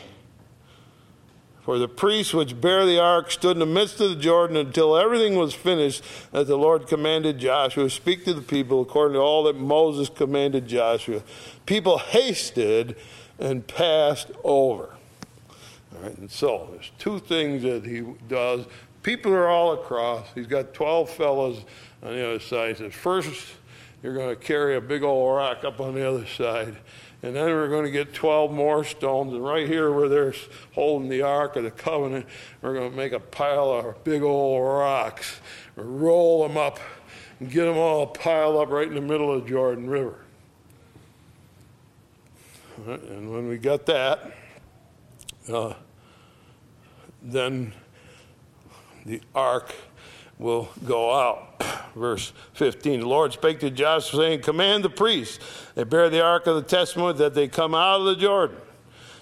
For 1.71 1.79
the 1.79 1.87
priests 1.87 2.35
which 2.35 2.61
bear 2.61 2.85
the 2.85 2.99
ark 2.99 3.31
stood 3.31 3.53
in 3.53 3.61
the 3.61 3.65
midst 3.65 4.01
of 4.01 4.11
the 4.11 4.17
Jordan 4.17 4.57
until 4.57 4.97
everything 4.97 5.37
was 5.37 5.55
finished 5.55 6.03
that 6.33 6.49
the 6.49 6.59
Lord 6.59 6.89
commanded 6.89 7.39
Joshua. 7.39 7.85
to 7.85 7.91
Speak 7.91 8.25
to 8.25 8.35
the 8.35 8.43
people 8.43 8.83
according 8.83 9.15
to 9.15 9.21
all 9.21 9.45
that 9.45 9.55
Moses 9.55 10.09
commanded 10.09 10.67
Joshua. 10.67 11.23
People 11.67 11.99
hasted 11.99 12.97
and 13.39 13.65
passed 13.69 14.33
over. 14.43 14.97
All 15.95 16.03
right, 16.03 16.19
and 16.19 16.29
so 16.29 16.71
there's 16.73 16.91
two 16.99 17.21
things 17.21 17.63
that 17.63 17.87
he 17.87 18.03
does. 18.27 18.67
People 19.05 19.33
are 19.33 19.47
all 19.47 19.75
across. 19.75 20.27
He's 20.35 20.49
got 20.49 20.75
12 20.75 21.09
fellows 21.09 21.65
on 22.03 22.17
the 22.17 22.27
other 22.27 22.41
side. 22.41 22.71
He 22.71 22.83
says, 22.83 22.95
First, 22.95 23.31
you're 24.03 24.15
going 24.15 24.31
to 24.31 24.43
carry 24.43 24.75
a 24.75 24.81
big 24.81 25.05
old 25.05 25.37
rock 25.37 25.63
up 25.63 25.79
on 25.79 25.95
the 25.95 26.03
other 26.05 26.27
side. 26.27 26.75
And 27.23 27.37
then 27.37 27.47
we're 27.47 27.69
going 27.69 27.85
to 27.85 27.91
get 27.91 28.15
12 28.15 28.51
more 28.51 28.83
stones. 28.83 29.35
And 29.35 29.45
right 29.45 29.67
here, 29.67 29.93
where 29.93 30.09
they're 30.09 30.35
holding 30.75 31.11
the 31.11 31.23
Ark 31.23 31.57
of 31.57 31.65
the 31.65 31.71
Covenant, 31.71 32.27
we're 32.63 32.75
going 32.75 32.91
to 32.91 32.97
make 32.97 33.13
a 33.13 33.21
pile 33.21 33.71
of 33.71 34.03
big 34.05 34.23
old 34.23 34.63
rocks, 34.63 35.41
roll 35.77 36.49
them 36.49 36.57
up, 36.57 36.81
and 37.39 37.51
get 37.51 37.65
them 37.67 37.77
all 37.77 38.07
piled 38.07 38.57
up 38.57 38.71
right 38.71 38.89
in 38.89 38.95
the 38.95 39.01
middle 39.01 39.33
of 39.33 39.45
the 39.45 39.51
Jordan 39.51 39.89
River. 39.89 40.25
And 42.87 43.31
when 43.31 43.49
we 43.49 43.59
got 43.59 43.85
that, 43.87 44.33
uh, 45.53 45.75
then 47.23 47.75
the 49.05 49.21
ark 49.35 49.75
will 50.41 50.71
go 50.87 51.13
out. 51.13 51.63
Verse 51.95 52.33
15 52.55 53.01
The 53.01 53.07
Lord 53.07 53.33
spake 53.33 53.61
to 53.61 53.71
Joshua, 53.71 54.23
saying, 54.23 54.43
Command 54.43 54.83
the 54.83 54.91
priests 54.91 55.39
that 55.75 55.91
bear 55.91 56.09
the 56.09 56.25
ark 56.25 56.47
of 56.47 56.57
the 56.57 56.63
testimony 56.63 57.17
that 57.19 57.35
they 57.35 57.47
come 57.47 57.75
out 57.75 58.01
of 58.01 58.07
the 58.07 58.17
Jordan. 58.17 58.57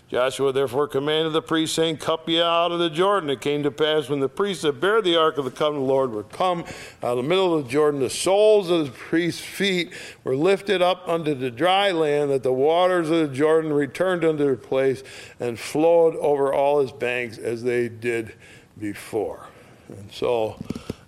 Joshua 0.09 0.55
therefore 0.55 0.89
commanded 0.89 1.35
the 1.35 1.43
priests, 1.43 1.77
saying, 1.77 1.99
Cup 1.99 2.27
ye 2.31 2.41
out 2.41 2.73
of 2.73 2.79
the 2.79 2.89
Jordan. 2.89 3.29
It 3.29 3.43
came 3.43 3.63
to 3.65 3.71
pass 3.71 4.09
when 4.09 4.21
the 4.21 4.29
priests 4.29 4.63
that 4.63 4.81
bear 4.81 5.03
the 5.03 5.17
ark 5.17 5.37
of 5.37 5.45
the 5.45 5.51
covenant 5.51 5.83
of 5.83 5.89
the 5.89 5.93
Lord 5.93 6.13
were 6.13 6.23
come 6.23 6.61
out 7.03 7.11
of 7.11 7.17
the 7.19 7.23
middle 7.25 7.55
of 7.55 7.65
the 7.65 7.71
Jordan, 7.71 8.01
the 8.01 8.09
soles 8.09 8.71
of 8.71 8.87
the 8.87 8.93
priests' 8.93 9.43
feet 9.43 9.93
were 10.25 10.35
lifted 10.35 10.81
up 10.81 11.07
unto 11.07 11.35
the 11.35 11.51
dry 11.51 11.91
land, 11.91 12.31
that 12.31 12.43
the 12.43 12.55
waters 12.55 13.11
of 13.11 13.29
the 13.29 13.37
Jordan 13.37 13.71
returned 13.71 14.25
unto 14.25 14.43
their 14.43 14.57
place 14.57 15.03
and 15.41 15.59
flowed 15.59 16.17
over 16.17 16.55
all 16.55 16.81
its 16.81 16.93
banks 16.93 17.37
as 17.37 17.63
they 17.63 17.91
did 17.91 18.33
before. 18.79 19.47
And 19.89 20.11
so 20.11 20.59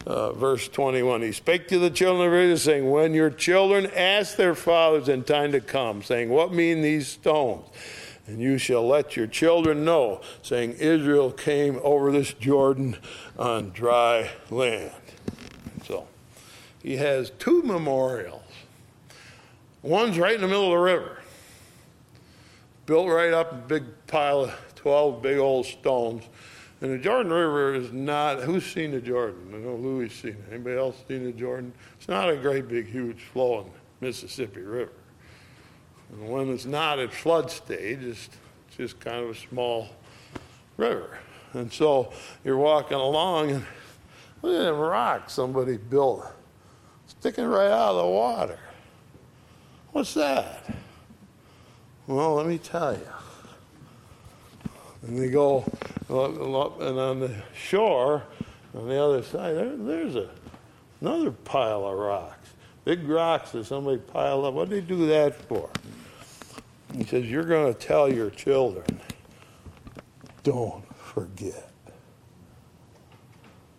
uh, 0.07 0.33
verse 0.33 0.69
21 0.69 1.23
He 1.23 1.33
spake 1.33 1.69
to 1.69 1.79
the 1.79 1.91
children 1.91 2.29
of 2.29 2.35
Israel, 2.35 2.57
saying, 2.57 2.91
When 2.91 3.15
your 3.15 3.31
children 3.31 3.87
ask 3.95 4.37
their 4.37 4.55
fathers 4.55 5.09
in 5.09 5.25
time 5.25 5.53
to 5.53 5.61
come, 5.61 6.03
saying, 6.03 6.31
What 6.31 6.53
mean 6.53 6.83
these 6.83 7.09
stones? 7.09 7.67
And 8.27 8.41
you 8.41 8.59
shall 8.59 8.87
let 8.87 9.17
your 9.17 9.27
children 9.27 9.85
know, 9.85 10.21
saying, 10.43 10.75
Israel 10.75 11.33
came 11.33 11.81
over 11.83 12.13
this 12.13 12.33
Jordan 12.33 12.97
on 13.39 13.71
dry 13.71 14.31
land. 14.51 14.93
So 15.85 16.07
he 16.83 16.97
has 16.97 17.31
two 17.39 17.63
memorials. 17.63 18.43
One's 19.83 20.19
right 20.19 20.35
in 20.35 20.43
the 20.43 20.47
middle 20.47 20.67
of 20.67 20.71
the 20.71 20.79
river, 20.79 21.19
built 22.87 23.09
right 23.09 23.33
up 23.33 23.53
a 23.53 23.57
big 23.57 23.85
pile 24.07 24.45
of 24.45 24.75
12 24.77 25.23
big 25.23 25.39
old 25.39 25.67
stones 25.67 26.25
and 26.81 26.93
the 26.93 26.99
Jordan 26.99 27.33
River 27.33 27.75
is 27.75 27.93
not, 27.93 28.41
who's 28.41 28.65
seen 28.65 28.93
the 28.93 29.01
Jordan? 29.01 29.53
I 29.55 29.59
know 29.59 29.75
Louis 29.75 30.09
seen 30.09 30.31
it. 30.31 30.45
Anybody 30.51 30.77
else 30.77 30.97
seen 31.07 31.25
the 31.25 31.33
Jordan? 31.33 31.73
It's 31.99 32.09
not 32.09 32.31
a 32.31 32.37
great 32.37 32.69
big, 32.69 32.87
huge 32.87 33.23
flowing 33.33 33.71
Mississippi 34.01 34.63
River. 34.63 34.93
And 36.13 36.29
when 36.31 36.49
it's 36.51 36.65
not 36.65 36.99
at 36.99 37.13
flood 37.13 37.51
stage, 37.51 38.03
it's 38.03 38.31
just 38.77 38.99
kind 38.99 39.23
of 39.25 39.31
a 39.31 39.35
small 39.35 39.89
river. 40.77 41.19
And 41.53 41.73
so 41.73 42.13
you're 42.45 42.57
walking 42.57 42.97
along 42.97 43.51
and 43.51 43.65
look 44.43 44.55
at 44.55 44.65
them 44.65 44.79
rocks 44.79 45.35
somebody 45.35 45.77
built 45.77 46.27
sticking 47.07 47.45
right 47.45 47.71
out 47.71 47.91
of 47.91 47.97
the 47.97 48.07
water. 48.07 48.59
What's 49.93 50.15
that? 50.15 50.65
Well, 52.07 52.35
let 52.35 52.47
me 52.47 52.59
tell 52.59 52.95
you. 52.95 53.07
And 55.03 55.19
they 55.19 55.29
go, 55.29 55.65
and 56.11 56.99
on 56.99 57.21
the 57.21 57.35
shore, 57.55 58.25
on 58.75 58.89
the 58.89 59.03
other 59.03 59.23
side, 59.23 59.57
there, 59.57 59.77
there's 59.77 60.17
a, 60.17 60.29
another 61.01 61.31
pile 61.31 61.87
of 61.87 61.97
rocks. 61.97 62.51
Big 62.85 63.09
rocks 63.09 63.53
that 63.53 63.65
somebody 63.65 63.99
piled 63.99 64.45
up. 64.45 64.55
What 64.55 64.69
did 64.69 64.85
they 64.85 64.89
do 64.89 65.07
that 65.07 65.41
for? 65.49 65.71
He 66.97 67.05
says, 67.05 67.27
You're 67.27 67.45
going 67.45 67.73
to 67.73 67.79
tell 67.79 68.13
your 68.13 68.31
children, 68.31 69.01
don't 70.43 70.85
forget. 70.97 71.71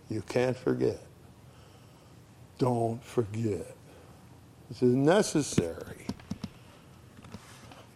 You 0.09 0.21
can't 0.21 0.55
forget. 0.55 1.01
Don't 2.57 3.03
forget. 3.03 3.75
This 4.69 4.83
is 4.83 4.93
necessary 4.93 6.05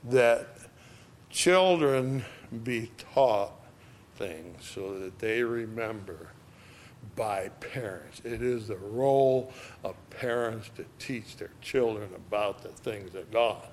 that 0.05 0.47
children 1.29 2.25
be 2.63 2.91
taught 3.13 3.51
things 4.15 4.65
so 4.65 4.99
that 4.99 5.19
they 5.19 5.43
remember 5.43 6.29
by 7.15 7.49
parents. 7.59 8.21
It 8.23 8.41
is 8.41 8.67
the 8.67 8.77
role 8.77 9.53
of 9.83 9.95
parents 10.09 10.69
to 10.75 10.85
teach 10.99 11.37
their 11.37 11.51
children 11.61 12.09
about 12.15 12.63
the 12.63 12.69
things 12.69 13.15
of 13.15 13.31
God. 13.31 13.67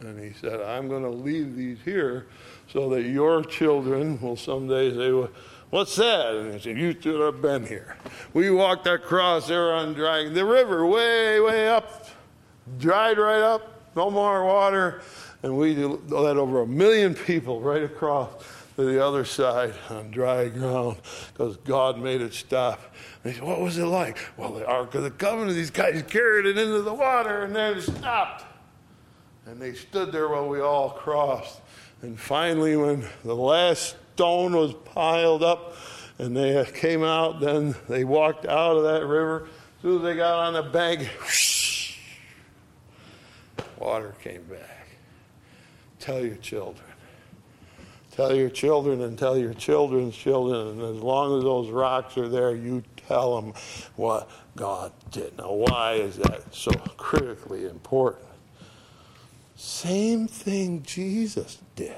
And 0.00 0.18
he 0.22 0.32
said, 0.38 0.60
I'm 0.60 0.88
going 0.88 1.04
to 1.04 1.10
leave 1.10 1.56
these 1.56 1.78
here 1.84 2.26
so 2.68 2.90
that 2.90 3.02
your 3.02 3.42
children 3.42 4.20
will 4.20 4.36
someday 4.36 4.94
say, 4.94 5.28
What's 5.70 5.96
that? 5.96 6.34
And 6.34 6.54
he 6.54 6.60
said, 6.60 6.78
You 6.78 6.94
should 7.00 7.20
have 7.20 7.40
been 7.40 7.66
here. 7.66 7.96
We 8.34 8.50
walked 8.50 8.86
across 8.86 9.48
there 9.48 9.72
on 9.72 9.94
dry, 9.94 10.28
the 10.28 10.44
river 10.44 10.86
way, 10.86 11.40
way 11.40 11.68
up, 11.68 12.06
dried 12.78 13.18
right 13.18 13.40
up, 13.40 13.96
no 13.96 14.10
more 14.10 14.44
water 14.44 15.00
and 15.42 15.56
we 15.56 15.76
led 15.76 16.36
over 16.36 16.62
a 16.62 16.66
million 16.66 17.14
people 17.14 17.60
right 17.60 17.82
across 17.82 18.30
to 18.76 18.84
the 18.84 19.04
other 19.04 19.24
side 19.24 19.74
on 19.88 20.10
dry 20.10 20.48
ground 20.48 20.98
because 21.32 21.56
God 21.58 21.98
made 21.98 22.20
it 22.20 22.34
stop. 22.34 22.80
And 23.24 23.32
he 23.32 23.38
said, 23.38 23.48
What 23.48 23.60
was 23.60 23.78
it 23.78 23.86
like? 23.86 24.18
Well, 24.36 24.52
the 24.52 24.66
Ark 24.66 24.94
of 24.94 25.02
the 25.02 25.10
Covenant, 25.10 25.56
these 25.56 25.70
guys 25.70 26.02
carried 26.08 26.46
it 26.46 26.58
into 26.58 26.82
the 26.82 26.94
water 26.94 27.42
and 27.42 27.56
then 27.56 27.78
it 27.78 27.82
stopped. 27.82 28.44
And 29.46 29.60
they 29.60 29.74
stood 29.74 30.12
there 30.12 30.28
while 30.28 30.48
we 30.48 30.60
all 30.60 30.90
crossed. 30.90 31.60
And 32.02 32.20
finally, 32.20 32.76
when 32.76 33.06
the 33.24 33.34
last 33.34 33.96
stone 34.14 34.54
was 34.54 34.74
piled 34.74 35.42
up 35.42 35.74
and 36.18 36.36
they 36.36 36.66
came 36.74 37.02
out, 37.02 37.40
then 37.40 37.74
they 37.88 38.04
walked 38.04 38.44
out 38.44 38.76
of 38.76 38.82
that 38.84 39.06
river. 39.06 39.44
As 39.78 39.82
soon 39.82 39.96
as 39.98 40.02
they 40.02 40.16
got 40.16 40.34
on 40.34 40.52
the 40.52 40.62
bank, 40.62 41.08
water 43.78 44.14
came 44.22 44.42
back. 44.44 44.88
Tell 45.98 46.22
your 46.24 46.36
children. 46.36 46.85
Tell 48.16 48.34
your 48.34 48.48
children 48.48 49.02
and 49.02 49.18
tell 49.18 49.36
your 49.36 49.52
children's 49.52 50.16
children. 50.16 50.68
And 50.68 50.96
as 50.96 51.02
long 51.02 51.36
as 51.36 51.44
those 51.44 51.68
rocks 51.68 52.16
are 52.16 52.28
there, 52.28 52.56
you 52.56 52.82
tell 53.06 53.38
them 53.38 53.52
what 53.96 54.30
God 54.56 54.90
did. 55.10 55.36
Now, 55.36 55.52
why 55.52 55.94
is 55.94 56.16
that 56.16 56.54
so 56.54 56.70
critically 56.96 57.66
important? 57.66 58.24
Same 59.54 60.28
thing 60.28 60.82
Jesus 60.82 61.58
did. 61.76 61.94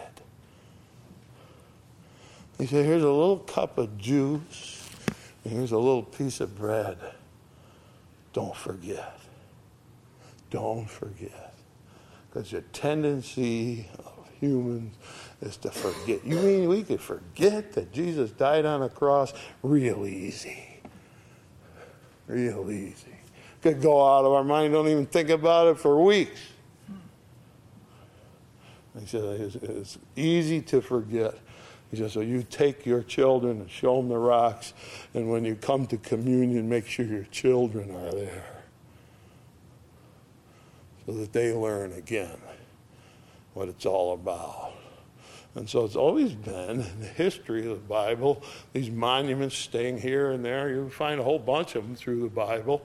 He 2.58 2.66
said, 2.66 2.84
Here's 2.84 3.04
a 3.04 3.10
little 3.10 3.38
cup 3.38 3.78
of 3.78 3.96
juice, 3.96 4.90
and 5.44 5.52
here's 5.52 5.70
a 5.70 5.78
little 5.78 6.02
piece 6.02 6.40
of 6.40 6.58
bread. 6.58 6.98
Don't 8.32 8.56
forget. 8.56 9.20
Don't 10.50 10.90
forget. 10.90 11.54
Because 12.28 12.50
your 12.50 12.62
tendency 12.72 13.88
of 13.98 14.28
humans 14.40 14.96
is 15.40 15.56
to 15.58 15.70
forget. 15.70 16.24
You 16.24 16.36
mean 16.36 16.68
we 16.68 16.82
could 16.82 17.00
forget 17.00 17.72
that 17.74 17.92
Jesus 17.92 18.30
died 18.30 18.64
on 18.64 18.82
a 18.82 18.88
cross? 18.88 19.32
Real 19.62 20.06
easy. 20.06 20.80
Real 22.26 22.70
easy. 22.70 23.16
Could 23.62 23.80
go 23.80 24.04
out 24.04 24.24
of 24.24 24.32
our 24.32 24.44
mind, 24.44 24.72
don't 24.72 24.88
even 24.88 25.06
think 25.06 25.30
about 25.30 25.68
it 25.68 25.78
for 25.78 26.02
weeks. 26.02 26.40
He 28.98 29.06
said 29.06 29.22
it's, 29.22 29.54
it's 29.56 29.98
easy 30.16 30.60
to 30.62 30.80
forget 30.80 31.38
He 31.90 31.96
says, 31.96 32.12
So 32.12 32.20
you 32.20 32.42
take 32.42 32.84
your 32.84 33.02
children 33.02 33.60
and 33.60 33.70
show 33.70 33.96
them 33.96 34.08
the 34.08 34.18
rocks, 34.18 34.74
and 35.14 35.30
when 35.30 35.44
you 35.44 35.54
come 35.54 35.86
to 35.86 35.96
communion, 35.98 36.68
make 36.68 36.86
sure 36.86 37.04
your 37.04 37.24
children 37.24 37.94
are 37.94 38.10
there 38.10 38.58
so 41.06 41.12
that 41.12 41.32
they 41.32 41.52
learn 41.52 41.92
again 41.92 42.36
what 43.54 43.68
it's 43.68 43.86
all 43.86 44.12
about. 44.14 44.72
And 45.58 45.68
so 45.68 45.84
it's 45.84 45.96
always 45.96 46.34
been 46.34 46.82
in 46.82 47.00
the 47.00 47.06
history 47.06 47.62
of 47.68 47.70
the 47.70 47.88
Bible, 47.88 48.44
these 48.72 48.90
monuments 48.90 49.56
staying 49.56 49.98
here 49.98 50.30
and 50.30 50.44
there. 50.44 50.70
You 50.70 50.88
find 50.88 51.18
a 51.18 51.24
whole 51.24 51.40
bunch 51.40 51.74
of 51.74 51.82
them 51.82 51.96
through 51.96 52.22
the 52.22 52.28
Bible. 52.28 52.80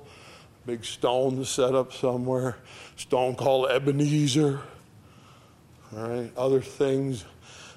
Big 0.65 0.83
stone 0.83 1.45
set 1.45 1.75
up 1.75 1.93
somewhere, 1.93 2.57
stone 2.95 3.35
called 3.35 3.69
Ebenezer, 3.69 4.61
all 5.95 6.07
right, 6.07 6.31
other 6.35 6.61
things. 6.61 7.25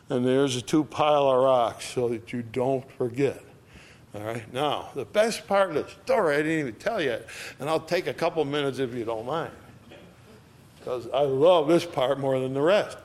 And 0.09 0.25
there's 0.25 0.57
a 0.57 0.63
two 0.63 0.85
pile 0.85 1.29
of 1.29 1.43
rocks 1.45 1.85
so 1.85 2.09
that 2.09 2.33
you 2.33 2.43
don't 2.43 2.91
forget. 2.93 3.45
All 4.15 4.23
right, 4.23 4.51
now, 4.51 4.89
the 4.95 5.05
best 5.05 5.47
part 5.47 5.77
of 5.77 5.85
the 5.85 5.91
story 6.05 6.37
I 6.37 6.39
didn't 6.39 6.59
even 6.61 6.75
tell 6.77 7.03
you, 7.03 7.19
and 7.61 7.69
I'll 7.69 7.81
take 7.81 8.07
a 8.07 8.15
couple 8.15 8.43
minutes 8.47 8.79
if 8.79 8.95
you 8.95 9.05
don't 9.05 9.27
mind, 9.27 9.53
because 10.79 11.07
I 11.13 11.21
love 11.21 11.69
this 11.69 11.85
part 11.85 12.19
more 12.19 12.41
than 12.41 12.55
the 12.55 12.63
rest. 12.63 12.97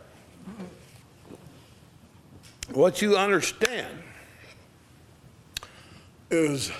What 2.69 3.01
you 3.01 3.17
understand 3.17 3.97
is 6.29 6.71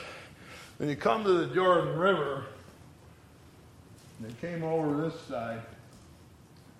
when 0.77 0.87
you 0.89 0.95
come 0.95 1.23
to 1.23 1.33
the 1.33 1.53
Jordan 1.53 1.97
River, 1.97 2.45
they 4.21 4.31
came 4.39 4.63
over 4.63 5.01
this 5.01 5.19
side, 5.21 5.61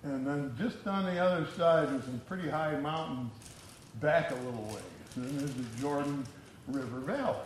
and 0.02 0.26
then 0.26 0.54
just 0.58 0.86
on 0.86 1.04
the 1.04 1.18
other 1.18 1.46
side 1.56 1.88
there's 1.90 2.04
some 2.04 2.20
pretty 2.26 2.48
high 2.48 2.78
mountains 2.78 3.30
back 4.00 4.30
a 4.30 4.34
little 4.36 4.64
ways. 4.64 4.82
And 5.16 5.38
there's 5.38 5.54
the 5.54 5.80
Jordan 5.80 6.24
River 6.68 7.00
Valley. 7.00 7.38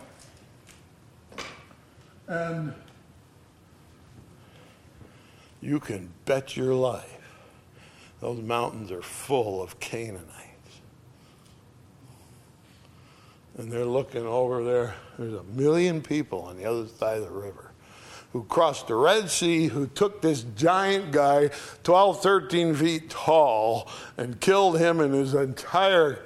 And 2.28 2.72
you 5.60 5.80
can 5.80 6.12
bet 6.24 6.56
your 6.56 6.74
life 6.74 7.16
those 8.20 8.40
mountains 8.40 8.90
are 8.90 9.02
full 9.02 9.62
of 9.62 9.78
Canaanites. 9.78 10.45
And 13.56 13.72
they're 13.72 13.84
looking 13.84 14.26
over 14.26 14.62
there. 14.62 14.94
There's 15.18 15.34
a 15.34 15.42
million 15.44 16.02
people 16.02 16.42
on 16.42 16.56
the 16.56 16.64
other 16.66 16.86
side 16.86 17.18
of 17.18 17.24
the 17.24 17.30
river 17.30 17.72
who 18.32 18.44
crossed 18.44 18.88
the 18.88 18.94
Red 18.94 19.30
Sea, 19.30 19.68
who 19.68 19.86
took 19.86 20.20
this 20.20 20.42
giant 20.56 21.10
guy, 21.10 21.50
12, 21.84 22.22
13 22.22 22.74
feet 22.74 23.08
tall, 23.08 23.88
and 24.18 24.38
killed 24.40 24.78
him 24.78 25.00
and 25.00 25.14
his 25.14 25.32
entire 25.32 26.18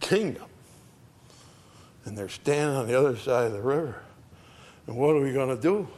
kingdom. 0.00 0.44
And 2.04 2.18
they're 2.18 2.28
standing 2.28 2.76
on 2.76 2.86
the 2.86 2.98
other 2.98 3.16
side 3.16 3.46
of 3.46 3.52
the 3.52 3.62
river. 3.62 4.02
And 4.86 4.96
what 4.96 5.16
are 5.16 5.22
we 5.22 5.32
going 5.32 5.56
to 5.56 5.60
do? 5.60 5.88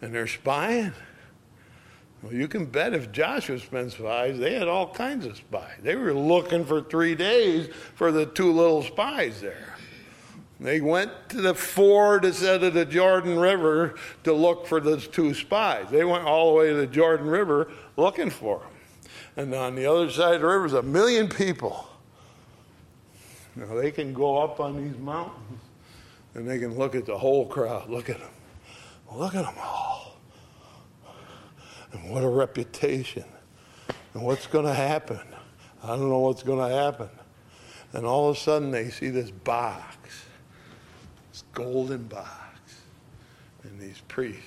And 0.00 0.14
they're 0.14 0.26
spying. 0.26 0.92
Well, 2.26 2.34
you 2.34 2.48
can 2.48 2.66
bet 2.66 2.92
if 2.92 3.12
Joshua 3.12 3.56
spent 3.60 3.92
spies, 3.92 4.36
they 4.36 4.54
had 4.54 4.66
all 4.66 4.92
kinds 4.92 5.26
of 5.26 5.36
spies. 5.36 5.76
They 5.80 5.94
were 5.94 6.12
looking 6.12 6.64
for 6.64 6.82
three 6.82 7.14
days 7.14 7.68
for 7.94 8.10
the 8.10 8.26
two 8.26 8.50
little 8.50 8.82
spies 8.82 9.40
there. 9.40 9.76
They 10.58 10.80
went 10.80 11.12
to 11.28 11.40
the 11.40 11.54
ford 11.54 12.24
instead 12.24 12.64
of 12.64 12.74
the 12.74 12.84
Jordan 12.84 13.38
River 13.38 13.94
to 14.24 14.32
look 14.32 14.66
for 14.66 14.80
those 14.80 15.06
two 15.06 15.34
spies. 15.34 15.86
They 15.88 16.02
went 16.02 16.24
all 16.24 16.50
the 16.50 16.58
way 16.58 16.68
to 16.70 16.74
the 16.74 16.86
Jordan 16.88 17.28
River 17.28 17.70
looking 17.96 18.30
for 18.30 18.58
them. 18.58 18.68
And 19.36 19.54
on 19.54 19.76
the 19.76 19.86
other 19.86 20.10
side 20.10 20.34
of 20.34 20.40
the 20.40 20.48
river 20.48 20.66
is 20.66 20.72
a 20.72 20.82
million 20.82 21.28
people. 21.28 21.86
Now 23.54 23.72
they 23.76 23.92
can 23.92 24.12
go 24.12 24.38
up 24.38 24.58
on 24.58 24.82
these 24.82 24.98
mountains 24.98 25.60
and 26.34 26.48
they 26.48 26.58
can 26.58 26.76
look 26.76 26.96
at 26.96 27.06
the 27.06 27.16
whole 27.16 27.46
crowd. 27.46 27.88
Look 27.88 28.10
at 28.10 28.18
them. 28.18 28.30
Look 29.12 29.36
at 29.36 29.44
them 29.44 29.54
all. 29.62 30.05
And 31.96 32.10
what 32.10 32.22
a 32.22 32.28
reputation. 32.28 33.24
And 34.12 34.22
what's 34.22 34.46
going 34.46 34.66
to 34.66 34.74
happen? 34.74 35.20
I 35.82 35.88
don't 35.88 36.08
know 36.08 36.18
what's 36.18 36.42
going 36.42 36.68
to 36.68 36.74
happen. 36.74 37.08
And 37.92 38.04
all 38.04 38.28
of 38.28 38.36
a 38.36 38.38
sudden 38.38 38.70
they 38.70 38.90
see 38.90 39.08
this 39.08 39.30
box, 39.30 40.26
this 41.32 41.44
golden 41.54 42.04
box, 42.04 42.60
and 43.62 43.80
these 43.80 44.02
priests 44.08 44.42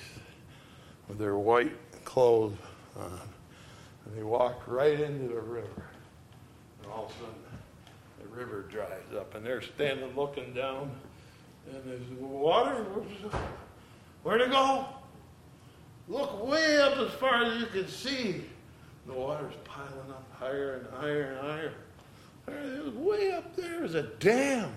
with 1.08 1.18
their 1.18 1.36
white 1.36 1.76
clothes 2.04 2.56
on. 2.96 3.20
And 4.06 4.16
they 4.16 4.22
walk 4.22 4.62
right 4.66 5.00
into 5.00 5.34
the 5.34 5.40
river. 5.40 5.84
And 6.82 6.92
all 6.92 7.06
of 7.06 7.10
a 7.10 7.14
sudden 7.14 7.34
the 8.22 8.28
river 8.28 8.62
dries 8.70 9.16
up. 9.16 9.34
And 9.34 9.44
they're 9.44 9.62
standing 9.62 10.14
looking 10.14 10.54
down. 10.54 10.90
And 11.68 11.82
there's 11.84 12.20
water. 12.20 12.84
Where'd 14.22 14.40
it 14.40 14.50
go? 14.50 14.86
Look 16.10 16.44
way 16.44 16.78
up 16.78 16.98
as 16.98 17.12
far 17.12 17.44
as 17.44 17.60
you 17.60 17.66
can 17.66 17.86
see. 17.86 18.44
The 19.06 19.12
water's 19.12 19.54
piling 19.64 20.10
up 20.10 20.26
higher 20.38 20.74
and 20.74 21.00
higher 21.00 21.22
and 21.22 21.38
higher. 21.38 21.72
Way 22.94 23.32
up. 23.32 23.54
There's 23.54 23.94
a 23.94 24.02
dam. 24.02 24.72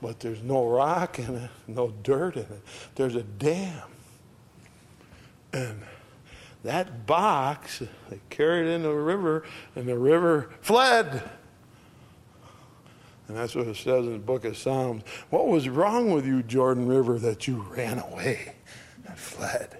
But 0.00 0.18
there's 0.20 0.42
no 0.42 0.66
rock 0.66 1.18
in 1.18 1.36
it, 1.36 1.50
no 1.68 1.92
dirt 2.02 2.36
in 2.36 2.42
it. 2.44 2.62
There's 2.94 3.14
a 3.14 3.22
dam. 3.22 3.82
And 5.52 5.82
that 6.64 7.06
box, 7.06 7.82
they 8.08 8.20
carried 8.30 8.68
in 8.68 8.82
the 8.82 8.94
river, 8.94 9.44
and 9.76 9.86
the 9.86 9.98
river 9.98 10.50
fled. 10.62 11.28
And 13.28 13.36
that's 13.36 13.54
what 13.54 13.66
it 13.66 13.76
says 13.76 14.06
in 14.06 14.14
the 14.14 14.18
book 14.18 14.46
of 14.46 14.56
Psalms. 14.56 15.02
What 15.28 15.48
was 15.48 15.68
wrong 15.68 16.10
with 16.10 16.24
you, 16.24 16.42
Jordan 16.42 16.88
River, 16.88 17.18
that 17.18 17.46
you 17.46 17.66
ran 17.70 17.98
away 17.98 18.54
and 19.06 19.18
fled? 19.18 19.79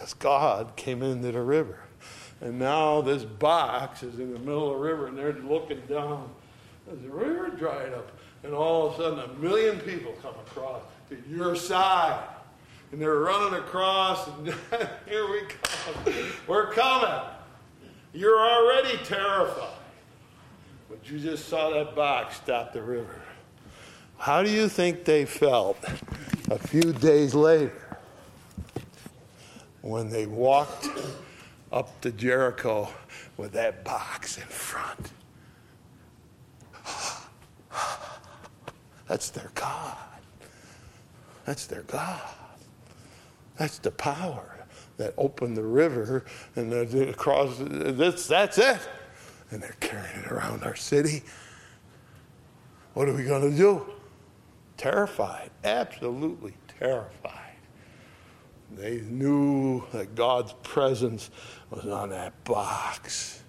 Because 0.00 0.14
God 0.14 0.76
came 0.76 1.02
into 1.02 1.30
the 1.30 1.42
river. 1.42 1.78
And 2.40 2.58
now 2.58 3.02
this 3.02 3.22
box 3.22 4.02
is 4.02 4.18
in 4.18 4.32
the 4.32 4.38
middle 4.38 4.72
of 4.72 4.78
the 4.78 4.82
river, 4.82 5.08
and 5.08 5.18
they're 5.18 5.34
looking 5.34 5.82
down 5.90 6.30
as 6.90 6.98
the 7.02 7.10
river 7.10 7.50
dried 7.50 7.92
up. 7.92 8.10
And 8.42 8.54
all 8.54 8.86
of 8.86 8.94
a 8.94 8.96
sudden, 8.96 9.18
a 9.18 9.38
million 9.38 9.78
people 9.80 10.12
come 10.22 10.32
across 10.46 10.80
to 11.10 11.18
your 11.28 11.54
side. 11.54 12.26
And 12.92 13.02
they're 13.02 13.18
running 13.18 13.58
across, 13.58 14.26
and 14.26 14.46
here 15.06 15.30
we 15.30 15.42
come. 15.62 16.14
We're 16.46 16.72
coming. 16.72 17.20
You're 18.14 18.40
already 18.40 18.96
terrified. 19.04 19.76
But 20.88 21.10
you 21.10 21.18
just 21.18 21.46
saw 21.46 21.68
that 21.74 21.94
box 21.94 22.36
stop 22.36 22.72
the 22.72 22.80
river. 22.80 23.20
How 24.16 24.42
do 24.42 24.50
you 24.50 24.66
think 24.66 25.04
they 25.04 25.26
felt 25.26 25.76
a 26.50 26.58
few 26.58 26.94
days 26.94 27.34
later 27.34 27.89
when 29.82 30.10
they 30.10 30.26
walked 30.26 30.88
up 31.72 32.00
to 32.00 32.10
Jericho 32.10 32.88
with 33.36 33.52
that 33.52 33.84
box 33.84 34.36
in 34.36 34.44
front? 34.44 35.12
That's 39.06 39.30
their 39.30 39.50
God. 39.54 39.96
That's 41.44 41.66
their 41.66 41.82
God. 41.82 42.20
That's 43.56 43.78
the 43.78 43.90
power 43.90 44.56
that 44.98 45.14
opened 45.18 45.56
the 45.56 45.64
river 45.64 46.24
and 46.54 46.72
across. 46.72 47.56
That's, 47.58 48.28
that's 48.28 48.58
it. 48.58 48.78
And 49.50 49.60
they're 49.62 49.76
carrying 49.80 50.20
it 50.20 50.30
around 50.30 50.62
our 50.62 50.76
city. 50.76 51.24
What 52.94 53.08
are 53.08 53.14
we 53.14 53.24
going 53.24 53.50
to 53.50 53.56
do? 53.56 53.84
Terrified, 54.76 55.50
absolutely 55.64 56.54
terrified. 56.78 57.49
They 58.76 59.00
knew 59.00 59.84
that 59.92 60.14
God's 60.14 60.54
presence 60.62 61.30
was 61.70 61.86
on 61.86 62.10
that 62.10 62.44
box. 62.44 63.42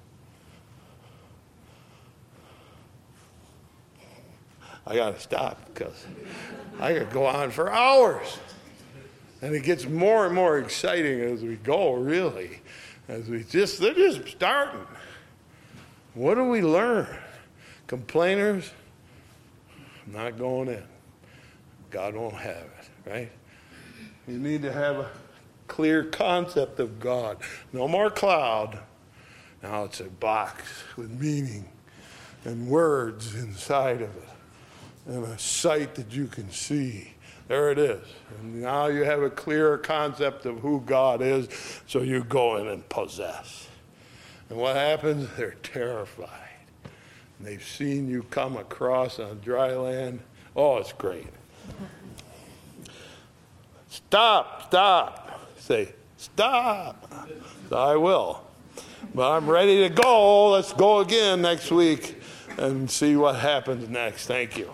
I 4.86 4.95
got 4.95 5.15
to 5.15 5.22
stop 5.22 5.74
because 5.74 6.05
I 6.80 6.93
could 6.93 7.11
go 7.11 7.26
on 7.26 7.51
for 7.51 7.72
hours. 7.72 8.39
And 9.41 9.55
it 9.55 9.63
gets 9.63 9.88
more 9.88 10.26
and 10.26 10.36
more 10.36 10.59
exciting 10.59 11.22
as 11.22 11.41
we 11.41 11.55
go, 11.55 11.93
really. 11.93 12.61
As 13.07 13.28
we 13.28 13.43
just, 13.43 13.80
they're 13.80 13.93
just 13.93 14.28
starting. 14.28 14.86
What 16.13 16.36
do 16.36 16.45
we 16.45 16.61
learn? 16.61 17.07
Complainers, 17.88 18.72
not 20.07 20.38
going 20.38 20.67
in. 20.69 20.84
God 21.89 22.15
won't 22.15 22.36
have 22.36 22.65
it, 22.80 23.09
right? 23.09 23.32
You 24.28 24.38
need 24.38 24.61
to 24.61 24.72
have 24.72 24.97
a 24.97 25.09
clear 25.67 26.03
concept 26.03 26.80
of 26.80 26.99
God. 26.99 27.38
No 27.74 27.88
more 27.88 28.09
cloud. 28.09 28.80
Now 29.63 29.84
it's 29.84 29.99
a 29.99 30.05
box 30.05 30.63
with 30.95 31.11
meaning 31.11 31.69
and 32.45 32.67
words 32.67 33.36
inside 33.36 34.01
of 34.01 34.15
it 34.15 34.30
and 35.05 35.24
a 35.26 35.38
sight 35.38 35.95
that 35.95 36.11
you 36.11 36.28
can 36.28 36.49
see. 36.51 37.13
There 37.47 37.72
it 37.72 37.80
is. 37.80 38.05
And 38.39 38.61
now 38.61 38.88
you 38.88 39.03
have 39.03 39.22
a 39.22 39.30
clearer 39.30 39.78
concept 39.78 40.45
of 40.45 40.59
who 40.59 40.82
God 40.86 41.22
is, 41.22 41.49
so 41.88 42.01
you 42.01 42.24
go 42.24 42.57
in 42.57 42.67
and 42.67 42.88
possess. 42.88 43.67
And 44.49 44.57
what 44.57 44.76
happens? 44.76 45.30
They're 45.38 45.55
terrified. 45.63 46.30
and 47.38 47.47
they've 47.47 47.63
seen 47.63 48.07
you 48.09 48.24
come 48.24 48.57
across 48.57 49.19
on 49.19 49.39
dry 49.39 49.74
land. 49.76 50.22
Oh, 50.55 50.78
it's 50.78 50.93
great. 50.93 51.28
Stop, 53.92 54.68
stop. 54.68 55.42
Say, 55.58 55.89
stop. 56.16 57.14
I 57.74 57.98
will. 57.98 58.42
But 59.14 59.32
I'm 59.34 59.50
ready 59.50 59.86
to 59.86 59.89
go. 59.94 60.52
Let's 60.52 60.72
go 60.72 61.00
again 61.00 61.42
next 61.42 61.72
week 61.72 62.22
and 62.58 62.89
see 62.89 63.18
what 63.18 63.36
happens 63.36 63.89
next. 63.89 64.28
Thank 64.28 64.58
you. 64.58 64.72